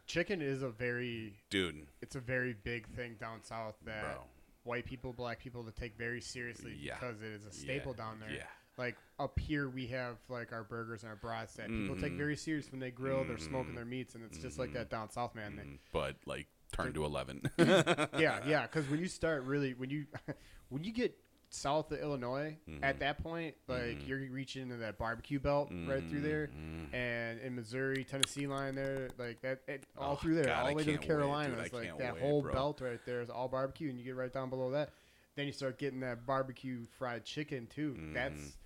chicken 0.07 0.43
is 0.43 0.63
a 0.63 0.69
very 0.69 1.37
dude, 1.49 1.87
it's 2.03 2.17
a 2.17 2.21
very 2.21 2.55
big 2.65 2.87
thing 2.89 3.17
down 3.19 3.43
south 3.43 3.77
that 3.87 4.03
bro. 4.03 4.25
white 4.65 4.85
people, 4.85 5.15
black 5.15 5.39
people 5.39 5.65
to 5.65 5.71
take 5.71 5.97
very 5.97 6.21
seriously 6.21 6.77
Yeah. 6.79 6.97
because 7.01 7.23
it 7.23 7.29
is 7.29 7.47
a 7.47 7.51
staple 7.53 7.95
Yeah, 7.97 8.05
down 8.05 8.21
there. 8.21 8.31
Yeah. 8.31 8.43
Like 8.79 8.97
up 9.19 9.39
here, 9.41 9.69
we 9.69 9.89
have 9.89 10.17
like 10.29 10.53
our 10.53 10.63
burgers 10.63 11.03
and 11.03 11.11
our 11.11 11.17
brats 11.17 11.55
that 11.55 11.67
people 11.69 11.97
take 11.97 12.13
Mhm. 12.13 12.19
very 12.19 12.37
serious 12.37 12.71
when 12.71 12.81
they 12.81 12.91
grill. 12.93 13.25
They're 13.25 13.37
smoking 13.37 13.73
Mhm. 13.73 13.77
their 13.77 13.85
meats, 13.85 14.15
and 14.15 14.25
it's 14.25 14.39
just 14.39 14.59
like 14.59 14.73
that 14.75 14.89
down 14.89 15.11
south, 15.11 15.35
man. 15.35 15.57
They- 15.57 15.63
Mm, 15.65 15.79
but 15.93 16.17
like, 16.27 16.47
turn 16.73 16.93
to 16.95 17.05
eleven. 17.05 17.43
yeah, 17.59 18.41
yeah. 18.47 18.63
Because 18.63 18.89
when 18.89 19.01
you 19.01 19.09
start 19.09 19.43
really, 19.43 19.75
when 19.75 19.91
you 19.91 20.07
when 20.69 20.85
you 20.85 20.93
get 20.93 21.19
south 21.51 21.91
of 21.93 21.99
Illinois, 21.99 22.57
at 22.83 23.01
that 23.01 23.19
point, 23.23 23.57
like 23.67 24.07
you're 24.07 24.21
reaching 24.31 24.63
into 24.65 24.77
that 24.77 24.97
barbecue 24.99 25.41
belt 25.41 25.71
right 25.87 26.05
through 26.09 26.21
there. 26.21 26.51
And 26.93 27.41
in 27.41 27.57
Missouri, 27.57 28.05
Tennessee 28.05 28.47
line 28.47 28.75
there, 28.77 29.09
like 29.19 29.41
that, 29.41 29.63
it, 29.67 29.87
all 29.97 30.13
Oh, 30.13 30.17
through 30.17 30.35
there, 30.37 30.45
God, 30.45 30.61
all 30.61 30.69
the 30.69 30.75
way 30.75 30.85
to 30.85 30.93
the 30.93 30.99
can't 30.99 31.01
wait, 31.01 31.09
dude. 31.09 31.17
Carolinas, 31.19 31.73
like 31.73 31.99
that 31.99 32.15
wait, 32.15 32.23
whole 32.23 32.43
bro. 32.43 32.53
belt 32.53 32.81
right 32.83 33.01
there 33.07 33.23
is 33.23 33.31
all 33.31 33.49
barbecue, 33.49 33.89
and 33.89 33.99
you 33.99 34.05
get 34.05 34.15
right 34.15 34.33
down 34.33 34.51
below 34.51 34.71
that, 34.73 34.91
then 35.37 35.47
you 35.47 35.53
start 35.53 35.79
getting 35.79 36.01
that 36.01 36.27
barbecue 36.27 36.85
fried 36.99 37.25
chicken 37.25 37.67
too. 37.67 37.97
That's 38.13 38.59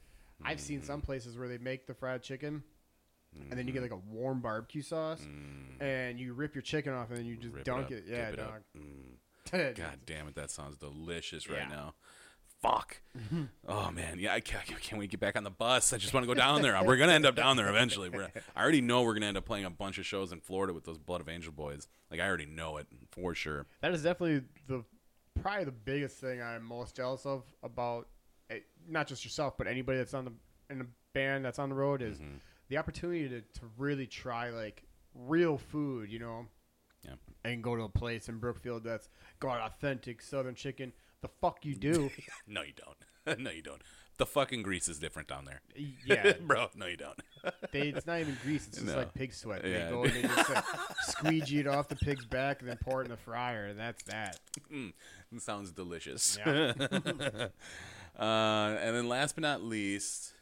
I've 0.45 0.61
seen 0.61 0.83
some 0.83 1.01
places 1.01 1.37
where 1.37 1.49
they 1.49 1.59
make 1.59 1.87
the 1.87 1.95
fried 1.95 2.23
chicken, 2.23 2.63
and 3.51 3.59
then 3.59 3.67
you 3.67 3.73
get 3.73 3.81
Mhm. 3.81 3.91
like 3.91 3.93
a 3.93 3.97
warm 3.97 4.41
barbecue 4.41 4.83
sauce, 4.83 5.21
Mm. 5.23 5.81
and 5.81 6.21
you 6.21 6.35
rip 6.35 6.55
your 6.55 6.63
chicken 6.63 6.93
off, 6.93 7.09
and 7.09 7.19
then 7.19 7.25
you 7.27 7.37
just 7.37 7.55
Rip 7.55 7.65
dunk 7.65 7.87
up, 7.87 7.93
it. 7.93 8.05
Yeah, 8.07 8.31
dip 8.31 8.37
dog. 8.41 8.63
Mm. 8.77 9.75
God 9.77 10.01
damn 10.07 10.29
it, 10.29 10.35
that 10.35 10.51
sounds 10.51 10.77
delicious 10.77 11.49
right 11.49 11.61
Yeah. 11.61 11.69
now. 11.69 11.95
Fuck. 12.61 13.01
Oh 13.67 13.91
man, 13.91 14.19
yeah, 14.21 14.35
I 14.35 14.41
can't, 14.41 14.69
wait 14.93 15.07
to 15.07 15.07
get 15.09 15.21
back 15.21 15.37
on 15.37 15.43
the 15.45 15.51
bus. 15.51 15.93
I 15.93 15.99
just 15.99 16.13
want 16.15 16.23
to 16.25 16.29
go 16.29 16.35
down 16.35 16.63
there. 16.63 16.81
We're 16.85 16.97
gonna 16.97 17.13
end 17.13 17.27
up 17.27 17.35
down 17.35 17.57
there 17.57 17.69
eventually. 17.69 18.09
We're, 18.09 18.31
I 18.55 18.63
already 18.63 18.81
know 18.81 19.03
we're 19.03 19.15
gonna 19.15 19.27
end 19.27 19.37
up 19.37 19.45
playing 19.47 19.65
a 19.65 19.71
bunch 19.71 19.99
of 19.99 20.07
shows 20.07 20.31
in 20.33 20.41
Florida 20.41 20.73
with 20.73 20.85
those 20.85 20.99
Blood 20.99 21.21
of 21.21 21.29
Angel 21.29 21.53
boys. 21.53 21.89
Like 22.11 22.21
I 22.21 22.27
already 22.29 22.47
know 22.47 22.77
it 22.77 22.87
for 23.11 23.35
sure. 23.35 23.67
That 23.81 23.93
is 23.93 24.03
definitely 24.05 24.47
the 24.69 24.85
probably 25.41 25.65
the 25.65 25.73
biggest 25.73 26.19
thing 26.19 26.41
I'm 26.43 26.63
most 26.65 26.95
jealous 26.97 27.25
of 27.27 27.45
about 27.63 28.09
not 28.89 29.07
just 29.07 29.25
yourself, 29.25 29.57
but 29.59 29.67
anybody 29.67 29.99
that's 29.99 30.15
on 30.15 30.25
the 30.25 30.33
in 30.71 30.81
a 30.81 30.87
band 31.13 31.45
that's 31.45 31.59
on 31.59 31.69
the 31.69 31.75
road 31.75 32.01
is 32.03 32.19
Mhm. 32.19 32.41
the 32.69 32.79
opportunity 32.79 33.29
to, 33.29 33.41
to 33.41 33.67
really 33.77 34.07
try 34.07 34.51
like 34.51 34.83
real 35.15 35.59
food, 35.59 36.11
you 36.11 36.19
know. 36.19 36.47
Yeah. 37.05 37.15
And 37.45 37.63
go 37.65 37.75
to 37.77 37.83
a 37.83 37.89
place 37.89 38.29
in 38.29 38.39
Brookfield 38.39 38.85
that's 38.85 39.09
got 39.41 39.61
authentic 39.61 40.23
Southern 40.23 40.55
chicken. 40.55 40.93
The 41.21 41.29
fuck 41.29 41.65
you 41.65 41.75
do? 41.75 42.11
No, 42.47 42.63
you 42.63 42.73
don't. 42.73 43.39
no, 43.41 43.51
you 43.51 43.63
don't. 43.63 43.83
The 44.19 44.27
fucking 44.27 44.63
grease 44.63 44.89
is 44.89 44.99
different 44.99 45.27
down 45.29 45.45
there. 45.47 45.63
yeah, 46.07 46.35
bro. 46.41 46.69
No, 46.77 46.87
you 46.87 46.97
don't. 46.97 47.19
they, 47.73 47.89
it's 47.89 48.07
not 48.07 48.21
even 48.21 48.37
grease. 48.43 48.69
It's 48.69 48.77
just 48.77 48.87
No. 48.87 48.97
like 48.97 49.15
pig 49.15 49.33
sweat. 49.35 49.65
Yeah. 49.65 49.87
They 49.87 49.91
go 49.91 50.05
and 50.05 50.13
they 50.13 50.23
just 50.23 50.51
uh, 50.51 50.63
squeegee 51.03 51.61
it 51.61 51.67
off 51.67 51.89
the 51.89 51.97
pig's 51.97 52.25
back 52.27 52.61
and 52.61 52.69
then 52.69 52.79
pour 52.83 53.01
it 53.01 53.07
in 53.07 53.11
the 53.11 53.17
fryer, 53.17 53.67
and 53.67 53.79
that's 53.79 54.03
that. 54.05 54.39
Mm, 54.73 54.93
sounds 55.39 55.73
delicious. 55.73 56.39
Yeah. 56.45 56.73
Uh, 58.19 58.77
and 58.81 58.95
then 58.97 59.09
last 59.09 59.35
but 59.35 59.43
not 59.43 59.63
least, 59.63 60.35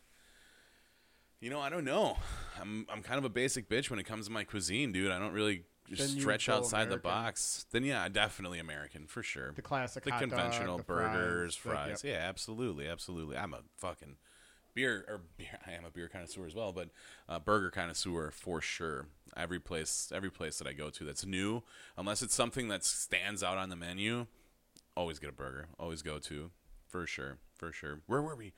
you 1.41 1.51
know, 1.51 1.61
I 1.61 1.71
don't 1.71 1.85
know. 1.85 2.17
I'm 2.61 2.87
I'm 2.93 3.03
kind 3.03 3.19
of 3.19 3.25
a 3.25 3.31
basic 3.31 3.69
bitch 3.69 3.91
when 3.91 3.99
it 3.99 4.05
comes 4.05 4.27
to 4.27 4.33
my 4.33 4.45
cuisine, 4.45 4.93
dude. 4.93 5.11
I 5.11 5.19
don't 5.19 5.33
really 5.33 5.65
just 5.89 6.15
Then 6.15 6.21
stretch 6.21 6.49
outside 6.49 6.89
the 6.89 6.97
box. 6.99 7.67
Then 7.73 7.85
yeah, 7.85 8.09
definitely 8.09 8.59
American 8.59 9.07
for 9.07 9.23
sure. 9.23 9.53
The 9.53 9.63
classic 9.63 10.05
The 10.05 10.13
hot 10.13 10.21
dog, 10.21 10.31
conventional 10.31 10.79
the 10.79 10.85
fries, 10.85 11.13
burgers, 11.17 11.61
yep. 11.65 11.75
fries. 11.75 12.05
Yeah, 12.05 12.21
absolutely, 12.23 12.87
absolutely. 12.89 13.37
I'm 13.37 13.55
a 13.55 13.61
fucking 13.77 14.17
beer 14.75 15.05
or 15.09 15.23
beer. 15.37 15.59
I 15.67 15.73
am 15.73 15.85
a 15.85 15.91
beer 15.91 16.09
connoisseur 16.09 16.47
as 16.47 16.55
well, 16.55 16.73
but 16.73 16.91
uh, 17.29 17.39
burger 17.39 17.71
connoisseur 17.71 18.31
for 18.31 18.61
sure. 18.61 19.07
Every 19.37 19.61
place, 19.61 20.13
every 20.15 20.31
place 20.31 20.59
that 20.59 20.67
I 20.67 20.73
go 20.73 20.91
to 20.91 21.05
that's 21.05 21.25
new, 21.25 21.63
unless 21.97 22.23
it's 22.23 22.35
something 22.35 22.69
that 22.69 22.85
stands 22.85 23.43
out 23.43 23.59
on 23.59 23.69
the 23.69 23.77
menu, 23.77 24.27
always 24.97 25.19
get 25.19 25.31
a 25.31 25.33
burger. 25.33 25.69
Always 25.79 26.03
go 26.03 26.19
to 26.19 26.51
for 26.91 27.07
sure, 27.07 27.39
for 27.57 27.73
sure. 27.73 28.01
Where 28.07 28.23
were 28.23 28.37
we? 28.37 28.53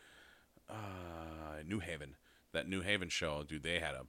Uh, 0.68 1.62
New 1.66 1.80
Haven. 1.80 2.16
That 2.52 2.68
New 2.68 2.82
Haven 2.82 3.08
show, 3.08 3.42
dude. 3.42 3.62
They 3.62 3.78
had 3.78 3.94
a 3.94 4.06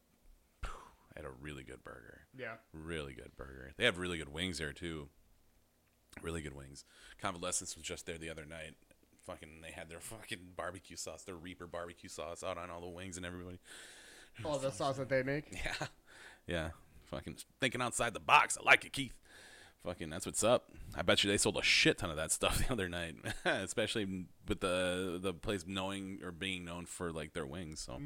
had 1.16 1.26
a 1.26 1.30
really 1.30 1.64
good 1.64 1.84
burger. 1.84 2.22
Yeah. 2.38 2.56
Really 2.74 3.14
good 3.14 3.36
burger. 3.38 3.72
They 3.78 3.86
have 3.86 3.98
really 3.98 4.18
good 4.18 4.34
wings 4.34 4.58
there 4.58 4.74
too. 4.74 5.10
Really 6.22 6.42
good 6.42 6.56
wings. 6.56 6.86
Convalescence 7.22 7.76
was 7.76 7.86
just 7.86 8.06
there 8.06 8.18
the 8.18 8.30
other 8.30 8.46
night. 8.46 8.76
Fucking, 9.26 9.62
they 9.62 9.72
had 9.72 9.90
their 9.90 10.00
fucking 10.00 10.40
barbecue 10.58 10.98
sauce, 10.98 11.24
their 11.24 11.36
Reaper 11.36 11.68
barbecue 11.68 12.10
sauce 12.10 12.44
out 12.44 12.58
on 12.58 12.70
all 12.70 12.82
the 12.82 12.90
wings 12.90 13.18
and 13.18 13.26
everybody. 13.26 13.60
Oh, 14.44 14.58
the 14.58 14.72
sauce 14.72 14.98
that 14.98 15.10
they 15.10 15.24
make. 15.24 15.46
Yeah, 15.52 15.88
yeah. 16.48 16.70
Fucking 17.06 17.38
thinking 17.62 17.82
outside 17.82 18.14
the 18.14 18.20
box. 18.20 18.58
I 18.60 18.64
like 18.66 18.86
it, 18.86 18.94
Keith. 18.94 19.14
Fucking, 19.84 20.10
that's 20.10 20.26
what's 20.26 20.44
up. 20.44 20.72
I 20.96 21.02
bet 21.02 21.24
you 21.24 21.30
they 21.30 21.38
sold 21.38 21.58
a 21.58 21.62
shit 21.64 21.98
ton 21.98 22.10
of 22.10 22.16
that 22.16 22.32
stuff 22.32 22.58
the 22.68 22.72
other 22.72 22.88
night, 22.88 23.16
especially 23.46 24.26
with 24.48 24.62
the 24.62 25.20
the 25.22 25.34
place 25.34 25.66
knowing 25.68 26.20
or 26.24 26.32
being 26.32 26.64
known 26.64 26.86
for 26.86 27.12
like 27.12 27.34
their 27.34 27.46
wings. 27.46 27.82
So 27.82 28.00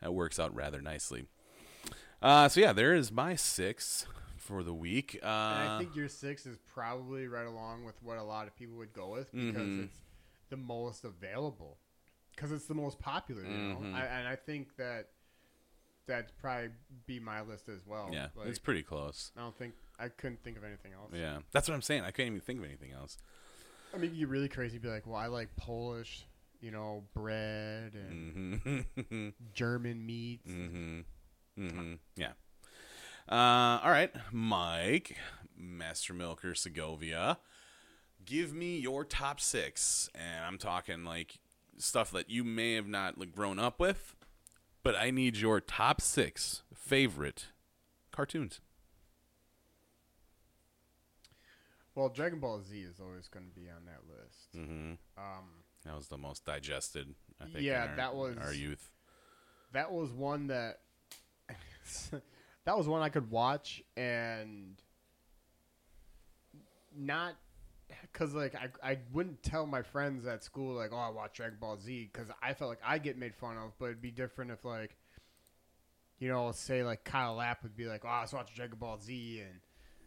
that 0.00 0.12
works 0.12 0.40
out 0.40 0.54
rather 0.54 0.80
nicely. 0.82 1.26
Uh, 2.20 2.48
so 2.48 2.60
yeah, 2.60 2.72
there 2.72 2.94
is 2.94 3.12
my 3.12 3.36
six 3.36 4.06
for 4.38 4.62
the 4.62 4.74
week. 4.74 5.18
Uh, 5.22 5.26
And 5.26 5.72
I 5.72 5.78
think 5.78 5.94
your 5.94 6.08
six 6.08 6.46
is 6.46 6.56
probably 6.74 7.28
right 7.28 7.46
along 7.46 7.84
with 7.84 7.94
what 8.02 8.18
a 8.18 8.22
lot 8.24 8.46
of 8.48 8.56
people 8.56 8.76
would 8.76 8.92
go 8.92 9.08
with 9.10 9.30
because 9.32 9.68
Mhm. 9.68 9.84
it's 9.84 9.98
the 10.50 10.56
most 10.56 11.04
available, 11.04 11.78
because 12.34 12.50
it's 12.50 12.66
the 12.66 12.74
most 12.74 12.98
popular. 12.98 13.42
You 13.42 13.48
know, 13.48 13.76
Mhm. 13.82 13.94
I, 13.94 14.04
and 14.06 14.26
I 14.28 14.36
think 14.36 14.76
that 14.76 15.10
that'd 16.06 16.32
probably 16.40 16.70
be 17.06 17.18
my 17.20 17.42
list 17.42 17.68
as 17.68 17.80
well. 17.86 18.10
yeah, 18.12 18.28
Like, 18.36 18.48
it's 18.48 18.58
pretty 18.58 18.82
close. 18.82 19.32
I 19.36 19.40
don't 19.40 19.56
think 19.56 19.74
I 19.98 20.08
couldn't 20.08 20.42
think 20.42 20.56
of 20.56 20.64
anything 20.64 20.92
else. 20.92 21.10
Yeah, 21.14 21.38
that's 21.52 21.68
what 21.68 21.74
I'm 21.74 21.82
saying. 21.82 22.02
I 22.02 22.10
couldn't 22.10 22.28
even 22.32 22.40
think 22.40 22.58
of 22.58 22.64
anything 22.64 22.92
else. 22.92 23.16
I 23.94 23.98
mean, 23.98 24.12
you 24.12 24.20
get 24.20 24.28
really 24.28 24.48
crazy. 24.48 24.78
Be 24.78 24.88
like, 24.88 25.06
well, 25.06 25.16
I 25.16 25.26
like 25.28 25.54
Polish, 25.56 26.26
you 26.60 26.70
know, 26.72 27.04
bread 27.14 27.94
and 27.94 28.58
hmm 29.04 29.28
German 29.54 30.04
meats. 30.04 30.50
hmm 30.50 31.00
Mm-hmm. 31.58 31.94
Yeah. 32.16 32.32
Uh, 33.28 33.78
all 33.82 33.90
right, 33.90 34.10
Mike, 34.32 35.16
Master 35.56 36.12
Milker 36.12 36.54
Segovia, 36.54 37.38
give 38.24 38.52
me 38.52 38.78
your 38.78 39.04
top 39.04 39.40
six, 39.40 40.10
and 40.14 40.44
I'm 40.44 40.58
talking 40.58 41.04
like 41.04 41.38
stuff 41.78 42.10
that 42.10 42.28
you 42.28 42.42
may 42.44 42.74
have 42.74 42.86
not 42.88 43.16
like 43.18 43.32
grown 43.32 43.58
up 43.60 43.78
with, 43.80 44.14
but 44.84 44.94
I 44.94 45.10
need 45.10 45.36
your 45.38 45.60
top 45.60 46.00
six 46.00 46.62
favorite 46.72 47.46
cartoons. 48.12 48.60
Well, 51.94 52.08
Dragon 52.08 52.40
Ball 52.40 52.60
Z 52.60 52.76
is 52.76 53.00
always 53.00 53.28
going 53.28 53.46
to 53.46 53.52
be 53.52 53.68
on 53.68 53.84
that 53.86 54.00
list. 54.08 54.52
Mm-hmm. 54.56 54.92
Um, 55.16 55.44
That 55.84 55.96
was 55.96 56.08
the 56.08 56.18
most 56.18 56.44
digested. 56.44 57.14
I 57.40 57.44
think. 57.46 57.60
Yeah, 57.64 57.84
in 57.84 57.90
our, 57.90 57.96
that 57.96 58.14
was- 58.14 58.36
our 58.38 58.52
youth. 58.52 58.90
that 59.72 59.90
was 59.92 60.10
one 60.12 60.48
that 60.48 60.80
that 62.64 62.76
was 62.76 62.88
one 62.88 63.02
I 63.02 63.08
could 63.10 63.30
watch 63.30 63.82
and 63.96 64.80
not 66.96 67.34
because 68.02 68.34
like 68.34 68.54
I, 68.54 68.92
I 68.92 68.98
wouldn't 69.12 69.42
tell 69.42 69.66
my 69.66 69.82
friends 69.82 70.26
at 70.26 70.42
school 70.44 70.74
like 70.74 70.90
oh 70.92 70.96
I 70.96 71.08
watch 71.10 71.34
Dragon 71.34 71.58
Ball 71.60 71.78
Z 71.78 72.10
because 72.12 72.28
I 72.42 72.54
felt 72.54 72.68
like 72.70 72.80
I 72.84 72.98
get 72.98 73.16
made 73.18 73.34
fun 73.34 73.56
of 73.56 73.72
but 73.78 73.86
it'd 73.86 74.00
be 74.02 74.10
different 74.10 74.50
if 74.50 74.64
like 74.64 74.96
you 76.18 76.28
know 76.28 76.52
say 76.52 76.82
like 76.84 77.04
Kyle 77.04 77.34
Lapp 77.36 77.62
would 77.62 77.76
be 77.76 77.86
like 77.86 78.04
oh 78.04 78.08
I 78.08 78.22
was 78.22 78.32
watching 78.32 78.54
Dragon 78.56 78.78
Ball 78.78 78.98
Z 78.98 79.40
and 79.40 79.60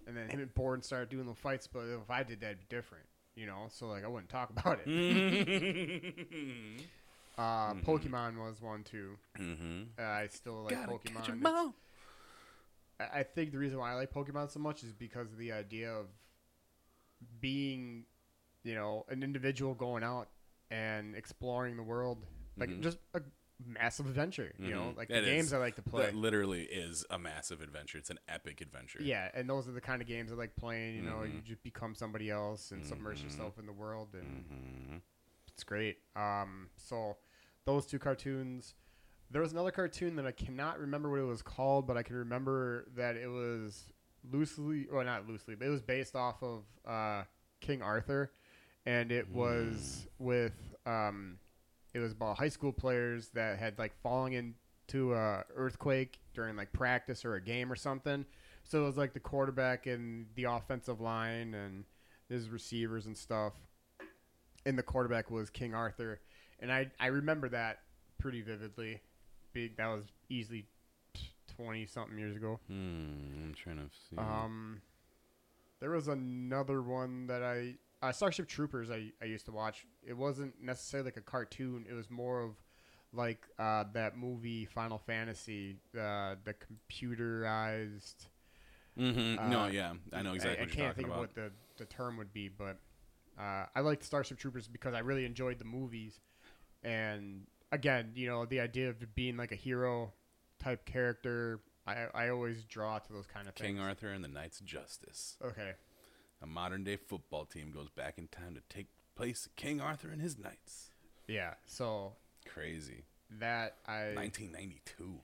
and 0.08 0.16
then 0.16 0.30
him 0.30 0.40
and 0.40 0.54
Borden 0.54 0.82
started 0.84 1.10
doing 1.10 1.26
the 1.26 1.34
fights 1.36 1.68
but 1.68 1.82
if 1.82 2.10
I 2.10 2.24
did 2.24 2.40
that 2.42 2.48
it'd 2.48 2.60
be 2.60 2.66
different 2.76 3.06
you 3.36 3.46
know? 3.46 3.68
So 3.70 3.88
like 3.88 4.04
I 4.04 4.08
wouldn't 4.08 4.30
talk 4.30 4.50
about 4.58 4.80
it. 4.86 4.88
Mm-hmm. 7.38 7.42
uh, 7.42 7.74
Pokemon 7.86 8.38
was 8.40 8.60
one 8.62 8.84
too. 8.84 9.18
Uh, 9.40 10.02
I 10.02 10.28
still 10.28 10.64
like 10.64 10.74
Gotta 10.74 10.92
Pokemon. 10.92 11.14
catch 11.16 11.30
'em 11.30 11.46
I 11.46 13.20
I 13.20 13.24
think 13.24 13.52
the 13.52 13.60
reason 13.60 13.78
why 13.78 13.92
I 13.92 13.96
like 13.96 14.12
Pokemon 14.12 14.50
so 14.52 14.60
much 14.60 14.84
is 14.84 14.92
because 14.92 15.32
of 15.32 15.38
the 15.38 15.52
idea 15.52 15.92
of 15.92 16.08
being, 17.40 18.06
you 18.64 18.76
know, 18.76 19.06
an 19.10 19.24
individual 19.24 19.74
going 19.74 20.04
out 20.04 20.30
and 20.70 21.16
exploring 21.16 21.78
the 21.78 21.84
world, 21.84 22.26
like 22.58 22.70
Mhm. 22.70 22.82
just 22.82 23.00
a 23.14 23.22
massive 23.66 24.08
adventure. 24.08 24.54
You 24.60 24.72
know, 24.72 24.92
Mhm. 24.92 24.98
like 24.98 25.10
It 25.10 25.22
the 25.22 25.22
games 25.22 25.48
is. 25.48 25.54
I 25.54 25.58
like 25.58 25.76
to 25.76 25.82
play. 25.82 26.06
That 26.06 26.16
literally 26.16 26.64
is 26.64 27.06
a 27.10 27.18
massive 27.18 27.62
adventure. 27.62 27.98
It's 27.98 28.10
an 28.10 28.20
epic 28.28 28.62
adventure. 28.62 29.02
Yeah, 29.02 29.32
and 29.34 29.50
those 29.50 29.68
are 29.68 29.72
the 29.72 29.82
kind 29.82 30.02
of 30.02 30.08
games 30.08 30.32
I 30.32 30.36
like 30.36 30.56
playing. 30.56 30.96
You 30.96 31.02
know, 31.04 31.24
you 31.24 31.40
Mhm. 31.40 31.44
just 31.44 31.64
become 31.64 31.96
somebody 31.96 32.30
else 32.30 32.72
and 32.72 32.86
submerge 32.86 33.20
Mhm. 33.20 33.24
yourself 33.24 33.58
in 33.58 33.66
the 33.66 33.74
world, 33.74 34.14
and 34.14 34.46
hmm 34.46 34.98
it's 35.48 35.64
great. 35.64 35.98
Um, 36.16 36.70
so 36.76 37.18
those 37.66 37.86
two 37.86 38.00
cartoons. 38.00 38.76
There 39.30 39.42
was 39.42 39.52
another 39.52 39.72
cartoon 39.72 40.16
that 40.16 40.26
I 40.26 40.32
cannot 40.32 40.80
remember 40.80 41.10
what 41.10 41.20
it 41.20 41.24
was 41.24 41.42
called, 41.42 41.86
but 41.86 41.98
I 41.98 42.04
can 42.04 42.16
remember 42.16 42.86
that 42.96 43.18
it 43.18 43.28
was 43.28 43.92
loosely, 44.32 44.88
or 44.92 45.04
not 45.04 45.28
loosely, 45.28 45.56
but 45.56 45.68
it 45.68 45.72
was 45.72 45.82
based 45.82 46.16
off 46.16 46.42
of 46.42 46.64
uh, 46.86 47.24
King 47.60 47.82
Arthur, 47.82 48.32
and 48.86 49.12
it 49.12 49.30
was 49.30 50.08
with 50.20 50.54
um, 50.86 51.38
it 51.94 52.00
was 52.00 52.12
about 52.12 52.38
high 52.38 52.50
school 52.50 52.72
players 52.72 53.30
that 53.30 53.58
had 53.58 53.78
like 53.80 53.94
fallen 54.02 54.34
into 54.34 55.14
a 55.14 55.44
earthquake 55.56 56.20
during 56.34 56.56
like 56.56 56.72
practice 56.72 57.26
or 57.26 57.36
a 57.36 57.42
game 57.42 57.72
or 57.72 57.76
something. 57.76 58.26
So 58.64 58.84
it 58.84 58.86
was 58.86 58.98
like 58.98 59.14
the 59.14 59.20
quarterback 59.20 59.88
and 59.88 60.28
the 60.36 60.46
offensive 60.46 61.00
line 61.00 61.54
and 61.54 61.86
his 62.30 62.50
receivers 62.50 63.06
and 63.06 63.18
stuff. 63.18 63.54
And 64.66 64.78
the 64.78 64.84
quarterback 64.84 65.32
was 65.32 65.50
King 65.50 65.74
Arthur, 65.74 66.20
and 66.60 66.72
I 66.72 66.92
I 67.00 67.08
remember 67.08 67.50
that 67.50 67.80
pretty 68.20 68.42
vividly. 68.42 69.02
Big 69.54 69.78
that 69.78 69.88
was 69.88 70.04
easily 70.30 70.66
twenty 71.58 71.86
something 71.86 72.18
years 72.18 72.36
ago. 72.36 72.60
Hmm, 72.68 73.44
I'm 73.44 73.56
trying 73.56 73.78
to 73.78 73.90
see. 74.10 74.18
Um, 74.18 74.82
there 75.80 75.92
was 75.92 76.08
another 76.08 76.82
one 76.82 77.28
that 77.28 77.44
I 77.44 77.76
uh, 78.02 78.12
Starship 78.12 78.48
Troopers 78.48 78.90
I, 78.92 79.12
I 79.22 79.26
used 79.26 79.46
to 79.46 79.52
watch. 79.52 79.86
It 80.06 80.14
wasn't 80.14 80.62
necessarily 80.62 81.08
like 81.08 81.18
a 81.18 81.22
cartoon. 81.22 81.86
It 81.90 81.94
was 81.94 82.10
more 82.10 82.42
of 82.42 82.52
like 83.14 83.48
uh, 83.58 83.86
that 83.94 84.18
movie 84.18 84.66
Final 84.66 84.98
Fantasy, 84.98 85.78
uh, 85.96 86.36
the 86.44 86.54
computerized. 86.54 88.28
hmm 88.96 89.36
no, 89.50 89.62
uh, 89.62 89.68
yeah, 89.68 89.94
I 90.14 90.22
know 90.22 90.34
exactly 90.34 90.60
I, 90.60 90.62
I 90.62 90.66
what 90.66 90.76
you're 90.76 90.86
can't 90.86 90.96
think 90.96 91.08
about. 91.08 91.16
of 91.16 91.20
what 91.22 91.36
the, 91.36 91.52
the 91.78 91.86
term 91.86 92.18
would 92.18 92.34
be, 92.34 92.50
but 92.50 92.78
uh, 93.40 93.66
I 93.76 93.80
liked 93.82 94.04
Starship 94.04 94.38
Troopers 94.38 94.68
because 94.68 94.94
I 94.94 95.00
really 95.00 95.26
enjoyed 95.26 95.60
the 95.60 95.66
movies, 95.66 96.20
and 96.84 97.48
again, 97.72 98.12
you 98.16 98.28
know, 98.28 98.46
the 98.46 98.60
idea 98.60 98.90
of 98.90 99.16
being 99.16 99.38
like 99.38 99.52
a 99.52 99.56
hero 99.56 100.14
type 100.60 100.86
character. 100.86 101.60
I, 101.86 102.08
I 102.14 102.30
always 102.30 102.64
draw 102.66 103.00
to 103.00 103.14
those 103.14 103.26
kind 103.28 103.48
of 103.48 103.56
King 103.56 103.66
things. 103.68 103.78
King 103.78 103.86
Arthur 103.86 104.10
and 104.10 104.24
the 104.24 104.28
Knights 104.28 104.60
of 104.60 104.66
Justice. 104.66 105.38
Okay. 105.44 105.74
A 106.42 106.46
modern 106.46 106.84
day 106.84 106.98
football 106.98 107.46
team 107.46 107.72
goes 107.72 107.90
back 107.90 108.18
in 108.18 108.28
time 108.28 108.56
to 108.56 108.62
take 108.70 108.88
place 109.16 109.46
of 109.46 109.56
King 109.56 109.80
Arthur 109.82 110.10
and 110.10 110.22
his 110.22 110.38
knights. 110.38 110.90
Yeah. 111.28 111.54
So 111.66 112.14
Crazy. 112.46 113.06
that 113.40 113.78
I 113.88 114.14
1992. 114.16 115.20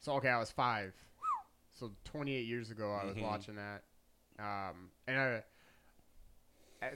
so 0.00 0.12
okay, 0.14 0.28
I 0.28 0.38
was 0.38 0.50
five. 0.50 0.92
So 1.78 1.92
28 2.04 2.46
years 2.46 2.70
ago, 2.70 2.92
I 2.92 3.04
was 3.06 3.14
Mhm. 3.16 3.22
watching 3.22 3.54
that, 3.56 3.84
um, 4.40 4.90
and 5.06 5.18
I. 5.18 5.42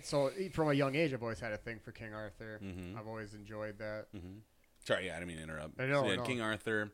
So 0.02 0.30
from 0.52 0.68
a 0.68 0.74
young 0.74 0.94
age, 0.94 1.12
I've 1.12 1.22
always 1.22 1.40
had 1.40 1.52
a 1.52 1.56
thing 1.56 1.78
for 1.80 1.92
King 1.92 2.12
Arthur. 2.14 2.60
Mhm. 2.62 2.96
I've 2.96 3.06
always 3.06 3.34
enjoyed 3.34 3.78
that. 3.78 4.06
hmm 4.12 4.38
Sorry, 4.84 5.06
yeah, 5.06 5.12
I 5.16 5.20
didn't 5.20 5.28
mean 5.28 5.36
to 5.38 5.42
interrupt. 5.44 5.80
I 5.80 5.86
know, 5.86 6.02
so 6.02 6.08
had 6.08 6.18
know. 6.18 6.24
King 6.24 6.40
Arthur, 6.40 6.92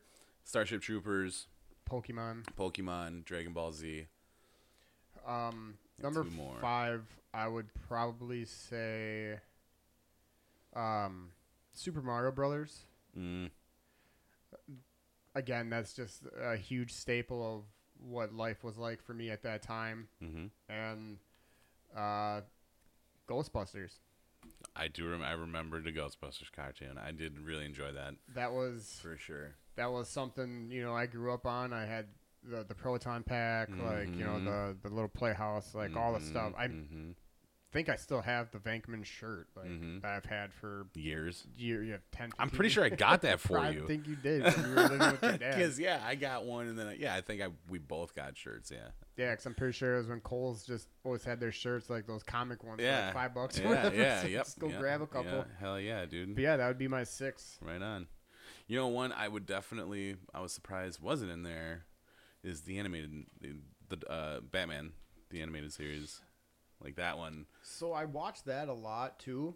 Starship 0.49 0.81
Troopers, 0.81 1.45
Pokemon. 1.87 2.43
Pokemon, 2.57 3.23
Dragon 3.23 3.53
Ball 3.53 3.71
Z. 3.71 4.07
Um, 5.27 5.75
number 6.01 6.25
five, 6.59 7.03
I 7.31 7.47
would 7.47 7.67
probably 7.87 8.45
say, 8.45 9.35
um, 10.75 11.29
Super 11.73 12.01
Mario 12.01 12.31
Brothers. 12.31 12.85
Mm, 13.15 13.51
Again, 15.35 15.69
that's 15.69 15.93
just 15.93 16.23
a 16.41 16.55
huge 16.57 16.93
staple 16.93 17.57
of 17.57 17.63
what 18.03 18.33
life 18.33 18.63
was 18.63 18.75
like 18.75 19.03
for 19.03 19.13
me 19.13 19.29
at 19.29 19.43
that 19.43 19.61
time, 19.61 20.07
hmm 20.19 20.47
and 20.67 21.19
uh, 21.95 22.41
Ghostbusters. 23.27 23.99
I 24.75 24.87
do. 24.87 25.11
Rem- 25.11 25.21
I 25.21 25.33
remember 25.33 25.79
the 25.79 25.91
Ghostbusters 25.91 26.51
cartoon. 26.51 26.97
I 26.97 27.11
did 27.11 27.37
really 27.39 27.65
enjoy 27.65 27.91
that 27.91 28.15
That 28.33 28.51
was 28.51 28.97
for 28.99 29.15
sure. 29.15 29.53
That 29.79 29.91
was 29.91 30.09
something 30.09 30.69
you 30.69 30.83
know 30.83 30.93
I 30.93 31.05
grew 31.05 31.33
up 31.33 31.45
on. 31.45 31.71
I 31.73 31.85
had 31.85 32.07
the 32.43 32.63
the 32.63 32.75
proton 32.75 33.23
pack, 33.23 33.69
like 33.69 34.07
you 34.15 34.25
know 34.25 34.39
Mhm. 34.39 34.45
the 34.45 34.89
the 34.89 34.93
little 34.93 35.07
playhouse, 35.09 35.73
like 35.73 35.95
all 35.95 36.13
the 36.13 36.19
stuff. 36.19 36.53
I 36.57 36.67
hmm 36.67 37.11
think 37.71 37.87
I 37.87 37.95
still 37.97 38.21
have 38.21 38.49
the 38.49 38.57
Venkman 38.57 39.05
shirt 39.05 39.47
like 39.55 39.67
Mhm. 39.69 40.01
that 40.01 40.11
I've 40.11 40.25
had 40.25 40.51
for 40.51 40.87
years. 40.95 41.45
year, 41.55 41.83
you 41.83 41.91
have 41.91 42.01
10, 42.09 42.31
I'm 42.39 42.47
15 42.49 42.57
pretty 42.57 42.69
sure 42.73 42.83
I 42.83 42.89
got 42.89 43.21
that 43.21 43.39
for 43.39 43.59
I 43.59 43.69
you. 43.69 43.83
I 43.83 43.87
think 43.87 44.07
you 44.07 44.15
did. 44.15 44.41
when 44.43 44.65
You 44.65 44.71
were 44.75 44.87
living 44.87 45.11
with 45.11 45.21
your 45.21 45.37
dad. 45.37 45.53
Because 45.55 45.79
yeah, 45.79 46.01
I 46.03 46.15
got 46.15 46.45
one, 46.45 46.65
and 46.67 46.79
then 46.79 46.87
I, 46.87 46.93
yeah, 46.95 47.13
I 47.13 47.21
think 47.21 47.43
I 47.43 47.49
we 47.69 47.77
both 47.77 48.15
got 48.15 48.35
shirts. 48.35 48.71
Yeah, 48.71 48.87
Yeah, 49.17 49.29
because 49.31 49.45
I'm 49.45 49.53
pretty 49.53 49.73
sure 49.73 49.93
it 49.93 49.97
was 49.99 50.07
when 50.07 50.19
Kohl's 50.21 50.65
just 50.65 50.89
always 51.05 51.23
had 51.23 51.39
their 51.39 51.51
shirts 51.51 51.91
like 51.91 52.07
those 52.07 52.23
comic 52.23 52.63
ones, 52.63 52.79
for 52.79 52.85
Yeah. 52.85 53.05
like 53.05 53.13
five 53.13 53.33
bucks. 53.35 53.59
yeah, 53.59 53.91
yeah, 53.91 54.21
so 54.23 54.27
yep. 54.27 54.45
Just 54.45 54.57
go 54.59 54.67
yep, 54.69 54.79
grab 54.79 55.01
a 55.03 55.07
couple. 55.07 55.31
yeah, 55.31 55.43
hell 55.59 55.79
yeah, 55.79 56.05
dude. 56.07 56.33
But 56.35 56.41
yeah, 56.41 56.57
that 56.57 56.67
would 56.69 56.79
be 56.79 56.87
my 56.87 57.03
six. 57.03 57.59
Right 57.61 57.81
on. 57.83 58.07
You 58.69 58.77
know, 58.77 58.87
one 58.87 59.11
I 59.11 59.27
would 59.27 59.47
definitely. 59.47 60.15
I 60.31 60.41
was 60.41 60.53
surprised 60.53 61.01
wasn't 61.01 61.31
in 61.31 61.41
there. 61.41 61.85
Is 62.43 62.61
the 62.61 62.77
animated 62.77 63.25
the, 63.41 63.55
the 63.89 64.07
uh, 64.09 64.39
Batman 64.41 64.91
the 65.31 65.41
animated 65.41 65.73
series, 65.73 66.21
like 66.81 66.95
that 66.95 67.17
one? 67.17 67.47
So 67.63 67.93
I 67.93 68.05
watched 68.05 68.45
that 68.45 68.69
a 68.69 68.73
lot 68.73 69.17
too, 69.19 69.55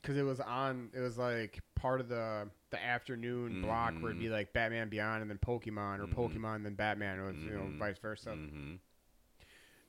because 0.00 0.16
it 0.16 0.22
was 0.22 0.38
on. 0.38 0.90
It 0.94 1.00
was 1.00 1.18
like 1.18 1.58
part 1.74 2.00
of 2.00 2.08
the 2.08 2.48
the 2.70 2.82
afternoon 2.82 3.60
block 3.60 3.94
where 4.00 4.12
it'd 4.12 4.22
be 4.22 4.28
like 4.28 4.52
Batman 4.52 4.88
Beyond 4.88 5.22
and 5.22 5.30
then 5.30 5.38
Pokemon, 5.38 5.98
or 5.98 6.06
Mhm. 6.06 6.14
Pokemon 6.14 6.62
then 6.62 6.74
Batman, 6.74 7.18
or 7.18 7.32
you 7.32 7.50
know 7.50 7.62
Mhm. 7.64 7.78
vice 7.78 7.98
versa. 7.98 8.30
hmm 8.36 8.76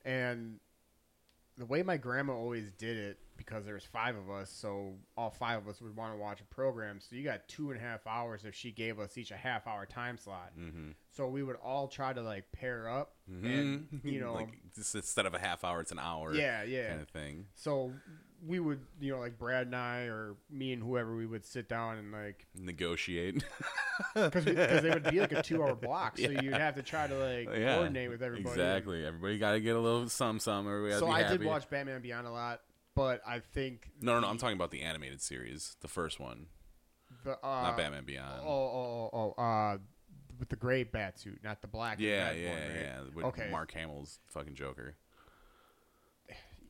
And 0.04 0.58
the 1.56 1.66
way 1.66 1.84
my 1.84 1.98
grandma 1.98 2.32
always 2.32 2.70
did 2.72 2.96
it, 2.96 3.18
because 3.44 3.64
there 3.64 3.72
was 3.72 3.84
five 3.84 4.16
of 4.16 4.28
us, 4.30 4.50
so 4.50 4.92
all 5.16 5.30
five 5.30 5.58
of 5.62 5.68
us 5.68 5.80
would 5.80 5.96
want 5.96 6.12
to 6.12 6.18
watch 6.18 6.42
a 6.42 6.44
program. 6.54 7.00
So 7.00 7.16
you 7.16 7.24
got 7.24 7.48
two 7.48 7.70
and 7.70 7.80
a 7.80 7.82
half 7.82 8.06
hours 8.06 8.42
if 8.44 8.54
she 8.54 8.70
gave 8.70 9.00
us 9.00 9.16
each 9.16 9.30
a 9.30 9.36
half 9.36 9.66
hour 9.66 9.86
time 9.86 10.18
slot. 10.18 10.52
hmm 10.54 10.90
So 11.10 11.26
we 11.26 11.42
would 11.42 11.56
all 11.56 11.88
try 11.88 12.12
to 12.12 12.20
like 12.22 12.52
pair 12.52 12.86
up, 12.88 13.14
hmm 13.26 13.46
and 13.46 14.00
you 14.04 14.20
know, 14.20 14.34
like 14.34 14.48
just 14.74 14.94
instead 14.94 15.24
of 15.24 15.32
a 15.32 15.38
half 15.38 15.64
hour, 15.64 15.80
it's 15.80 15.90
an 15.92 15.98
hour. 15.98 16.34
yeah, 16.34 16.62
yeah. 16.64 16.88
kind 16.90 17.00
of 17.00 17.08
thing. 17.08 17.46
So 17.54 17.92
we 18.46 18.58
would, 18.60 18.80
you 19.00 19.12
know, 19.12 19.18
like 19.20 19.38
Brad 19.38 19.66
and 19.66 19.76
I, 19.76 20.02
or 20.04 20.34
me 20.50 20.72
and 20.74 20.82
whoever, 20.82 21.14
we 21.16 21.26
would 21.26 21.44
sit 21.46 21.68
down 21.68 21.96
and 21.98 22.12
like, 22.12 22.46
Negotiate. 22.54 23.42
because 24.14 24.44
they 24.44 24.90
would 24.90 25.04
be 25.10 25.20
like 25.20 25.32
a 25.32 25.42
two-hour 25.42 25.74
block, 25.76 26.16
so 26.18 26.22
Yeah. 26.30 26.40
you'd 26.40 26.54
have 26.54 26.74
to 26.76 26.82
try 26.82 27.06
to 27.06 27.14
like 27.14 27.48
Yeah, 27.54 27.74
coordinate 27.76 28.10
with 28.10 28.22
everybody. 28.22 28.50
Exactly. 28.60 29.04
Everybody 29.04 29.38
got 29.38 29.52
to 29.52 29.60
get 29.60 29.76
a 29.76 29.80
little 29.80 30.08
some 30.08 30.38
some. 30.38 30.66
Everybody 30.66 30.98
So 31.00 31.08
I 31.08 31.22
happy. 31.22 31.38
did 31.38 31.46
watch 31.46 31.68
Batman 31.68 32.00
Beyond 32.00 32.26
a 32.26 32.30
lot, 32.30 32.60
but 33.00 33.22
I 33.26 33.38
think 33.38 33.90
No, 34.02 34.12
no, 34.14 34.20
no. 34.20 34.28
I'm 34.28 34.36
talking 34.36 34.56
about 34.56 34.70
the 34.70 34.82
animated 34.82 35.22
series, 35.22 35.76
the 35.80 35.88
first 35.88 36.20
one, 36.20 36.46
the 37.24 37.32
uh, 37.42 37.62
not 37.62 37.76
Batman 37.78 38.04
Beyond. 38.04 38.42
Oh, 38.44 38.46
oh, 38.48 39.10
oh, 39.12 39.34
oh, 39.38 39.42
uh, 39.42 39.78
with 40.38 40.50
the 40.50 40.56
gray 40.56 40.82
bat 40.84 41.18
suit, 41.18 41.40
not 41.42 41.62
the 41.62 41.66
black. 41.66 41.96
and 41.96 42.06
Yeah, 42.06 42.28
red 42.28 42.36
yeah, 42.38 42.48
one, 42.50 42.58
right? 42.60 42.80
yeah. 42.80 43.00
With 43.14 43.24
Okay. 43.26 43.48
Mark 43.50 43.72
Hamill's 43.72 44.18
fucking 44.26 44.54
Joker. 44.54 44.96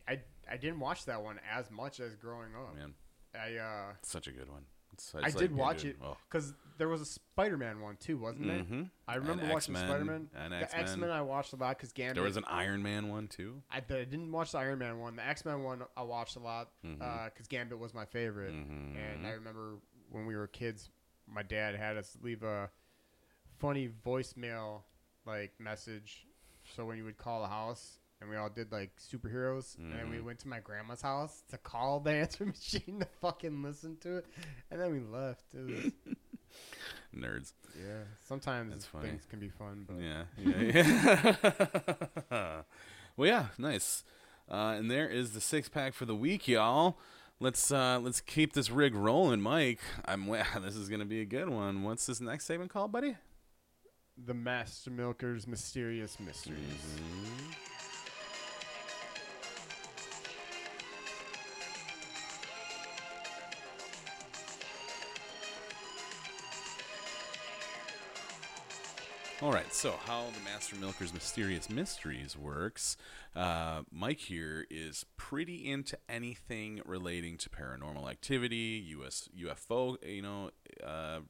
I 0.08 0.20
I 0.48 0.56
didn't 0.56 0.78
watch 0.78 1.04
that 1.06 1.20
one 1.22 1.40
as 1.52 1.68
much 1.70 1.98
as 1.98 2.14
growing 2.14 2.54
up. 2.54 2.76
Man, 2.76 2.94
I 3.34 3.56
uh 3.56 3.92
such 4.02 4.28
a 4.28 4.32
good 4.32 4.48
one. 4.48 4.66
It's, 5.14 5.14
I 5.14 5.30
did 5.38 5.52
like, 5.52 5.60
watch 5.60 5.82
dude, 5.82 5.92
it 5.92 5.96
oh. 6.04 6.16
because 6.28 6.52
there 6.78 6.88
was 6.88 7.00
a 7.00 7.04
Spider-Man 7.06 7.80
one 7.80 7.96
too, 7.96 8.16
wasn't 8.18 8.46
there? 8.46 8.58
Mhm. 8.58 8.90
I 9.06 9.16
remember 9.16 9.42
And 9.44 9.52
watching 9.52 9.74
Spider-Man. 9.74 10.30
and 10.34 10.52
the 10.52 10.58
X-Men. 10.58 10.82
X-Men 10.82 11.10
I 11.10 11.22
watched 11.22 11.52
a 11.52 11.56
lot 11.56 11.76
because 11.76 11.92
Gambit. 11.92 12.14
There 12.14 12.24
was 12.24 12.36
an 12.36 12.44
Iron 12.46 12.82
Man 12.82 13.08
one 13.08 13.28
too. 13.28 13.62
I, 13.70 13.78
I 13.78 13.80
didn't 13.80 14.32
watch 14.32 14.52
the 14.52 14.58
Iron 14.58 14.78
Man 14.78 14.98
one. 14.98 15.16
The 15.16 15.26
X 15.26 15.44
Men 15.44 15.62
one 15.62 15.82
I 15.96 16.02
watched 16.02 16.36
a 16.36 16.40
lot 16.40 16.68
because 16.82 17.46
Gambit 17.48 17.78
was 17.78 17.92
my 17.94 18.04
favorite. 18.06 18.54
Mhm. 18.54 18.96
And 18.96 19.26
I 19.26 19.30
remember 19.32 19.74
when 20.10 20.26
we 20.26 20.36
were 20.36 20.46
kids, 20.46 20.88
my 21.26 21.42
dad 21.42 21.74
had 21.74 21.96
us 21.96 22.16
leave 22.22 22.42
a 22.42 22.70
funny 23.58 23.88
voicemail 24.04 24.82
like 25.26 25.52
message. 25.60 26.26
So 26.74 26.84
when 26.86 26.96
you 26.96 27.04
would 27.04 27.18
call 27.18 27.42
the 27.42 27.48
house, 27.48 27.98
and 28.20 28.28
we 28.30 28.36
all 28.36 28.48
did 28.50 28.70
like 28.72 28.90
superheroes, 28.98 29.76
and 29.78 29.92
then 29.92 30.10
we 30.10 30.18
Mhm. 30.18 30.24
went 30.24 30.38
to 30.40 30.48
my 30.48 30.60
grandma's 30.60 31.02
house 31.02 31.42
to 31.50 31.58
call 31.58 32.00
the 32.00 32.10
answer 32.12 32.44
machine 32.54 33.00
to 33.00 33.06
fucking 33.20 33.62
listen 33.62 33.96
to 33.98 34.18
it, 34.18 34.26
and 34.70 34.80
then 34.80 34.90
we 34.92 35.00
left. 35.00 35.44
Nerds. 37.16 37.52
yeah, 37.76 38.02
sometimes 38.26 38.86
things 38.86 39.24
can 39.28 39.38
be 39.40 39.48
fun, 39.48 39.84
but 39.88 40.00
Yeah. 40.00 40.24
yeah, 40.38 41.36
yeah. 42.30 42.62
well, 43.16 43.28
yeah, 43.28 43.46
nice. 43.58 44.04
Uh, 44.48 44.74
and 44.76 44.90
there 44.90 45.08
is 45.08 45.32
the 45.32 45.40
six 45.40 45.68
pack 45.68 45.92
for 45.94 46.04
the 46.06 46.14
week, 46.14 46.46
y'all. 46.48 46.98
Let's 47.40 47.70
uh, 47.72 47.98
let's 48.00 48.20
keep 48.20 48.52
this 48.52 48.70
rig 48.70 48.94
rolling, 48.94 49.40
Mike. 49.40 49.80
I'm 50.04 50.26
wow, 50.26 50.44
this 50.60 50.76
is 50.76 50.88
gonna 50.88 51.04
be 51.04 51.20
a 51.20 51.24
good 51.24 51.48
one. 51.48 51.82
What's 51.84 52.06
this 52.06 52.20
next 52.20 52.44
segment 52.46 52.70
called, 52.70 52.92
buddy? 52.92 53.16
the 54.22 54.34
Master 54.34 54.90
Milker's 54.90 55.46
mysterious 55.46 56.20
mysteries. 56.20 56.58
Mm-hmm. 56.58 57.50
All 69.42 69.52
right, 69.52 69.72
so 69.72 69.94
how 70.04 70.26
the 70.34 70.44
Master 70.44 70.76
Milker's 70.76 71.14
Mysterious 71.14 71.70
Mysteries 71.70 72.36
works, 72.36 72.98
uh, 73.34 73.80
Mike 73.90 74.18
here 74.18 74.66
is 74.68 75.06
pretty 75.16 75.70
into 75.70 75.96
anything 76.10 76.82
relating 76.84 77.38
to 77.38 77.48
paranormal 77.48 78.10
activity, 78.10 78.84
US 78.98 79.30
UFO, 79.34 79.96
you 80.06 80.20
know, 80.20 80.50
uh, 80.86 81.20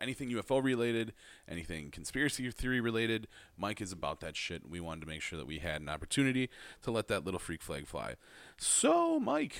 anything 0.00 0.30
UFO 0.30 0.62
related, 0.62 1.14
anything 1.48 1.90
conspiracy 1.90 2.48
theory 2.52 2.80
related. 2.80 3.26
Mike 3.56 3.80
is 3.80 3.90
about 3.90 4.20
that 4.20 4.36
shit. 4.36 4.70
We 4.70 4.78
wanted 4.78 5.00
to 5.00 5.08
make 5.08 5.20
sure 5.20 5.36
that 5.36 5.48
we 5.48 5.58
had 5.58 5.80
an 5.80 5.88
opportunity 5.88 6.50
to 6.82 6.92
let 6.92 7.08
that 7.08 7.24
little 7.24 7.40
freak 7.40 7.62
flag 7.62 7.88
fly. 7.88 8.14
So, 8.56 9.18
Mike, 9.18 9.56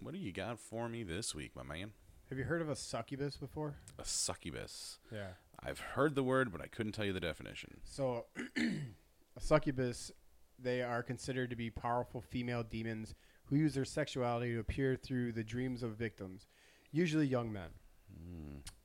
what 0.00 0.14
do 0.14 0.18
you 0.18 0.32
got 0.32 0.58
for 0.58 0.88
me 0.88 1.02
this 1.02 1.34
week, 1.34 1.54
my 1.54 1.64
man? 1.64 1.92
Have 2.30 2.38
you 2.38 2.44
heard 2.44 2.62
of 2.62 2.70
a 2.70 2.76
succubus 2.76 3.36
before? 3.36 3.74
A 3.98 4.06
succubus. 4.06 5.00
Yeah. 5.12 5.32
I've 5.64 5.78
heard 5.78 6.14
the 6.14 6.22
word, 6.22 6.50
but 6.50 6.60
I 6.60 6.66
couldn't 6.66 6.92
tell 6.92 7.04
you 7.04 7.12
the 7.12 7.20
definition. 7.20 7.78
So, 7.84 8.26
a 8.56 9.40
succubus, 9.40 10.10
they 10.58 10.82
are 10.82 11.02
considered 11.02 11.50
to 11.50 11.56
be 11.56 11.70
powerful 11.70 12.20
female 12.20 12.62
demons 12.62 13.14
who 13.46 13.56
use 13.56 13.74
their 13.74 13.84
sexuality 13.84 14.52
to 14.54 14.60
appear 14.60 14.96
through 14.96 15.32
the 15.32 15.44
dreams 15.44 15.82
of 15.82 15.92
victims, 15.92 16.46
usually 16.90 17.26
young 17.26 17.52
men. 17.52 17.70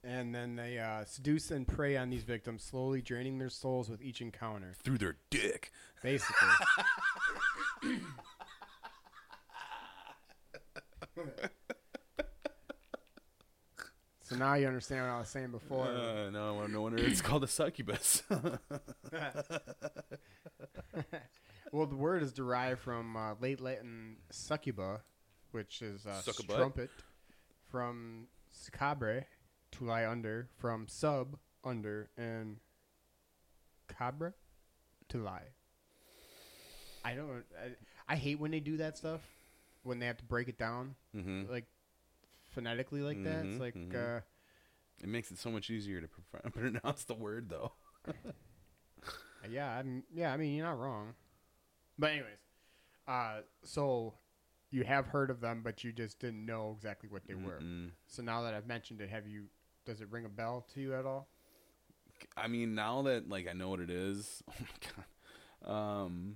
And 0.03 0.34
then 0.34 0.55
they 0.55 0.80
uh, 0.80 1.03
seduce 1.03 1.51
and 1.51 1.67
prey 1.67 1.97
on 1.97 2.09
these 2.09 2.23
victims, 2.23 2.63
slowly 2.63 3.01
draining 3.01 3.39
their 3.39 3.49
souls 3.49 3.89
with 3.89 4.01
each 4.01 4.21
encounter. 4.21 4.73
Through 4.82 4.99
their 4.99 5.17
dick. 5.30 5.71
Basically. 6.01 6.47
so 14.28 14.36
now 14.36 14.55
you 14.55 14.67
understand 14.67 15.01
what 15.03 15.11
I 15.11 15.19
was 15.19 15.30
saying 15.30 15.51
before. 15.51 15.86
Uh, 15.88 16.30
no, 16.30 16.65
no 16.67 16.82
wonder 16.82 16.97
it's 16.97 17.21
called 17.21 17.43
a 17.43 17.47
succubus. 17.47 18.23
Well, 21.71 21.86
the 21.86 21.95
word 21.95 22.23
is 22.23 22.32
derived 22.32 22.80
from 22.80 23.17
uh, 23.17 23.34
late 23.41 23.59
Latin 23.59 24.17
succuba, 24.32 25.01
which 25.51 25.82
is 25.82 26.05
uh, 26.05 26.21
a 26.25 26.43
trumpet, 26.55 26.89
from 27.69 28.28
scabre, 28.51 29.25
to 29.73 29.84
lie 29.84 30.07
under, 30.07 30.47
from 30.57 30.88
sub, 30.88 31.38
under, 31.65 32.09
and 32.17 32.57
cabra, 33.89 34.34
to 35.09 35.17
lie. 35.17 35.49
I 37.03 37.15
don't. 37.15 37.43
I, 37.61 38.13
I 38.13 38.15
hate 38.15 38.39
when 38.39 38.51
they 38.51 38.61
do 38.61 38.78
that 38.78 38.97
stuff, 38.97 39.21
when 39.84 39.99
they 39.99 40.05
have 40.05 40.17
to 40.17 40.25
break 40.25 40.47
it 40.47 40.57
down 40.57 40.95
hmm 41.13 41.43
like 41.49 41.65
phonetically 42.58 43.01
like 43.01 43.24
that. 43.24 43.45
It's 43.45 43.55
Mhm, 43.55 43.60
like 43.60 43.76
mhm. 43.76 44.18
uh, 44.18 44.22
It 45.03 45.10
makes 45.10 45.32
it 45.32 45.38
so 45.38 45.51
much 45.51 45.70
easier 45.70 46.01
to 46.01 46.08
pro- 46.08 46.49
pronounce 46.51 47.03
the 47.05 47.14
word, 47.14 47.49
though. 47.49 47.74
Yeah, 49.49 49.78
I'm, 49.78 50.03
yeah. 50.14 50.34
I 50.34 50.38
mean, 50.38 50.55
you're 50.55 50.66
not 50.66 50.80
wrong. 50.80 51.14
But 51.97 52.12
anyways, 52.12 52.39
uh, 53.08 53.41
so 53.64 54.16
you 54.72 54.84
have 54.84 55.08
heard 55.08 55.30
of 55.30 55.39
them, 55.39 55.62
but 55.64 55.84
you 55.84 55.91
just 55.93 56.20
didn't 56.20 56.45
know 56.45 56.74
exactly 56.76 57.08
what 57.10 57.26
they 57.28 57.36
were. 57.36 57.60
Mm-mm. 57.62 57.91
So 58.08 58.22
now 58.24 58.41
that 58.43 58.53
I've 58.53 58.68
mentioned 58.68 59.01
it, 59.01 59.10
have 59.10 59.28
you? 59.28 59.45
Does 59.86 60.01
it 60.01 60.12
ring 60.12 60.26
a 60.26 60.30
bell 60.30 60.66
to 60.74 60.82
you 60.82 60.93
at 60.95 61.05
all? 61.05 61.30
I 62.36 62.47
mean, 62.47 62.76
now 62.76 63.03
that 63.03 63.30
like 63.30 63.47
I 63.47 63.53
know 63.53 63.70
what 63.70 63.80
it 63.80 63.89
is, 63.89 64.43
oh 64.49 64.53
my 64.60 64.68
god. 64.95 65.05
Um, 65.70 66.36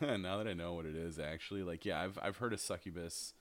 now 0.00 0.36
that 0.38 0.46
I 0.46 0.52
know 0.54 0.74
what 0.74 0.86
it 0.86 0.94
is, 0.96 1.18
actually, 1.18 1.62
like 1.64 1.84
yeah, 1.84 2.00
I've 2.00 2.18
I've 2.22 2.36
heard 2.36 2.52
of 2.52 2.60
succubus 2.60 3.34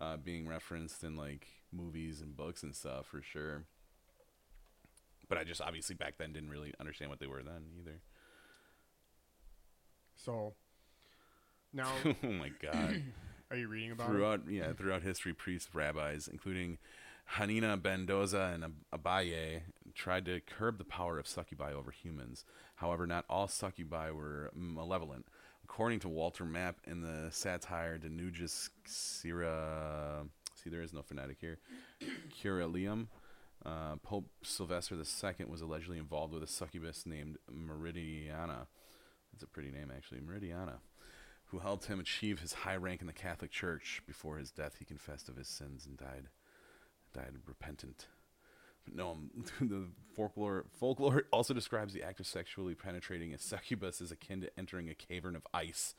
uh, 0.00 0.16
being 0.16 0.46
referenced 0.46 1.04
in 1.04 1.16
like 1.16 1.46
movies 1.72 2.20
and 2.20 2.36
books 2.36 2.62
and 2.62 2.74
stuff 2.74 3.06
for 3.06 3.22
sure. 3.22 3.64
But 5.28 5.38
I 5.38 5.44
just 5.44 5.60
obviously 5.60 5.94
back 5.96 6.18
then 6.18 6.32
didn't 6.32 6.50
really 6.50 6.72
understand 6.78 7.10
what 7.10 7.20
they 7.20 7.26
were 7.26 7.42
then 7.42 7.64
either. 7.80 8.00
So 10.14 10.54
now, 11.72 11.90
oh 12.04 12.28
my 12.28 12.50
god. 12.60 13.02
are 13.50 13.56
you 13.56 13.68
reading 13.68 13.92
about 13.92 14.10
it? 14.10 14.40
yeah 14.50 14.72
throughout 14.72 15.02
history 15.02 15.32
priests 15.32 15.74
rabbis 15.74 16.28
including 16.28 16.78
Hanina 17.36 17.80
ben 17.80 18.06
Dosa 18.06 18.54
and 18.54 18.64
abaye 18.92 19.62
tried 19.94 20.24
to 20.26 20.40
curb 20.40 20.78
the 20.78 20.84
power 20.84 21.18
of 21.18 21.26
succubi 21.26 21.72
over 21.72 21.90
humans 21.90 22.44
however 22.76 23.06
not 23.06 23.24
all 23.28 23.48
succubi 23.48 24.10
were 24.10 24.50
malevolent 24.54 25.26
according 25.68 25.98
to 26.00 26.08
Walter 26.08 26.44
Map 26.44 26.76
in 26.86 27.02
the 27.02 27.28
satire 27.30 27.98
de 27.98 28.08
nugis 28.08 28.70
sira 28.84 30.24
see 30.54 30.70
there 30.70 30.82
is 30.82 30.92
no 30.92 31.02
fanatic 31.02 31.38
here 31.40 31.58
curalium 32.40 33.08
uh, 33.64 33.96
Pope 34.02 34.28
Sylvester 34.42 34.94
II 34.94 35.46
was 35.48 35.60
allegedly 35.60 35.98
involved 35.98 36.32
with 36.32 36.42
a 36.42 36.46
succubus 36.46 37.04
named 37.04 37.36
Meridiana. 37.50 38.66
That's 39.32 39.42
a 39.42 39.46
pretty 39.48 39.72
name, 39.72 39.90
actually. 39.92 40.20
Meridiana 40.20 40.74
who 41.46 41.58
helped 41.60 41.86
him 41.86 42.00
achieve 42.00 42.40
his 42.40 42.52
high 42.52 42.76
rank 42.76 43.00
in 43.00 43.06
the 43.06 43.12
Catholic 43.12 43.50
Church. 43.50 44.02
Before 44.06 44.38
his 44.38 44.50
death, 44.50 44.76
he 44.78 44.84
confessed 44.84 45.28
of 45.28 45.36
his 45.36 45.48
sins 45.48 45.86
and 45.86 45.96
died, 45.96 46.28
died 47.14 47.34
repentant. 47.46 48.06
No, 48.92 49.10
um, 49.12 49.30
the 49.60 49.86
folklore 50.14 50.64
folklore 50.78 51.24
also 51.32 51.52
describes 51.54 51.92
the 51.92 52.02
act 52.02 52.20
of 52.20 52.26
sexually 52.26 52.74
penetrating 52.74 53.34
a 53.34 53.38
succubus 53.38 54.00
as 54.00 54.10
akin 54.10 54.40
to 54.42 54.58
entering 54.58 54.88
a 54.88 54.94
cavern 54.94 55.36
of 55.36 55.46
ice. 55.52 55.94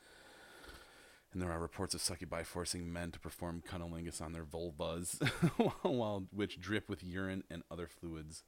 And 1.32 1.42
there 1.42 1.52
are 1.52 1.58
reports 1.58 1.94
of 1.94 2.00
succubi 2.00 2.42
forcing 2.42 2.90
men 2.90 3.10
to 3.10 3.20
perform 3.20 3.62
cunnilingus 3.68 4.22
on 4.22 4.32
their 4.32 4.44
vulvas, 4.44 5.20
while 5.82 6.26
which 6.32 6.58
drip 6.58 6.88
with 6.88 7.04
urine 7.04 7.44
and 7.50 7.62
other 7.70 7.86
fluids. 7.86 8.44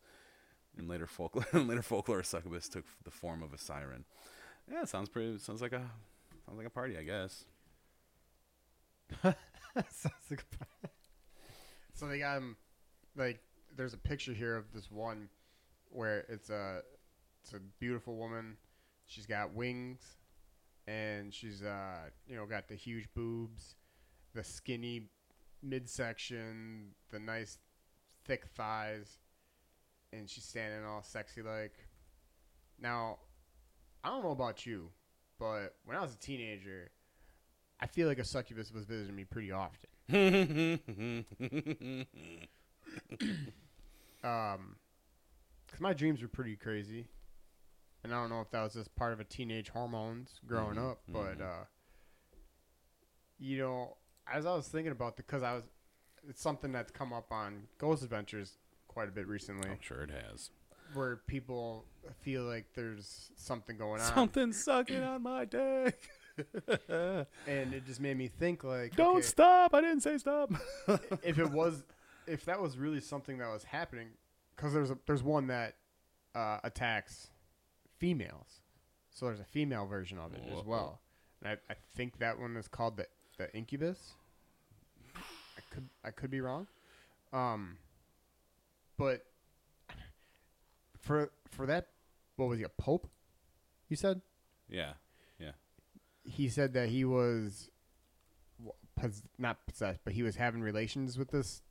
In 0.79 0.89
later 0.89 1.07
folklore, 1.07 1.47
in 1.53 1.67
later 1.69 1.83
folklore, 1.83 2.21
a 2.21 2.25
succubus 2.25 2.69
took 2.69 2.85
the 3.05 3.11
form 3.11 3.43
of 3.43 3.53
a 3.53 3.59
siren. 3.59 4.05
Yeah, 4.71 4.85
sounds 4.85 5.09
pretty. 5.09 5.37
Sounds 5.39 5.61
like 5.61 5.73
a 5.73 5.91
sounds 6.47 6.57
like 6.57 6.67
a 6.67 6.71
party, 6.71 6.97
I 6.97 7.03
guess. 7.03 7.45
Sounds 9.23 10.15
like 10.31 10.45
a- 10.85 10.89
so 11.93 12.07
they 12.07 12.19
got 12.21 12.39
him 12.39 12.57
like 13.17 13.41
there's 13.77 13.95
a 13.95 13.99
picture 13.99 14.33
here 14.33 14.57
of 14.57 14.73
this 14.73 14.91
one 14.91 15.29
where 15.89 16.25
it's 16.29 16.51
a 16.51 16.83
it's 17.43 17.53
a 17.53 17.61
beautiful 17.79 18.17
woman 18.17 18.57
she's 19.07 19.27
got 19.27 19.53
wings 19.55 20.01
and 20.87 21.33
she's 21.33 21.63
uh 21.63 22.09
you 22.27 22.37
know 22.37 22.47
got 22.47 22.69
the 22.69 22.75
huge 22.75 23.09
boobs 23.15 23.75
the 24.35 24.45
skinny 24.45 25.09
midsection 25.63 26.91
the 27.11 27.19
nice 27.19 27.59
thick 28.25 28.47
thighs 28.55 29.19
and 30.13 30.29
she's 30.29 30.45
standing 30.45 30.85
all 30.85 31.03
sexy 31.03 31.43
like 31.43 31.75
now 32.81 33.19
i 34.05 34.09
don't 34.09 34.23
know 34.23 34.31
about 34.31 34.65
you 34.65 34.91
but 35.39 35.75
when 35.85 35.97
i 35.97 36.01
was 36.01 36.15
a 36.15 36.19
teenager 36.19 36.91
I 37.83 37.87
feel 37.87 38.09
like 38.09 38.19
a 38.19 38.25
succubus 38.25 38.73
was 38.73 38.85
visiting 38.85 39.17
me 39.17 39.25
pretty 39.25 39.53
often. 39.53 39.89
Um, 44.23 44.77
cause 45.71 45.81
my 45.81 45.95
dreams 45.95 46.21
were 46.21 46.29
pretty 46.29 46.55
crazy. 46.57 47.07
and 48.05 48.13
I 48.15 48.21
don't 48.21 48.29
know 48.29 48.43
if 48.43 48.51
that 48.51 48.63
was 48.63 48.75
just 48.75 48.95
part 48.95 49.15
of 49.15 49.21
a 49.21 49.25
teenage 49.25 49.71
hormones 49.71 50.41
growing 50.47 50.77
Mhm, 50.77 50.91
up, 50.91 51.01
but 51.09 51.39
mhm. 51.39 51.41
uh, 51.41 51.65
you 53.39 53.59
know, 53.59 53.97
as 54.31 54.45
I 54.47 54.55
was 54.55 54.69
thinking 54.69 54.93
about 54.93 55.17
the, 55.17 55.23
because 55.23 55.43
I 55.43 55.55
was, 55.55 55.65
it's 56.29 56.43
something 56.43 56.71
that's 56.71 56.91
come 56.91 57.13
up 57.15 57.33
on 57.33 57.63
Ghost 57.79 58.03
Adventures 58.03 58.59
quite 58.89 59.09
a 59.09 59.13
bit 59.13 59.27
recently, 59.27 59.71
I'm 59.71 59.81
sure 59.81 60.03
it 60.03 60.11
has. 60.11 60.51
where 60.93 61.17
people 61.27 61.87
feel 62.21 62.43
like 62.43 62.67
there's 62.75 63.31
something 63.37 63.79
going 63.79 64.03
on, 64.03 64.15
Something 64.15 64.53
sucking 64.53 65.03
on 65.03 65.23
my 65.23 65.47
dick. 65.47 65.99
and 67.47 67.73
it 67.75 67.87
just 67.87 68.01
made 68.01 68.17
me 68.19 68.29
think 68.29 68.65
like, 68.65 68.97
Don't 68.97 69.19
okay, 69.19 69.27
stop! 69.27 69.73
I 69.75 69.81
didn't 69.81 70.01
say 70.01 70.19
stop. 70.19 70.51
if 71.23 71.39
it 71.39 71.51
was, 71.51 71.85
if 72.31 72.45
that 72.47 72.61
was 72.61 72.79
really 72.79 73.01
something 73.01 73.39
that 73.39 73.49
was 73.51 73.65
happening, 73.65 74.09
because 74.57 74.73
there's 74.73 74.91
a, 74.91 74.99
there's 75.07 75.23
one 75.23 75.49
that 75.49 75.75
uh, 76.35 76.59
attacks 76.65 77.29
females, 77.99 78.61
so 79.11 79.27
there's 79.27 79.41
a 79.41 79.45
female 79.45 79.87
version 79.87 80.19
of 80.19 80.33
it 80.35 80.43
as 80.59 80.65
well, 80.65 81.01
and 81.43 81.53
I, 81.53 81.73
I 81.73 81.77
think 81.97 82.19
that 82.19 82.39
one 82.39 82.57
is 82.57 82.69
called 82.69 82.97
the 82.97 83.07
the 83.39 83.55
incubus. 83.55 84.13
I 85.17 85.63
could 85.71 85.89
I 86.05 86.11
could 86.11 86.31
be 86.31 86.41
wrong, 86.41 86.67
um, 87.33 87.77
but 88.97 89.25
for 90.99 91.31
for 91.51 91.67
that, 91.67 91.89
what 92.37 92.49
was 92.49 92.59
he 92.59 92.65
a 92.65 92.69
pope? 92.69 93.09
You 93.89 93.97
said 93.97 94.21
yeah. 94.69 94.93
Yeah. 95.39 95.53
He 96.23 96.49
said 96.49 96.75
that 96.75 96.91
he 96.91 97.05
was 97.05 97.71
w- 98.59 98.73
pos- 98.95 99.23
not 99.39 99.67
possessed, 99.67 100.01
but 100.05 100.13
he 100.13 100.23
was 100.23 100.37
having 100.37 100.61
relations 100.63 101.19
with 101.19 101.31
this. 101.31 101.63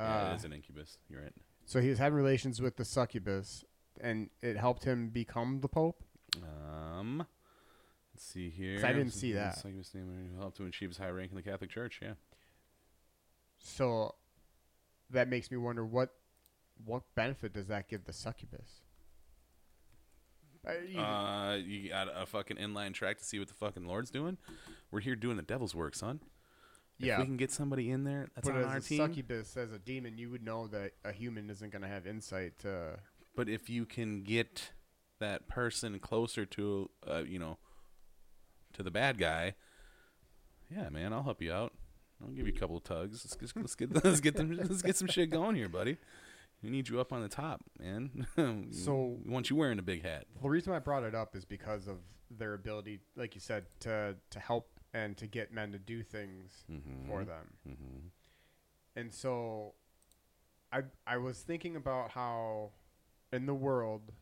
Yeah, 0.00 0.28
Uh, 0.28 0.32
it 0.32 0.36
is 0.36 0.44
an 0.44 0.52
incubus. 0.52 0.98
You're 1.08 1.22
right. 1.22 1.32
so 1.64 1.80
he 1.80 1.88
was 1.88 1.98
having 1.98 2.16
relations 2.16 2.60
with 2.60 2.76
the 2.76 2.84
succubus, 2.84 3.64
and 4.00 4.30
it 4.42 4.56
helped 4.56 4.84
him 4.84 5.08
become 5.10 5.60
the 5.60 5.68
pope. 5.68 6.02
Um, 6.42 7.26
let's 8.12 8.24
see 8.24 8.50
here. 8.50 8.76
'Cause 8.76 8.84
I 8.84 8.92
didn't 8.92 9.12
see 9.12 9.32
that. 9.32 9.56
Succubus 9.58 9.94
name 9.94 10.30
who 10.32 10.38
helped 10.40 10.56
to 10.58 10.66
achieve 10.66 10.90
his 10.90 10.98
high 10.98 11.10
rank 11.10 11.30
in 11.30 11.36
the 11.36 11.42
Catholic 11.42 11.70
Church. 11.70 12.00
Yeah. 12.02 12.14
So 13.58 14.16
that 15.10 15.28
makes 15.28 15.50
me 15.50 15.56
wonder 15.56 15.84
what 15.84 16.14
what 16.84 17.04
benefit 17.14 17.52
does 17.52 17.68
that 17.68 17.86
give 17.88 18.04
the 18.04 18.12
succubus? 18.12 18.80
Uh, 20.66 20.72
you- 20.72 20.98
Uh, 20.98 21.54
you 21.56 21.88
got 21.90 22.08
a 22.08 22.26
fucking 22.26 22.56
inline 22.56 22.92
track 22.92 23.18
to 23.18 23.24
see 23.24 23.38
what 23.38 23.46
the 23.48 23.54
fucking 23.54 23.86
Lord's 23.86 24.10
doing. 24.10 24.38
We're 24.90 25.00
here 25.00 25.14
doing 25.14 25.36
the 25.36 25.42
devil's 25.42 25.74
work, 25.74 25.94
son. 25.94 26.20
If 27.00 27.06
yeah, 27.06 27.18
we 27.18 27.24
can 27.24 27.36
get 27.36 27.50
somebody 27.50 27.90
in 27.90 28.04
there 28.04 28.28
that's 28.34 28.48
but 28.48 28.56
on 28.56 28.62
as 28.62 28.66
our 28.70 28.76
a 28.76 28.80
team. 28.80 28.98
succubus, 28.98 29.56
as 29.56 29.72
a 29.72 29.78
demon, 29.78 30.16
you 30.16 30.30
would 30.30 30.44
know 30.44 30.68
that 30.68 30.92
a 31.04 31.12
human 31.12 31.50
isn't 31.50 31.70
going 31.72 31.82
to 31.82 31.88
have 31.88 32.06
insight 32.06 32.58
to. 32.60 32.98
But 33.34 33.48
if 33.48 33.68
you 33.68 33.84
can 33.84 34.22
get 34.22 34.70
that 35.18 35.48
person 35.48 35.98
closer 35.98 36.46
to, 36.46 36.90
uh, 37.06 37.24
you 37.26 37.38
know, 37.38 37.58
to 38.74 38.82
the 38.84 38.90
bad 38.92 39.18
guy, 39.18 39.54
yeah, 40.70 40.88
man, 40.88 41.12
I'll 41.12 41.22
help 41.24 41.42
you 41.42 41.52
out. 41.52 41.72
I'll 42.22 42.30
give 42.30 42.46
you 42.46 42.52
a 42.54 42.58
couple 42.58 42.76
of 42.76 42.84
tugs. 42.84 43.24
Let's, 43.24 43.52
get- 43.52 43.60
let's 43.60 43.74
get 43.74 44.04
let's 44.04 44.20
get 44.20 44.36
them 44.36 44.52
let's 44.56 44.82
get 44.82 44.96
some 44.96 45.08
shit 45.08 45.30
going 45.30 45.56
here, 45.56 45.68
buddy. 45.68 45.96
We 46.62 46.70
need 46.70 46.88
you 46.88 46.98
up 47.00 47.12
on 47.12 47.20
the 47.22 47.28
top, 47.28 47.62
man. 47.78 48.26
So- 48.72 49.18
we 49.24 49.30
want 49.32 49.50
you 49.50 49.56
wearing 49.56 49.78
a 49.78 49.82
big 49.82 50.02
hat. 50.04 50.26
The 50.42 50.48
reason 50.48 50.72
I 50.72 50.78
brought 50.78 51.02
it 51.02 51.14
up 51.14 51.34
is 51.36 51.44
because 51.44 51.88
of 51.88 51.98
their 52.30 52.54
ability, 52.54 53.00
like 53.16 53.34
you 53.34 53.40
said, 53.40 53.64
to 53.80 54.14
to 54.30 54.38
help 54.38 54.68
and 54.94 55.16
to 55.18 55.26
get 55.26 55.52
men 55.52 55.72
to 55.72 55.78
do 55.78 56.02
things 56.02 56.64
Mm-hmm. 56.72 57.08
for 57.10 57.24
them. 57.24 57.54
Mm-hmm. 57.68 57.98
And 58.96 59.12
so 59.12 59.74
I 60.72 60.82
I 61.06 61.16
was 61.18 61.40
thinking 61.40 61.76
about 61.76 62.12
how 62.12 62.70
in 63.32 63.46
the 63.46 63.54
world 63.54 64.12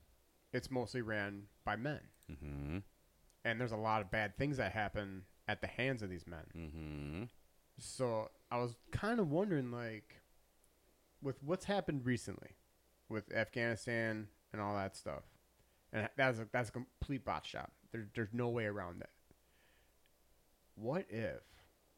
it's 0.53 0.71
mostly 0.71 1.03
ran 1.03 1.43
by 1.65 1.77
men. 1.77 2.01
Mm-hmm. 2.31 2.79
And 3.45 3.61
there's 3.61 3.73
a 3.73 3.77
lot 3.77 4.01
of 4.03 4.11
bad 4.11 4.37
things 4.37 4.57
that 4.57 4.73
happen 4.73 5.23
at 5.49 5.61
the 5.61 5.67
hands 5.67 6.03
of 6.03 6.09
these 6.11 6.27
men. 6.27 6.45
Mm-hmm. 6.57 7.23
So 7.79 8.31
I 8.51 8.59
was 8.59 8.77
kind 8.93 9.21
of 9.21 9.31
wondering 9.31 9.71
like 9.71 10.21
with 11.23 11.43
what's 11.43 11.67
happened 11.67 12.05
recently 12.07 12.57
with 13.09 13.33
Afghanistan 13.35 14.29
and 14.53 14.63
all 14.63 14.75
that 14.75 14.97
stuff. 14.97 15.23
And 15.93 16.09
that's 16.17 16.39
a, 16.39 16.49
that's 16.53 16.71
a 16.71 16.73
complete 16.73 17.25
bot 17.25 17.45
shop. 17.45 17.73
There, 17.93 18.09
there's 18.15 18.33
no 18.33 18.49
way 18.49 18.65
around 18.65 19.01
that. 19.03 19.11
What 20.75 21.07
if 21.11 21.43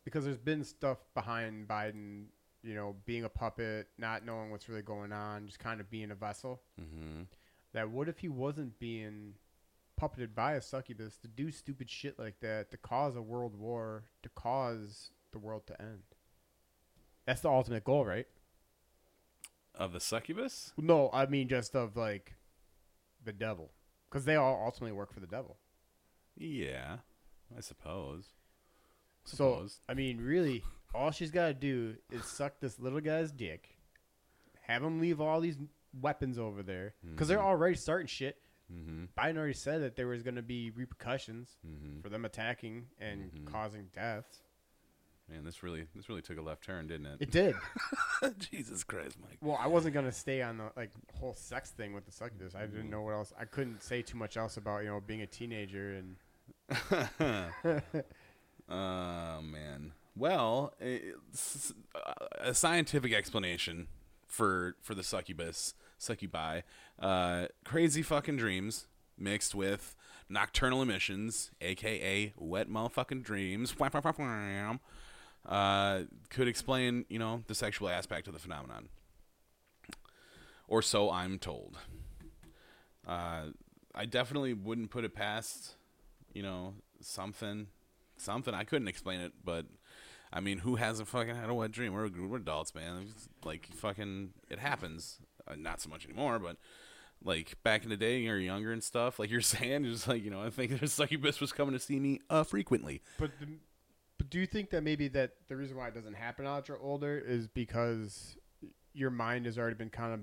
because 0.04 0.24
there's 0.24 0.38
been 0.38 0.64
stuff 0.64 0.98
behind 1.14 1.66
Biden, 1.66 2.26
you 2.62 2.74
know, 2.74 2.96
being 3.06 3.24
a 3.24 3.28
puppet, 3.28 3.88
not 3.98 4.24
knowing 4.24 4.50
what's 4.50 4.68
really 4.68 4.82
going 4.82 5.12
on, 5.12 5.46
just 5.46 5.58
kind 5.58 5.80
of 5.80 5.90
being 5.90 6.10
a 6.10 6.14
vessel. 6.14 6.60
Mm-hmm. 6.80 7.22
That 7.72 7.90
what 7.90 8.08
if 8.08 8.18
he 8.18 8.28
wasn't 8.28 8.78
being 8.78 9.34
puppeted 10.00 10.34
by 10.34 10.52
a 10.52 10.60
succubus 10.60 11.16
to 11.18 11.28
do 11.28 11.50
stupid 11.50 11.90
shit 11.90 12.18
like 12.18 12.40
that, 12.40 12.70
to 12.70 12.76
cause 12.76 13.16
a 13.16 13.22
world 13.22 13.58
war, 13.58 14.04
to 14.22 14.28
cause 14.28 15.10
the 15.32 15.38
world 15.38 15.66
to 15.66 15.80
end? 15.80 16.02
That's 17.26 17.40
the 17.40 17.50
ultimate 17.50 17.84
goal, 17.84 18.04
right? 18.04 18.26
Of 19.74 19.92
the 19.92 20.00
succubus? 20.00 20.72
No, 20.76 21.10
I 21.12 21.26
mean 21.26 21.48
just 21.48 21.74
of 21.74 21.96
like 21.96 22.34
the 23.24 23.32
devil, 23.32 23.72
because 24.08 24.24
they 24.24 24.36
all 24.36 24.62
ultimately 24.64 24.92
work 24.92 25.12
for 25.12 25.20
the 25.20 25.26
devil. 25.26 25.56
Yeah, 26.36 26.98
I 27.56 27.60
suppose. 27.60 28.34
So 29.24 29.36
Suppose. 29.36 29.80
I 29.88 29.94
mean, 29.94 30.20
really, 30.20 30.62
all 30.94 31.10
she's 31.10 31.30
got 31.30 31.46
to 31.48 31.54
do 31.54 31.96
is 32.12 32.24
suck 32.24 32.60
this 32.60 32.78
little 32.78 33.00
guy's 33.00 33.32
dick, 33.32 33.68
have 34.62 34.82
him 34.82 35.00
leave 35.00 35.20
all 35.20 35.40
these 35.40 35.56
weapons 36.00 36.38
over 36.38 36.62
there, 36.62 36.94
because 37.10 37.28
they're 37.28 37.38
Mhm. 37.38 37.42
already 37.44 37.74
starting 37.76 38.06
shit. 38.06 38.38
Mm-hmm. 38.72 39.04
Biden 39.18 39.36
already 39.36 39.52
said 39.54 39.82
that 39.82 39.94
there 39.96 40.06
was 40.06 40.22
going 40.22 40.36
to 40.36 40.42
be 40.42 40.70
repercussions 40.70 41.56
Mm-hmm. 41.66 42.00
for 42.00 42.08
them 42.08 42.24
attacking 42.24 42.86
and 42.98 43.30
Mhm. 43.32 43.44
causing 43.46 43.88
deaths. 43.94 44.40
Man, 45.28 45.42
this 45.44 45.62
really 45.62 45.86
this 45.94 46.08
really 46.10 46.20
took 46.20 46.36
a 46.36 46.42
left 46.42 46.62
turn, 46.64 46.86
didn't 46.86 47.06
it? 47.06 47.16
It 47.22 47.30
did. 47.30 47.54
Jesus 48.38 48.84
Christ, 48.84 49.16
Mike. 49.20 49.38
well, 49.40 49.56
I 49.58 49.66
wasn't 49.68 49.94
going 49.94 50.04
to 50.06 50.12
stay 50.12 50.42
on 50.42 50.58
the 50.58 50.70
like 50.76 50.90
whole 51.14 51.32
sex 51.34 51.70
thing 51.70 51.94
with 51.94 52.04
the 52.04 52.12
succubus. 52.12 52.54
I 52.54 52.66
didn't 52.66 52.90
know 52.90 53.00
what 53.02 53.12
else. 53.14 53.32
I 53.38 53.46
couldn't 53.46 53.82
say 53.82 54.02
too 54.02 54.18
much 54.18 54.36
else 54.36 54.58
about 54.58 54.82
you 54.82 54.88
know 54.90 55.00
being 55.00 55.22
a 55.22 55.26
teenager 55.26 55.94
and. 55.94 56.16
Oh 58.68 59.40
man. 59.42 59.92
Well, 60.16 60.74
a 62.40 62.54
scientific 62.54 63.12
explanation 63.12 63.88
for 64.26 64.76
for 64.80 64.94
the 64.94 65.02
succubus, 65.02 65.74
succubi, 65.98 66.60
uh, 67.00 67.46
crazy 67.64 68.02
fucking 68.02 68.36
dreams 68.36 68.86
mixed 69.18 69.54
with 69.54 69.94
nocturnal 70.28 70.82
emissions, 70.82 71.50
aka 71.60 72.32
wet 72.36 72.68
motherfucking 72.70 73.22
dreams. 73.22 73.74
Uh, 75.46 76.02
could 76.30 76.48
explain, 76.48 77.04
you 77.08 77.18
know, 77.18 77.42
the 77.48 77.54
sexual 77.54 77.88
aspect 77.88 78.26
of 78.26 78.32
the 78.32 78.40
phenomenon, 78.40 78.88
or 80.68 80.80
so 80.80 81.10
I'm 81.10 81.38
told. 81.38 81.76
Uh, 83.06 83.48
I 83.94 84.06
definitely 84.06 84.54
wouldn't 84.54 84.90
put 84.90 85.04
it 85.04 85.14
past, 85.14 85.74
you 86.32 86.42
know, 86.42 86.74
something, 87.00 87.66
something. 88.16 88.54
I 88.54 88.64
couldn't 88.64 88.88
explain 88.88 89.20
it, 89.20 89.32
but 89.44 89.66
I 90.32 90.40
mean, 90.40 90.58
who 90.58 90.76
hasn't 90.76 91.08
fucking 91.08 91.34
had 91.34 91.48
a 91.48 91.54
wet 91.54 91.72
dream? 91.72 91.92
We're, 91.92 92.08
we're 92.08 92.38
adults, 92.38 92.74
man. 92.74 93.06
It's 93.10 93.28
like 93.44 93.68
fucking, 93.72 94.30
it 94.48 94.58
happens. 94.58 95.18
Uh, 95.46 95.54
not 95.56 95.80
so 95.80 95.88
much 95.90 96.04
anymore, 96.04 96.38
but 96.38 96.56
like 97.24 97.62
back 97.62 97.84
in 97.84 97.90
the 97.90 97.96
day, 97.96 98.18
you're 98.18 98.38
younger 98.38 98.72
and 98.72 98.82
stuff. 98.82 99.18
Like 99.18 99.30
you're 99.30 99.40
saying, 99.42 99.84
just 99.84 100.08
like 100.08 100.24
you 100.24 100.30
know, 100.30 100.42
I 100.42 100.50
think 100.50 100.78
there's 100.78 100.92
succubus 100.94 101.40
was 101.40 101.52
coming 101.52 101.72
to 101.72 101.78
see 101.78 102.00
me 102.00 102.20
uh 102.30 102.44
frequently. 102.44 103.02
But, 103.18 103.30
the, 103.40 103.46
but 104.18 104.30
do 104.30 104.38
you 104.38 104.46
think 104.46 104.70
that 104.70 104.82
maybe 104.82 105.08
that 105.08 105.32
the 105.48 105.56
reason 105.56 105.76
why 105.76 105.88
it 105.88 105.94
doesn't 105.94 106.14
happen 106.14 106.44
that 106.44 106.68
you're 106.68 106.80
older 106.80 107.18
is 107.18 107.48
because 107.48 108.36
your 108.92 109.10
mind 109.10 109.46
has 109.46 109.58
already 109.58 109.76
been 109.76 109.90
kind 109.90 110.14
of 110.14 110.20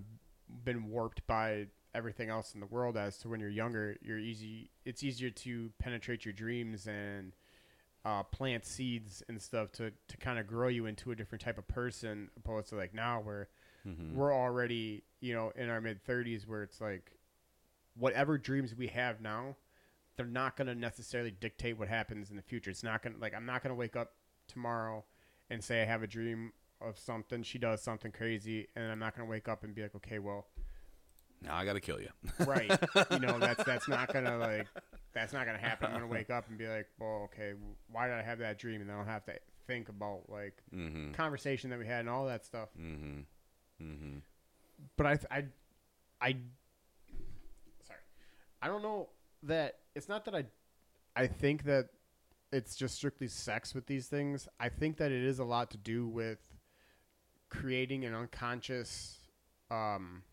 been 0.64 0.90
warped 0.90 1.26
by 1.28 1.68
everything 1.94 2.30
else 2.30 2.54
in 2.54 2.60
the 2.60 2.66
world 2.66 2.96
as 2.96 3.18
to 3.18 3.28
when 3.28 3.40
you're 3.40 3.50
younger 3.50 3.98
you're 4.02 4.18
easy 4.18 4.70
it's 4.86 5.04
easier 5.04 5.30
to 5.30 5.70
penetrate 5.78 6.24
your 6.24 6.34
dreams 6.34 6.88
and 6.88 7.34
uh, 8.04 8.24
plant 8.24 8.66
seeds 8.66 9.22
and 9.28 9.42
stuff 9.42 9.72
to, 9.74 9.92
to 10.08 10.18
kind 10.18 10.40
of 10.40 10.48
grow 10.48 10.68
you 10.68 10.86
into 10.88 11.12
a 11.12 11.16
different 11.16 11.42
type 11.44 11.58
of 11.58 11.68
person 11.68 12.30
opposed 12.38 12.70
to 12.70 12.76
like 12.76 12.94
now 12.94 13.20
where 13.22 13.48
Mm-hmm. 13.88 14.16
we're 14.16 14.32
already 14.32 15.02
you 15.22 15.34
know 15.34 15.52
in 15.56 15.68
our 15.68 15.82
mid 15.82 16.06
30s 16.06 16.48
where 16.48 16.62
it's 16.62 16.80
like 16.80 17.14
whatever 17.98 18.38
dreams 18.38 18.76
we 18.76 18.86
have 18.86 19.22
now 19.22 19.56
they're 20.16 20.26
not 20.28 20.56
going 20.56 20.68
to 20.68 20.76
necessarily 20.76 21.32
dictate 21.32 21.80
what 21.80 21.88
happens 21.88 22.30
in 22.30 22.36
the 22.36 22.44
future 22.44 22.70
it's 22.70 22.84
not 22.84 23.02
going 23.02 23.16
to 23.16 23.20
like 23.20 23.34
i'm 23.34 23.48
not 23.48 23.64
going 23.64 23.72
to 23.72 23.76
wake 23.76 23.96
up 23.96 24.12
tomorrow 24.48 25.04
and 25.50 25.64
say 25.64 25.82
i 25.82 25.86
have 25.86 26.04
a 26.04 26.08
dream 26.08 26.54
of 26.80 26.96
something 27.00 27.42
she 27.42 27.58
does 27.58 27.82
something 27.82 28.12
crazy 28.12 28.68
and 28.76 28.92
i'm 28.92 29.00
not 29.00 29.16
going 29.16 29.26
to 29.28 29.32
wake 29.32 29.48
up 29.50 29.64
and 29.64 29.74
be 29.74 29.82
like 29.82 29.96
okay 29.96 30.20
well 30.20 30.46
Now 31.42 31.56
I 31.56 31.66
gotta 31.66 31.80
kill 31.80 32.00
you. 32.00 32.10
right 32.46 32.72
you 33.12 33.20
know 33.20 33.40
that's 33.40 33.64
that's 33.64 33.88
not 33.88 34.10
to 34.14 34.38
like 34.38 34.68
that's 35.14 35.34
not 35.34 35.46
to 35.46 35.58
happen 35.58 35.92
i'm 35.94 36.02
to 36.02 36.08
wake 36.08 36.30
up 36.30 36.48
and 36.50 36.58
be 36.58 36.68
like 36.68 36.88
well 37.00 37.24
okay 37.26 37.54
why 37.92 38.08
did 38.08 38.16
i 38.16 38.22
have 38.22 38.40
that 38.40 38.58
dream 38.58 38.80
and 38.82 38.90
then 38.90 38.96
i'll 38.98 39.04
have 39.04 39.26
to 39.26 39.34
think 39.68 39.90
about 39.90 40.22
like 40.30 40.62
mm-hmm. 40.74 41.12
conversation 41.12 41.70
that 41.70 41.80
we 41.80 41.86
had 41.86 42.02
and 42.02 42.10
all 42.10 42.26
that 42.26 42.46
stuff 42.46 42.70
Mm-hmm. 42.80 43.20
Mm-hmm. 43.84 44.18
but 44.96 45.06
I, 45.08 45.18
I, 45.32 45.46
I, 46.22 46.36
sorry, 47.86 48.00
I 48.62 48.68
don't 48.68 48.84
know 48.84 49.10
that 49.44 49.80
it's 49.96 50.08
not 50.08 50.26
that 50.26 50.36
I 50.36 50.46
I 51.16 51.28
think 51.28 51.64
that 51.64 51.90
it's 52.52 52.76
just 52.76 52.96
strictly 52.96 53.28
sex 53.28 53.74
with 53.74 53.88
these 53.88 54.08
things. 54.08 54.48
I 54.60 54.70
think 54.70 54.98
that 54.98 55.12
it 55.12 55.24
is 55.24 55.40
a 55.40 55.44
lot 55.44 55.72
to 55.72 55.78
do 55.78 56.08
with 56.08 56.40
creating 57.50 58.06
an 58.06 58.14
unconscious 58.14 59.20
um, 59.70 60.24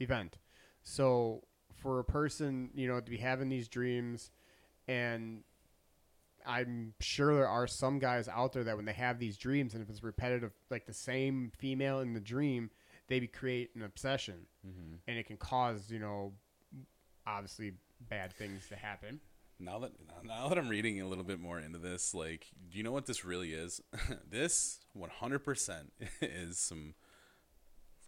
event. 0.00 0.38
So 0.82 1.42
for 1.76 1.98
a 1.98 2.04
person, 2.04 2.70
you 2.74 2.88
know, 2.88 3.00
to 3.00 3.10
be 3.10 3.18
having 3.18 3.48
these 3.48 3.68
dreams 3.68 4.30
and 4.86 5.42
I'm 6.46 6.94
sure 7.00 7.34
there 7.34 7.48
are 7.48 7.66
some 7.66 7.98
guys 7.98 8.26
out 8.28 8.52
there 8.52 8.64
that 8.64 8.76
when 8.76 8.86
they 8.86 8.92
have 8.94 9.18
these 9.18 9.36
dreams 9.36 9.74
and 9.74 9.82
if 9.82 9.90
it's 9.90 10.02
repetitive 10.02 10.52
like 10.70 10.86
the 10.86 10.94
same 10.94 11.52
female 11.58 12.00
in 12.00 12.14
the 12.14 12.20
dream, 12.20 12.70
they 13.08 13.20
create 13.26 13.70
an 13.74 13.82
obsession 13.82 14.46
Mm-hmm. 14.66 14.96
and 15.06 15.18
it 15.18 15.26
can 15.26 15.36
cause, 15.36 15.90
you 15.90 15.98
know, 15.98 16.32
obviously 17.26 17.74
bad 18.10 18.32
things 18.34 18.68
to 18.68 18.76
happen. 18.76 19.20
Now 19.60 19.78
that 19.80 19.92
now 20.24 20.48
that 20.48 20.58
I'm 20.58 20.68
reading 20.68 21.00
a 21.00 21.06
little 21.06 21.24
bit 21.24 21.40
more 21.40 21.58
into 21.58 21.78
this, 21.78 22.14
like, 22.14 22.46
do 22.70 22.78
you 22.78 22.84
know 22.84 22.92
what 22.92 23.06
this 23.06 23.24
really 23.24 23.52
is? 23.52 23.80
this 24.30 24.80
100% 24.96 25.80
is 26.22 26.58
some 26.58 26.94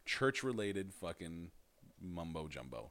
church-related 0.05 0.93
fucking 0.95 1.51
mumbo 2.01 2.49
jumbo. 2.49 2.91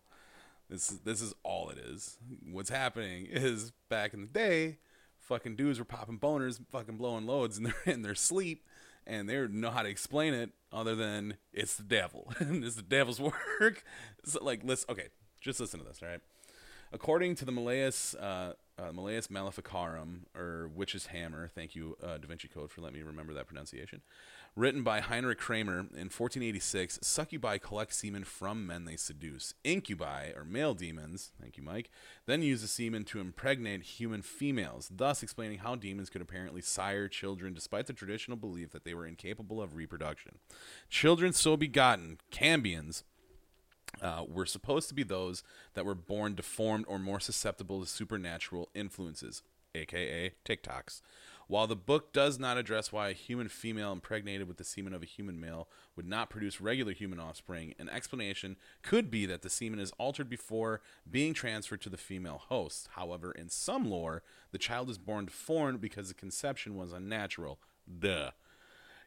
This 0.70 0.91
is 0.91 0.99
this 0.99 1.22
is 1.22 1.34
all 1.43 1.70
it 1.70 1.78
is. 1.78 2.18
What's 2.51 2.70
happening 2.70 3.28
is 3.32 3.72
back 3.89 4.14
in 4.14 4.22
the 4.22 4.28
day, 4.28 4.78
fucking 5.20 5.55
dudes 5.55 5.80
were 5.80 5.86
popping 5.86 6.20
boners, 6.20 6.60
fucking 6.72 6.97
blowing 6.97 7.26
loads 7.26 7.57
in 7.57 7.64
their 7.64 7.76
in 7.86 8.01
their 8.01 8.16
sleep, 8.16 8.66
and 9.05 9.28
they 9.28 9.34
didn't 9.34 9.60
know 9.60 9.72
how 9.72 9.82
to 9.82 9.89
explain 9.89 10.34
it 10.34 10.51
other 10.72 10.95
than 10.95 11.36
it's 11.51 11.76
the 11.76 11.84
devil 11.84 12.32
and 12.39 12.64
it's 12.64 12.76
the 12.76 12.82
devil's 12.82 13.20
work. 13.20 13.84
So, 14.26 14.43
like, 14.43 14.64
listen, 14.64 14.91
okay, 14.91 15.07
just 15.41 15.60
listen 15.60 15.80
to 15.80 15.86
this, 15.86 15.99
all 16.01 16.10
right? 16.10 16.22
According 16.91 17.36
to 17.36 17.45
the 17.45 17.51
Malleus, 17.51 18.16
uh, 18.16 18.53
uh, 18.80 18.91
Malleus 18.91 19.30
Maleficarum, 19.30 20.26
or 20.36 20.70
Witch's 20.74 21.07
Hammer, 21.07 21.47
thank 21.47 21.76
you, 21.76 21.95
uh, 22.03 22.18
Da 22.18 22.28
Vinci 22.28 22.47
Code, 22.47 22.72
for 22.72 22.82
letting 22.82 22.97
me 22.97 23.03
remember 23.03 23.34
that 23.36 23.45
pronunciation, 23.45 24.01
written 24.56 24.84
by 24.84 25.00
Heinrich 25.00 25.39
Kramer 25.39 25.80
in 25.80 26.10
1486, 26.10 27.00
succubi 27.02 27.58
collect 27.58 27.93
semen 27.93 28.24
from 28.24 28.66
men 28.66 28.86
they 28.86 28.95
seduce. 28.95 29.54
Incubi, 29.64 30.32
or 30.36 30.43
male 30.43 30.74
demons, 30.74 31.32
thank 31.41 31.58
you, 31.58 31.64
Mike, 31.64 31.89
then 32.26 32.41
use 32.41 32.62
the 32.62 32.68
semen 32.68 33.04
to 33.06 33.20
impregnate 33.20 33.84
human 33.84 34.22
females, 34.22 34.89
thus 34.93 35.24
explaining 35.24 35.60
how 35.60 35.76
demons 35.76 36.10
could 36.10 36.22
apparently 36.22 36.62
sire 36.62 37.08
children 37.08 37.54
despite 37.54 37.88
the 37.88 37.93
traditional 37.93 38.38
belief 38.38 38.72
that 38.72 38.84
they 38.84 38.93
were 38.93 39.08
incapable 39.08 39.62
of 39.62 39.76
reproduction. 39.76 40.39
Children 40.89 41.34
so 41.34 41.56
begotten, 41.56 42.18
cambions, 42.32 43.04
uh, 44.02 44.24
were 44.28 44.45
supposed 44.45 44.88
to 44.89 44.95
be 44.95 45.04
those 45.04 45.43
that 45.74 45.86
were 45.86 45.95
born 45.95 46.36
deformed 46.36 46.86
or 46.88 47.00
more 47.00 47.20
susceptible 47.20 47.82
to 47.82 47.88
supernatural 47.88 48.70
influences, 48.74 49.41
aka 49.76 50.32
TikToks. 50.45 51.02
While 51.50 51.66
the 51.66 51.76
book 51.76 52.14
does 52.14 52.38
not 52.38 52.60
address 52.60 52.91
why 52.91 53.10
a 53.10 53.14
human 53.14 53.47
female 53.47 53.91
impregnated 53.91 54.47
with 54.47 54.58
the 54.58 54.64
semen 54.64 54.93
of 54.93 55.02
a 55.02 55.08
human 55.08 55.39
male 55.39 55.68
would 55.95 56.08
not 56.08 56.30
produce 56.30 56.62
regular 56.62 56.91
human 56.91 57.20
offspring, 57.20 57.74
an 57.80 57.89
explanation 57.89 58.56
could 58.84 59.10
be 59.10 59.26
that 59.26 59.41
the 59.41 59.50
semen 59.50 59.80
is 59.80 59.91
altered 59.97 60.30
before 60.30 60.80
being 61.10 61.34
transferred 61.34 61.82
to 61.82 61.89
the 61.89 61.97
female 61.97 62.38
host. 62.50 62.89
However, 62.91 63.32
in 63.32 63.50
some 63.50 63.89
lore, 63.89 64.22
the 64.52 64.60
child 64.60 64.91
is 64.91 65.00
born 65.00 65.26
deformed 65.26 65.82
because 65.82 66.10
the 66.10 66.14
conception 66.14 66.76
was 66.76 66.93
unnatural. 66.93 67.58
Duh. 67.97 68.30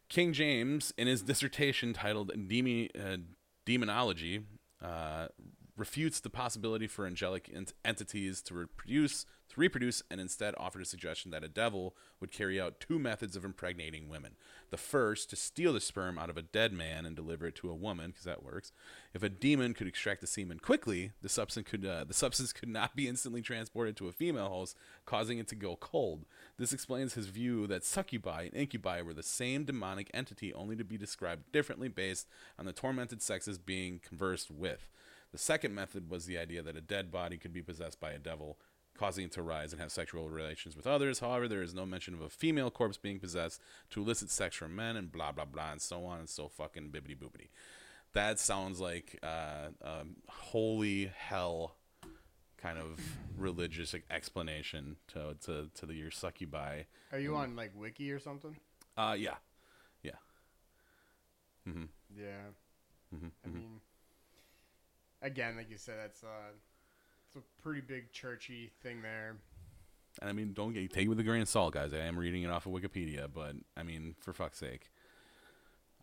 King 0.09 0.33
James, 0.33 0.93
in 0.99 1.07
his 1.07 1.23
dissertation 1.23 1.93
titled 1.93 2.33
Demi, 2.49 2.91
uh, 2.93 3.19
Demonology, 3.65 4.41
uh, 4.83 5.29
refutes 5.77 6.21
the 6.21 6.31
possibility 6.31 6.87
for 6.87 7.07
angelic 7.07 7.51
ent- 7.55 7.73
entities 7.85 8.43
to 8.43 8.55
reproduce, 8.55 9.25
to 9.49 9.61
reproduce, 9.61 10.03
and 10.11 10.21
instead 10.21 10.55
offered 10.59 10.83
a 10.83 10.87
suggestion 10.87 11.31
that 11.31 11.45
a 11.45 11.49
devil 11.49 11.97
would 12.21 12.31
carry 12.31 12.61
out 12.61 12.79
two 12.79 12.99
methods 12.99 13.37
of 13.37 13.45
impregnating 13.45 14.09
women. 14.09 14.37
The 14.71 14.77
first, 14.77 15.31
to 15.31 15.37
steal 15.37 15.73
the 15.73 15.81
sperm 15.81 16.19
out 16.19 16.31
of 16.31 16.37
a 16.37 16.43
dead 16.43 16.73
man 16.73 17.07
and 17.07 17.17
deliver 17.17 17.47
it 17.47 17.55
to 17.57 17.71
a 17.71 17.75
woman, 17.75 18.11
because 18.11 18.25
that 18.25 18.43
works. 18.43 18.73
If 19.15 19.23
a 19.23 19.29
demon 19.29 19.73
could 19.73 19.87
extract 19.87 20.21
the 20.21 20.27
semen 20.27 20.59
quickly, 20.59 21.13
the 21.23 21.29
substance 21.29 21.69
could 21.69 21.87
uh, 21.87 22.05
the 22.05 22.15
substance 22.15 22.53
could 22.53 22.69
not 22.69 22.95
be 22.95 23.09
instantly 23.09 23.41
transported 23.41 23.97
to 23.97 24.09
a 24.09 24.13
female 24.13 24.49
host, 24.49 24.77
causing 25.07 25.39
it 25.39 25.49
to 25.49 25.55
go 25.55 25.77
cold. 25.77 26.27
This 26.59 26.73
explains 26.73 27.15
his 27.15 27.27
view 27.27 27.67
that 27.67 27.85
succubi 27.85 28.43
and 28.43 28.55
incubi 28.55 29.01
were 29.03 29.15
the 29.15 29.23
same 29.23 29.65
demonic 29.65 30.11
entity, 30.13 30.53
only 30.53 30.77
to 30.77 30.85
be 30.85 30.99
described 30.99 31.51
differently 31.51 31.89
based 31.89 32.29
on 32.59 32.67
the 32.67 32.73
tormented 32.73 33.23
sexes 33.23 33.59
being 33.59 34.01
conversed 34.07 34.51
with. 34.51 34.89
The 35.33 35.39
second 35.39 35.75
method 35.75 36.11
was 36.11 36.27
the 36.27 36.39
idea 36.39 36.63
that 36.63 36.77
a 36.77 36.81
dead 36.81 37.11
body 37.11 37.39
could 37.39 37.53
be 37.53 37.63
possessed 37.63 37.99
by 37.99 38.13
a 38.13 38.19
devil, 38.19 38.59
causing 38.97 39.25
it 39.25 39.33
to 39.33 39.43
rise 39.43 39.73
and 39.73 39.81
have 39.81 39.91
sexual 39.91 40.29
relations 40.29 40.77
with 40.77 40.87
others. 40.87 41.21
However, 41.21 41.49
there 41.49 41.63
is 41.63 41.75
no 41.75 41.87
mention 41.87 42.13
of 42.13 42.21
a 42.21 42.29
female 42.29 42.71
corpse 42.71 42.99
being 42.99 43.19
possessed 43.19 43.61
to 43.91 44.03
elicit 44.03 44.31
sex 44.31 44.57
from 44.57 44.77
men, 44.77 44.97
and 44.97 45.11
blah 45.11 45.33
blah 45.33 45.47
blah, 45.47 45.73
and 45.73 45.81
so 45.81 46.05
on 46.05 46.19
and 46.21 46.29
so 46.29 46.49
fucking 46.49 46.91
bibbity 46.91 47.17
boobity. 47.17 47.49
That 48.13 48.39
sounds 48.39 48.79
like 48.79 49.19
uh, 49.23 49.69
um, 49.83 50.17
holy 50.29 51.11
hell 51.17 51.77
kind 52.59 52.79
of 52.79 53.01
religious 53.37 53.95
explanation 54.11 54.97
to 55.09 55.35
to 55.47 55.71
to 55.75 55.87
the 55.87 55.95
your 55.95 56.11
succubi. 56.11 56.83
Are 57.11 57.19
you 57.19 57.35
on 57.37 57.57
like 57.57 57.73
Wiki 57.75 58.13
or 58.13 58.21
something? 58.21 58.57
Uh, 58.97 59.17
yeah, 59.19 59.37
yeah. 60.03 60.13
Mm-hmm. 61.69 61.85
Yeah. 62.15 62.53
Mm-hmm. 63.15 63.29
I 63.45 63.49
mean, 63.49 63.81
again, 65.23 65.57
like 65.57 65.71
you 65.71 65.79
said, 65.79 65.95
that's 66.03 66.23
uh, 66.23 66.53
it's 67.27 67.37
a 67.37 67.63
pretty 67.63 67.81
big 67.81 68.13
churchy 68.13 68.71
thing 68.83 69.03
there. 69.03 69.37
And 70.21 70.29
I 70.29 70.33
mean, 70.33 70.53
don't 70.53 70.73
get 70.73 70.93
take 70.93 71.07
it 71.07 71.09
with 71.09 71.21
a 71.21 71.23
grain 71.23 71.43
of 71.43 71.49
salt, 71.49 71.75
guys. 71.75 71.95
I 71.95 71.99
am 71.99 72.19
reading 72.19 72.43
it 72.43 72.51
off 72.51 72.67
of 72.67 72.73
Wikipedia, 72.73 73.29
but 73.33 73.55
I 73.77 73.83
mean, 73.83 74.15
for 74.21 74.33
fuck's 74.33 74.59
sake, 74.59 74.91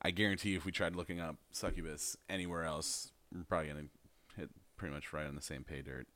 I 0.02 0.12
guarantee 0.12 0.52
you, 0.52 0.58
if 0.58 0.66
we 0.66 0.72
tried 0.72 0.96
looking 0.96 1.20
up 1.20 1.36
succubus 1.52 2.18
anywhere 2.30 2.64
else, 2.64 3.12
we're 3.34 3.44
probably 3.44 3.68
gonna 3.68 3.86
hit 4.36 4.50
pretty 4.78 4.94
much 4.94 5.14
right 5.14 5.28
on 5.28 5.36
the 5.36 5.42
same 5.42 5.64
pay 5.64 5.82
dirt. 5.82 6.08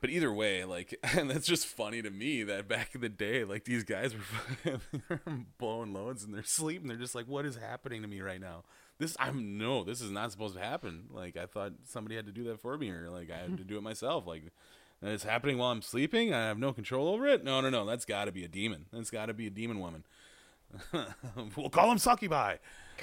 But 0.00 0.10
either 0.10 0.32
way, 0.32 0.64
like, 0.64 0.98
and 1.16 1.30
that's 1.30 1.46
just 1.46 1.66
funny 1.66 2.02
to 2.02 2.10
me 2.10 2.42
that 2.42 2.68
back 2.68 2.94
in 2.94 3.00
the 3.00 3.08
day, 3.08 3.44
like 3.44 3.64
these 3.64 3.84
guys 3.84 4.14
were 4.14 4.80
blowing 5.58 5.94
loads 5.94 6.24
in 6.24 6.32
their 6.32 6.42
sleep, 6.42 6.82
and 6.82 6.90
they're 6.90 6.98
just 6.98 7.14
like, 7.14 7.26
"What 7.26 7.46
is 7.46 7.56
happening 7.56 8.02
to 8.02 8.08
me 8.08 8.20
right 8.20 8.40
now? 8.40 8.64
This 9.00 9.16
I'm 9.18 9.56
no, 9.56 9.82
this 9.82 10.02
is 10.02 10.10
not 10.10 10.30
supposed 10.30 10.54
to 10.56 10.60
happen. 10.60 11.04
Like, 11.10 11.38
I 11.38 11.46
thought 11.46 11.72
somebody 11.86 12.16
had 12.16 12.26
to 12.26 12.32
do 12.32 12.44
that 12.44 12.60
for 12.60 12.76
me, 12.76 12.90
or 12.90 13.08
like 13.08 13.30
I 13.30 13.38
had 13.38 13.56
to 13.56 13.64
do 13.64 13.78
it 13.78 13.82
myself. 13.82 14.26
Like, 14.26 14.42
and 15.00 15.10
it's 15.10 15.24
happening 15.24 15.56
while 15.56 15.72
I'm 15.72 15.80
sleeping. 15.80 16.34
I 16.34 16.48
have 16.48 16.58
no 16.58 16.74
control 16.74 17.08
over 17.08 17.26
it. 17.26 17.42
No, 17.42 17.62
no, 17.62 17.70
no. 17.70 17.86
That's 17.86 18.04
got 18.04 18.26
to 18.26 18.32
be 18.32 18.44
a 18.44 18.48
demon. 18.48 18.84
That's 18.92 19.08
got 19.08 19.26
to 19.26 19.34
be 19.34 19.46
a 19.46 19.50
demon 19.50 19.80
woman. 19.80 20.04
we'll 21.56 21.70
call 21.70 21.90
him 21.90 21.96
succubi 21.96 22.56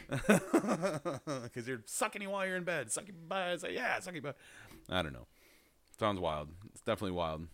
because 0.08 1.66
you're 1.68 1.82
sucking 1.86 2.22
you 2.22 2.30
while 2.30 2.46
you're 2.46 2.58
in 2.58 2.64
bed. 2.64 2.92
Succubi. 2.92 3.54
I 3.54 3.58
say, 3.58 3.74
yeah, 3.74 4.00
succubi. 4.00 4.34
I 4.92 5.02
don't 5.02 5.14
know. 5.14 5.26
Sounds 6.00 6.20
wild. 6.20 6.50
It's 6.74 6.82
definitely 6.82 7.18
wild. 7.18 7.48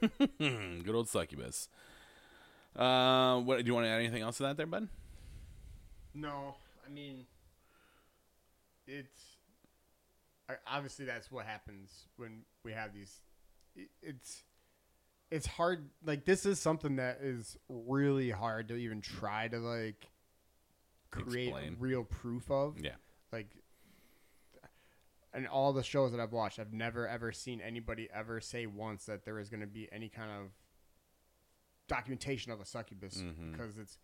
Good 0.38 0.94
old 0.94 1.10
succubus. 1.10 1.68
Uh, 2.74 3.40
what 3.40 3.58
do 3.58 3.66
you 3.66 3.74
want 3.74 3.84
to 3.84 3.90
add 3.90 4.00
anything 4.00 4.22
else 4.22 4.38
to 4.38 4.44
that, 4.44 4.56
there, 4.56 4.66
bud? 4.66 4.88
No, 6.14 6.54
I 6.86 6.90
mean, 6.90 7.26
it's 8.86 9.38
obviously 10.66 11.04
that's 11.06 11.30
what 11.30 11.46
happens 11.46 12.06
when 12.16 12.42
we 12.64 12.72
have 12.72 12.92
these. 12.92 13.20
It's 14.02 14.42
it's 15.30 15.46
hard. 15.46 15.88
Like 16.04 16.24
this 16.24 16.44
is 16.46 16.60
something 16.60 16.96
that 16.96 17.18
is 17.22 17.56
really 17.68 18.30
hard 18.30 18.68
to 18.68 18.76
even 18.76 19.00
try 19.00 19.48
to 19.48 19.58
like 19.58 20.08
create 21.10 21.48
Explain. 21.48 21.76
real 21.78 22.04
proof 22.04 22.50
of. 22.50 22.76
Yeah. 22.80 22.96
Like, 23.32 23.48
and 25.32 25.48
all 25.48 25.72
the 25.72 25.82
shows 25.82 26.12
that 26.12 26.20
I've 26.20 26.32
watched, 26.32 26.58
I've 26.58 26.72
never 26.72 27.08
ever 27.08 27.32
seen 27.32 27.60
anybody 27.60 28.08
ever 28.14 28.40
say 28.40 28.66
once 28.66 29.06
that 29.06 29.24
there 29.24 29.38
is 29.38 29.48
going 29.48 29.60
to 29.62 29.66
be 29.66 29.88
any 29.90 30.08
kind 30.08 30.30
of 30.30 30.50
documentation 31.88 32.50
of 32.52 32.60
a 32.60 32.64
succubus 32.64 33.18
Mhm. 33.18 33.52
because 33.52 33.76
it's 33.76 33.98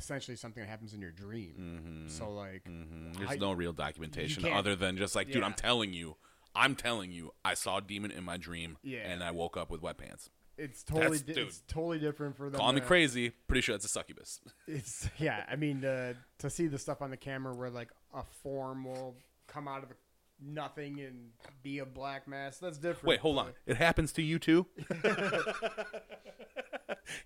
essentially 0.00 0.36
something 0.36 0.62
that 0.62 0.68
happens 0.68 0.94
in 0.94 1.00
your 1.00 1.10
dream. 1.12 1.54
Mm-hmm. 1.58 2.08
So 2.08 2.30
like, 2.30 2.64
hmm 2.66 3.12
There's 3.12 3.30
I- 3.32 3.36
no 3.36 3.52
real 3.52 3.72
documentation 3.72 4.44
other 4.46 4.74
than 4.76 4.96
just 4.96 5.14
like, 5.14 5.30
dude, 5.30 5.42
I'm 5.44 5.54
telling 5.54 5.92
you, 5.92 6.16
I'm 6.54 6.74
telling 6.74 7.12
you, 7.12 7.32
I 7.44 7.54
saw 7.54 7.78
a 7.78 7.80
demon 7.80 8.10
in 8.10 8.24
my 8.24 8.36
dream, 8.36 8.76
Yeah. 8.82 9.08
and 9.08 9.22
I 9.22 9.30
woke 9.30 9.56
up 9.56 9.70
with 9.70 9.82
wet 9.82 9.98
pants. 9.98 10.30
it's 10.58 10.82
totally 10.82 11.18
di- 11.18 11.34
dude. 11.34 11.46
it's 11.48 11.62
totally 11.68 11.98
different 12.00 12.36
for 12.36 12.50
them. 12.50 12.58
Call 12.60 12.72
me 12.72 12.80
to- 12.80 12.86
crazy, 12.86 13.30
pretty 13.46 13.60
sure 13.60 13.74
that's 13.74 13.84
a 13.84 13.88
succubus. 13.88 14.40
It's 14.66 15.08
yeah. 15.18 15.44
I 15.48 15.54
mean, 15.56 15.84
uh, 15.84 16.14
to 16.38 16.50
see 16.50 16.66
the 16.66 16.78
stuff 16.78 17.02
on 17.02 17.10
the 17.10 17.16
camera 17.16 17.54
where 17.54 17.70
like 17.70 17.90
a 18.14 18.24
form 18.42 18.84
will 18.84 19.14
come 19.46 19.68
out 19.68 19.82
of 19.84 19.90
nothing 20.42 21.00
and 21.00 21.30
be 21.62 21.78
a 21.78 21.86
black 21.86 22.26
mass. 22.26 22.58
That's 22.58 22.78
different. 22.78 23.06
Wait, 23.06 23.20
hold 23.20 23.38
on. 23.38 23.52
It 23.66 23.76
happens 23.76 24.12
to 24.14 24.22
you 24.22 24.38
too? 24.38 24.66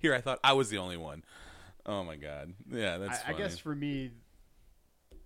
Here, 0.01 0.15
I 0.15 0.21
thought 0.21 0.39
I 0.45 0.53
was 0.53 0.71
the 0.71 0.79
only 0.79 0.97
one. 0.97 1.25
Oh 1.87 2.03
my 2.05 2.17
god. 2.17 2.55
Yeah, 2.71 2.99
that's. 2.99 3.23
I, 3.27 3.31
I 3.31 3.33
guess 3.35 3.59
for 3.59 3.75
me, 3.75 4.11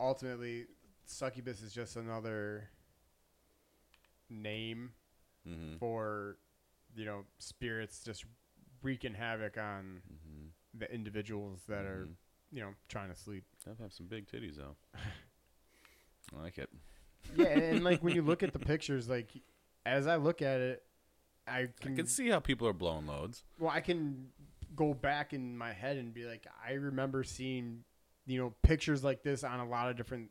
ultimately, 0.01 0.67
succubus 1.07 1.63
is 1.63 1.73
just 1.73 1.97
another 1.97 2.69
name 4.31 4.93
Mm-hmm. 5.49 5.77
for 5.79 6.37
you 6.95 7.07
know 7.07 7.25
spirits 7.39 8.03
just 8.05 8.25
wreaking 8.83 9.15
havoc 9.15 9.57
on 9.57 10.03
Mm-hmm. 10.13 10.47
the 10.81 10.93
individuals 10.93 11.63
that 11.69 11.85
are 11.87 12.07
Mhm. 12.07 12.15
you 12.53 12.61
know 12.61 12.75
trying 12.89 13.09
to 13.09 13.15
sleep. 13.15 13.45
Does 13.65 13.79
have 13.79 13.93
some 13.93 14.07
big 14.09 14.27
titties 14.27 14.57
though. 14.57 14.77
I 16.37 16.43
like 16.43 16.59
it. 16.59 16.69
Yeah, 17.35 17.47
and, 17.47 17.63
and, 17.63 17.85
like 17.85 18.03
when 18.03 18.15
you 18.15 18.23
look 18.23 18.43
at 18.43 18.53
the 18.53 18.59
pictures, 18.73 19.09
like 19.09 19.31
as 19.87 20.07
I 20.07 20.17
look 20.17 20.43
at 20.43 20.61
it, 20.61 20.83
I 21.47 21.69
can, 21.81 21.93
I 21.93 21.97
can 21.97 22.07
see 22.07 22.29
how 22.29 22.41
people 22.41 22.67
are 22.69 22.75
blowing 22.75 23.07
loads. 23.07 23.45
well, 23.59 23.71
I 23.71 23.81
can 23.81 24.29
go 24.79 24.95
back 24.95 25.33
in 25.33 25.59
my 25.59 25.73
head 25.73 25.97
and 25.97 26.15
be 26.15 26.25
like, 26.25 26.47
I 26.67 26.75
remember 26.75 27.25
seeing 27.25 27.83
you 28.27 28.39
know 28.39 28.55
pictures 28.63 29.03
like 29.03 29.23
this 29.25 29.43
on 29.43 29.59
a 29.59 29.69
lot 29.69 29.91
of 29.91 29.97
different 29.97 30.31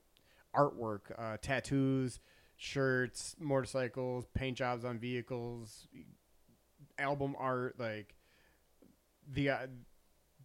artwork, 0.55 1.01
uh, 1.17 1.35
tattoos, 1.41 2.19
shirts, 2.55 3.35
motorcycles, 3.39 4.25
paint 4.33 4.57
jobs 4.57 4.85
on 4.85 4.97
vehicles, 4.99 5.87
album 6.97 7.35
art, 7.37 7.75
like 7.77 8.15
the 9.31 9.49
uh, 9.49 9.67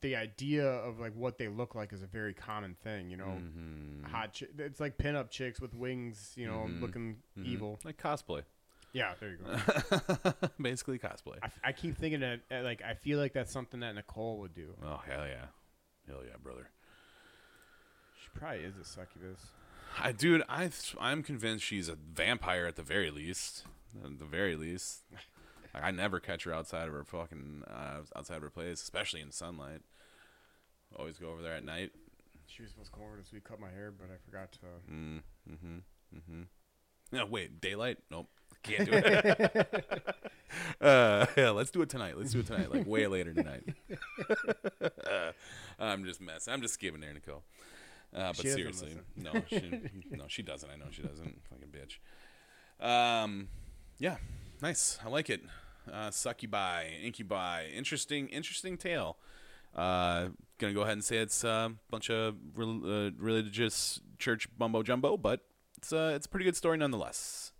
the 0.01 0.17
idea 0.17 0.67
of 0.67 0.99
like 0.99 1.15
what 1.15 1.39
they 1.39 1.47
look 1.47 1.77
like 1.77 1.93
is 1.93 2.03
a 2.03 2.07
very 2.07 2.35
common 2.35 2.75
thing. 2.83 3.09
You 3.09 3.17
know, 3.19 3.39
Mhm. 3.41 4.05
hot. 4.11 4.37
Chi- 4.39 4.47
it's 4.59 4.81
like 4.81 4.99
pinup 4.99 5.31
chicks 5.31 5.61
with 5.61 5.75
wings. 5.75 6.33
You 6.37 6.49
know, 6.49 6.67
Mhm. 6.69 6.81
looking 6.81 7.23
Mhm. 7.39 7.47
evil. 7.47 7.79
like 7.85 7.99
cosplay. 8.03 8.43
Yeah, 8.93 9.15
there 9.21 9.31
you 9.31 9.39
go. 9.39 10.33
Basically 10.61 10.99
cosplay. 10.99 11.39
I, 11.43 11.49
I 11.65 11.73
keep 11.73 11.97
thinking 11.97 12.21
that 12.21 12.41
uh, 12.51 12.63
like 12.63 12.83
I 12.83 12.95
feel 12.95 13.19
like 13.19 13.33
that's 13.33 13.51
something 13.51 13.81
that 13.81 13.95
Nicole 13.95 14.39
would 14.39 14.55
do. 14.55 14.75
Oh 14.85 15.01
hell 15.07 15.27
yeah, 15.27 15.47
hell 16.07 16.21
yeah, 16.25 16.37
brother. 16.43 16.69
She 18.23 18.29
probably 18.39 18.61
is 18.61 18.77
a 18.77 18.85
succubus. 18.85 19.41
I 19.99 20.13
dude, 20.13 20.43
I 20.49 20.71
I'm 21.01 21.23
convinced 21.23 21.65
she's 21.65 21.89
a 21.89 21.97
vampire 21.97 22.67
at 22.67 22.77
the 22.77 22.83
very 22.83 23.11
least. 23.11 23.65
At 24.03 24.19
the 24.19 24.25
very 24.25 24.57
least, 24.57 25.03
like, 25.75 25.83
I 25.83 25.91
never 25.91 26.19
catch 26.21 26.45
her 26.45 26.55
outside 26.55 26.89
of 26.89 26.95
her 26.95 27.05
fucking 27.05 27.65
uh, 27.67 28.01
outside 28.17 28.37
of 28.37 28.43
her 28.43 28.51
place, 28.51 28.83
especially 28.83 29.21
in 29.21 29.31
sunlight. 29.31 29.81
Always 30.99 31.19
go 31.19 31.31
over 31.31 31.43
there 31.43 31.55
at 31.55 31.65
night. 31.65 31.93
She 32.47 32.63
was 32.63 32.71
supposed 32.71 32.93
to 32.93 32.99
come 32.99 33.07
over 33.07 33.17
this 33.17 33.33
week, 33.33 33.45
cut 33.45 33.59
my 33.61 33.71
hair, 33.71 33.91
but 33.91 34.09
I 34.11 34.19
forgot 34.25 34.53
to. 34.53 34.59
Mm, 34.93 35.23
mm-hmm. 35.51 35.77
Mm-hmm. 36.15 36.43
No, 37.17 37.27
wait, 37.27 37.61
daylight? 37.61 37.99
Nope. 38.11 38.29
Can't 38.63 38.87
do 38.87 38.93
it. 38.95 39.85
uh, 40.81 41.27
yeah, 41.37 41.51
let's 41.51 41.71
do 41.71 41.83
it 41.83 41.91
tonight. 41.91 42.17
Let's 42.17 42.33
do 42.33 42.41
it 42.41 42.47
tonight, 42.47 42.73
like 42.73 42.87
way 42.87 43.07
later 43.07 43.35
tonight. 43.35 43.65
uh, 44.83 45.33
I'm 45.79 46.05
just 46.05 46.21
messing. 46.21 46.55
I'm 46.55 46.63
just 46.63 46.79
giving 46.81 47.01
there, 47.01 47.13
Nicole. 47.13 47.43
Uh, 48.15 48.29
but 48.29 48.37
She 48.37 48.49
seriously, 48.49 48.97
no, 49.17 49.33
she, 49.49 49.81
no, 50.11 50.25
she 50.29 50.43
doesn't. 50.43 50.71
I 50.71 50.77
know 50.77 50.87
she 50.91 51.03
doesn't. 51.03 51.41
Fucking 51.51 51.69
bitch. 51.69 52.87
Um, 52.87 53.49
yeah, 53.99 54.17
nice. 54.63 54.99
I 55.05 55.09
like 55.09 55.29
it. 55.29 55.43
Uh, 55.93 56.11
succubi, 56.11 56.85
incubi, 57.03 57.67
interesting, 57.75 58.29
interesting 58.29 58.77
tale. 58.77 59.17
Uh, 59.75 60.29
gonna 60.59 60.75
go 60.75 60.83
ahead 60.83 60.93
and 60.93 61.05
say 61.05 61.17
it's 61.19 61.43
a 61.45 61.73
bunch 61.91 62.11
of 62.11 62.37
rel- 62.55 62.83
uh, 62.85 63.11
religious 63.19 64.01
church 64.19 64.47
bumbo 64.57 64.83
jumbo, 64.83 65.17
but 65.17 65.41
it's 65.83 65.93
uh, 65.93 66.13
it's 66.15 66.27
a 66.27 66.29
pretty 66.29 66.45
good 66.45 66.57
story 66.57 66.79
nonetheless. 66.79 67.53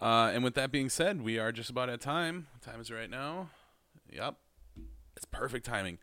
Uh, 0.00 0.30
and 0.32 0.44
with 0.44 0.54
that 0.54 0.70
being 0.70 0.88
said, 0.88 1.22
we 1.22 1.38
are 1.38 1.52
just 1.52 1.70
about 1.70 1.88
at 1.88 2.00
time. 2.00 2.46
What 2.52 2.70
time 2.70 2.80
is 2.80 2.90
right 2.90 3.08
now? 3.08 3.48
Yep, 4.12 4.36
it's 5.16 5.24
perfect 5.24 5.64
timing. 5.64 5.98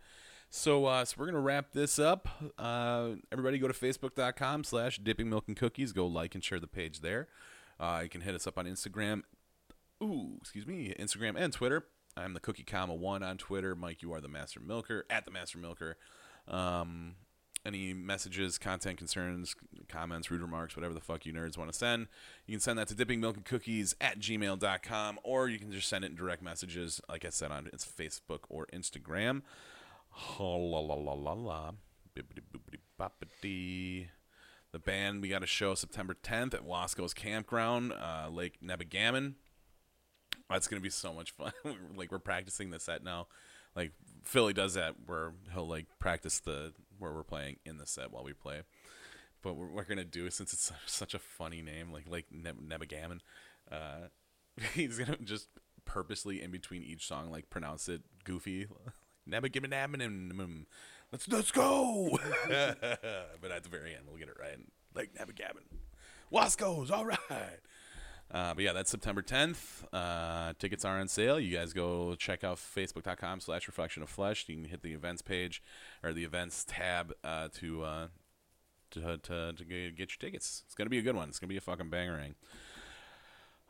So, 0.49 0.85
uh, 0.85 1.05
so 1.05 1.15
we're 1.17 1.27
gonna 1.27 1.41
wrap 1.41 1.73
this 1.73 1.99
up. 1.99 2.27
Uh, 2.57 3.11
everybody, 3.31 3.59
go 3.59 3.67
to 3.67 3.73
facebook.com 3.73 4.63
slash 4.63 4.97
dipping 4.97 5.29
milk 5.29 5.45
and 5.47 5.55
cookies. 5.55 5.93
Go 5.93 6.07
like 6.07 6.33
and 6.33 6.43
share 6.43 6.59
the 6.59 6.67
page 6.67 7.01
there. 7.01 7.27
Uh, 7.79 7.99
you 8.01 8.09
can 8.09 8.21
hit 8.21 8.33
us 8.33 8.47
up 8.47 8.57
on 8.57 8.65
Instagram. 8.65 9.23
Ooh, 10.01 10.37
excuse 10.41 10.65
me, 10.65 10.93
Instagram 10.97 11.35
and 11.37 11.53
Twitter. 11.53 11.85
I'm 12.15 12.33
the 12.33 12.39
Cookie 12.39 12.63
Comma 12.63 12.95
One 12.95 13.21
on 13.21 13.37
Twitter. 13.37 13.75
Mike, 13.75 14.01
you 14.01 14.11
are 14.11 14.21
the 14.21 14.27
Master 14.27 14.59
Milker 14.59 15.05
at 15.07 15.25
the 15.25 15.31
Master 15.31 15.59
Milker. 15.59 15.97
Um, 16.47 17.15
any 17.67 17.93
messages, 17.93 18.57
content 18.57 18.97
concerns, 18.97 19.55
comments, 19.89 20.31
rude 20.31 20.41
remarks, 20.41 20.75
whatever 20.75 20.93
the 20.93 21.01
fuck 21.01 21.25
you 21.25 21.33
nerds 21.33 21.57
want 21.57 21.71
to 21.71 21.77
send, 21.77 22.07
you 22.45 22.53
can 22.53 22.61
send 22.61 22.79
that 22.79 22.87
to 22.87 22.95
dippingmilkandcookies 22.95 23.93
at 24.01 24.19
gmail.com 24.19 25.19
or 25.23 25.49
you 25.49 25.59
can 25.59 25.71
just 25.71 25.87
send 25.87 26.03
it 26.05 26.11
in 26.11 26.15
direct 26.15 26.41
messages, 26.41 27.01
like 27.09 27.25
I 27.25 27.29
said, 27.29 27.51
on 27.51 27.69
it's 27.73 27.85
Facebook 27.85 28.39
or 28.49 28.65
Instagram. 28.73 29.41
La 30.39 30.55
la 30.55 30.95
la 30.95 31.13
la 31.13 31.33
la 31.33 31.71
boppity. 32.99 34.07
The 34.73 34.79
band, 34.79 35.21
we 35.21 35.29
got 35.29 35.43
a 35.43 35.47
show 35.47 35.75
September 35.75 36.15
10th 36.21 36.53
at 36.53 36.65
Wasco's 36.65 37.13
Campground, 37.13 37.93
uh, 37.93 38.27
Lake 38.29 38.59
Nebagamon. 38.63 39.35
That's 40.49 40.67
gonna 40.67 40.81
be 40.81 40.89
so 40.89 41.13
much 41.13 41.31
fun. 41.31 41.53
like 41.95 42.11
we're 42.11 42.19
practicing 42.19 42.69
the 42.69 42.79
set 42.79 43.03
now. 43.03 43.27
Like 43.75 43.91
Philly 44.23 44.53
does 44.53 44.73
that 44.73 44.95
where 45.05 45.33
he'll 45.53 45.67
like 45.67 45.85
practice 45.99 46.39
the 46.39 46.73
where 46.99 47.13
we're 47.13 47.23
playing 47.23 47.57
in 47.65 47.77
the 47.77 47.85
set 47.85 48.11
while 48.11 48.23
we 48.23 48.33
play. 48.33 48.61
But 49.41 49.55
what 49.55 49.71
we're 49.71 49.83
gonna 49.83 50.03
do 50.03 50.29
since 50.29 50.53
it's 50.53 50.71
such 50.85 51.13
a 51.13 51.19
funny 51.19 51.61
name, 51.61 51.91
like 51.91 52.05
like 52.09 52.25
Neb- 52.31 52.61
Nebagamon, 52.61 53.19
uh, 53.71 54.07
he's 54.73 54.97
gonna 54.97 55.17
just 55.17 55.49
purposely 55.85 56.41
in 56.41 56.51
between 56.51 56.83
each 56.83 57.07
song 57.07 57.31
like 57.31 57.49
pronounce 57.49 57.87
it 57.87 58.01
goofy. 58.23 58.67
Nebagamon, 59.29 60.65
let's 61.11 61.27
let's 61.27 61.51
go. 61.51 62.17
but 62.47 63.51
at 63.51 63.63
the 63.63 63.69
very 63.69 63.93
end, 63.93 64.03
we'll 64.07 64.17
get 64.17 64.29
it 64.29 64.37
right. 64.39 64.57
Like 64.95 65.13
Nebagamon, 65.13 65.65
Wasco's 66.31 66.89
all 66.91 67.05
right. 67.05 67.59
Uh, 68.29 68.53
but 68.53 68.63
yeah, 68.63 68.73
that's 68.73 68.91
September 68.91 69.21
10th. 69.21 69.85
Uh, 69.93 70.53
tickets 70.59 70.83
are 70.83 70.99
on 70.99 71.07
sale. 71.07 71.39
You 71.39 71.55
guys 71.55 71.73
go 71.73 72.15
check 72.15 72.43
out 72.43 72.57
facebook.com 72.57 73.39
slash 73.39 73.67
reflection 73.67 74.03
of 74.03 74.09
flesh. 74.09 74.45
You 74.47 74.55
can 74.55 74.65
hit 74.65 74.81
the 74.81 74.93
events 74.93 75.21
page 75.21 75.61
or 76.03 76.13
the 76.13 76.23
events 76.23 76.65
tab 76.67 77.13
uh, 77.23 77.47
to, 77.59 77.83
uh, 77.83 78.07
to, 78.91 79.17
to, 79.17 79.53
to 79.53 79.63
get 79.63 79.97
your 79.97 80.07
tickets. 80.07 80.63
It's 80.65 80.75
going 80.75 80.87
to 80.87 80.89
be 80.89 80.97
a 80.97 81.01
good 81.01 81.15
one. 81.15 81.29
It's 81.29 81.39
going 81.39 81.47
to 81.47 81.53
be 81.53 81.57
a 81.57 81.61
fucking 81.61 81.89
bangerang. 81.89 82.33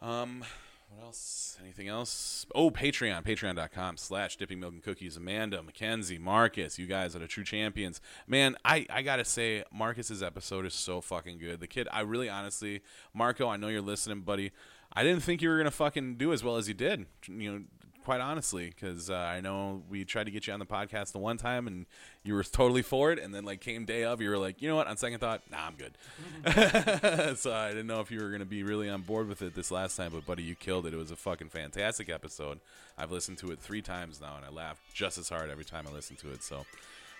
Um, 0.01 0.43
what 0.89 1.03
else? 1.03 1.57
Anything 1.61 1.87
else? 1.87 2.45
Oh, 2.55 2.71
Patreon. 2.71 3.23
Patreon.com 3.23 3.97
slash 3.97 4.37
dipping 4.37 4.59
milk 4.59 4.73
and 4.73 4.83
cookies. 4.83 5.17
Amanda, 5.17 5.61
Mackenzie, 5.61 6.17
Marcus, 6.17 6.79
you 6.79 6.85
guys 6.85 7.15
are 7.15 7.19
the 7.19 7.27
true 7.27 7.43
champions. 7.43 7.99
Man, 8.25 8.55
I, 8.63 8.85
I 8.89 9.01
got 9.01 9.17
to 9.17 9.25
say, 9.25 9.63
Marcus's 9.71 10.23
episode 10.23 10.65
is 10.65 10.73
so 10.73 11.01
fucking 11.01 11.39
good. 11.39 11.59
The 11.59 11.67
kid, 11.67 11.87
I 11.91 12.01
really 12.01 12.29
honestly, 12.29 12.81
Marco, 13.13 13.47
I 13.47 13.57
know 13.57 13.67
you're 13.67 13.81
listening, 13.81 14.21
buddy. 14.21 14.51
I 14.93 15.03
didn't 15.03 15.23
think 15.23 15.41
you 15.41 15.49
were 15.49 15.63
to 15.63 15.71
fucking 15.71 16.15
do 16.15 16.31
as 16.31 16.43
well 16.43 16.55
as 16.55 16.67
you 16.67 16.73
did. 16.73 17.05
You 17.27 17.51
know, 17.51 17.63
quite 18.07 18.21
honestly, 18.21 18.73
because 18.73 19.09
uh, 19.09 19.15
I 19.15 19.41
know 19.41 19.83
we 19.89 20.05
tried 20.05 20.27
to 20.27 20.31
get 20.31 20.47
you 20.47 20.53
on 20.53 20.59
the 20.59 20.65
podcast 20.65 21.11
the 21.11 21.17
one 21.17 21.35
time 21.35 21.67
and 21.67 21.85
you 22.23 22.35
were 22.35 22.43
totally 22.43 22.81
for 22.81 23.11
it, 23.11 23.19
and 23.19 23.35
then 23.35 23.43
like 23.43 23.59
came 23.59 23.83
day 23.83 24.05
of, 24.05 24.21
you 24.21 24.29
were 24.29 24.37
like, 24.37 24.61
you 24.61 24.69
know 24.69 24.77
what? 24.77 24.87
On 24.87 24.95
second 24.95 25.19
thought, 25.19 25.41
nah, 25.51 25.67
I'm 25.67 25.75
good. 25.75 25.97
so 27.37 27.53
I 27.53 27.67
didn't 27.67 27.87
know 27.87 27.99
if 27.99 28.09
you 28.09 28.21
were 28.21 28.31
gonna 28.31 28.45
be 28.45 28.63
really 28.63 28.89
on 28.89 29.01
board 29.01 29.27
with 29.27 29.41
it 29.41 29.55
this 29.55 29.71
last 29.71 29.97
time, 29.97 30.11
but 30.13 30.25
buddy, 30.25 30.41
you 30.41 30.55
killed 30.55 30.85
it. 30.85 30.93
It 30.93 30.95
was 30.95 31.11
a 31.11 31.17
fucking 31.17 31.49
fantastic 31.49 32.07
episode. 32.07 32.61
I've 32.97 33.11
listened 33.11 33.39
to 33.39 33.51
it 33.51 33.59
three 33.59 33.81
times 33.81 34.21
now, 34.21 34.37
and 34.37 34.45
I 34.45 34.51
laughed 34.51 34.83
just 34.93 35.17
as 35.17 35.27
hard 35.27 35.49
every 35.49 35.65
time 35.65 35.85
I 35.85 35.91
listen 35.91 36.15
to 36.15 36.31
it. 36.31 36.43
So, 36.43 36.65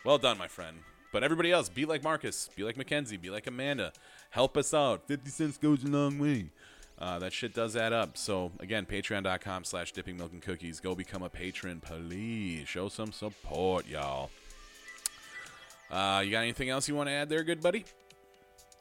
well 0.06 0.18
done, 0.18 0.38
my 0.38 0.48
friend. 0.48 0.78
But 1.12 1.22
everybody 1.22 1.52
else, 1.52 1.68
be 1.68 1.84
like 1.84 2.02
Marcus, 2.02 2.50
be 2.56 2.64
like 2.64 2.78
Mackenzie, 2.78 3.18
be 3.18 3.30
like 3.30 3.46
Amanda. 3.46 3.92
Help 4.30 4.56
us 4.56 4.74
out. 4.74 5.06
Fifty 5.06 5.32
cents 5.32 5.58
goes 5.58 5.84
a 5.84 5.88
long 5.88 6.18
way. 6.18 6.46
Uh, 7.00 7.20
that 7.20 7.32
shit 7.32 7.54
does 7.54 7.76
add 7.76 7.94
up. 7.94 8.18
So 8.18 8.52
again, 8.60 8.86
patreon.com 8.86 9.64
slash 9.66 9.92
dipping 9.92 10.18
milk 10.18 10.34
and 10.34 10.42
cookies. 10.42 10.80
Go 10.80 10.96
become 10.96 11.22
a 11.22 11.30
patron, 11.30 11.80
please. 11.80 12.68
Show 12.68 12.90
some 12.90 13.12
support, 13.12 13.88
y'all. 13.88 14.32
Uh, 15.92 16.22
you 16.26 16.32
got 16.32 16.42
anything 16.42 16.70
else 16.70 16.88
you 16.88 16.96
want 16.96 17.08
to 17.10 17.14
add 17.14 17.30
there, 17.30 17.44
good 17.44 17.62
buddy? 17.62 17.86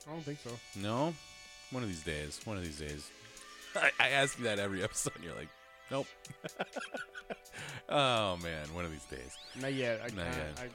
I 0.08 0.12
don't 0.12 0.22
think 0.22 0.38
so. 0.42 0.50
No? 0.80 1.14
One 1.70 1.82
of 1.82 1.88
these 1.88 2.02
days. 2.02 2.40
One 2.44 2.56
of 2.56 2.64
these 2.64 2.78
days. 2.78 3.10
I, 3.76 3.90
I 4.00 4.08
ask 4.10 4.38
you 4.38 4.44
that 4.44 4.58
every 4.58 4.82
episode, 4.84 5.12
and 5.16 5.24
you're 5.24 5.34
like, 5.34 5.48
nope. 5.90 6.06
oh, 7.88 8.36
man. 8.38 8.72
One 8.72 8.84
of 8.84 8.92
these 8.92 9.04
days. 9.04 9.36
Not 9.60 9.74
yet. 9.74 10.00
I 10.00 10.06
Not 10.16 10.26
yet. 10.26 10.58
I, 10.58 10.68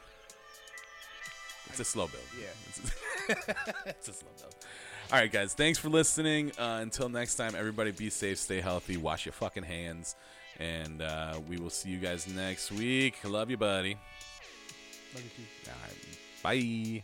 It's 1.69 1.79
a 1.79 1.85
slow 1.85 2.07
build. 2.07 2.23
Yeah. 2.39 2.47
It's, 2.67 2.79
it's 3.87 4.09
a 4.09 4.13
slow 4.13 4.29
build. 4.39 4.55
All 5.11 5.19
right, 5.19 5.29
guys. 5.29 5.53
Thanks 5.53 5.77
for 5.77 5.89
listening. 5.89 6.53
Uh, 6.57 6.79
until 6.81 7.09
next 7.09 7.35
time, 7.35 7.53
everybody 7.53 7.91
be 7.91 8.09
safe, 8.09 8.37
stay 8.37 8.61
healthy, 8.61 8.95
wash 8.95 9.25
your 9.25 9.33
fucking 9.33 9.63
hands, 9.63 10.15
and 10.57 11.01
uh, 11.01 11.37
we 11.49 11.57
will 11.57 11.69
see 11.69 11.89
you 11.89 11.97
guys 11.97 12.29
next 12.33 12.71
week. 12.71 13.15
Love 13.25 13.49
you, 13.49 13.57
buddy. 13.57 13.97
Love 15.13 15.23
you 15.23 15.29
too. 15.35 15.69
All 15.69 15.75
right. 15.83 17.03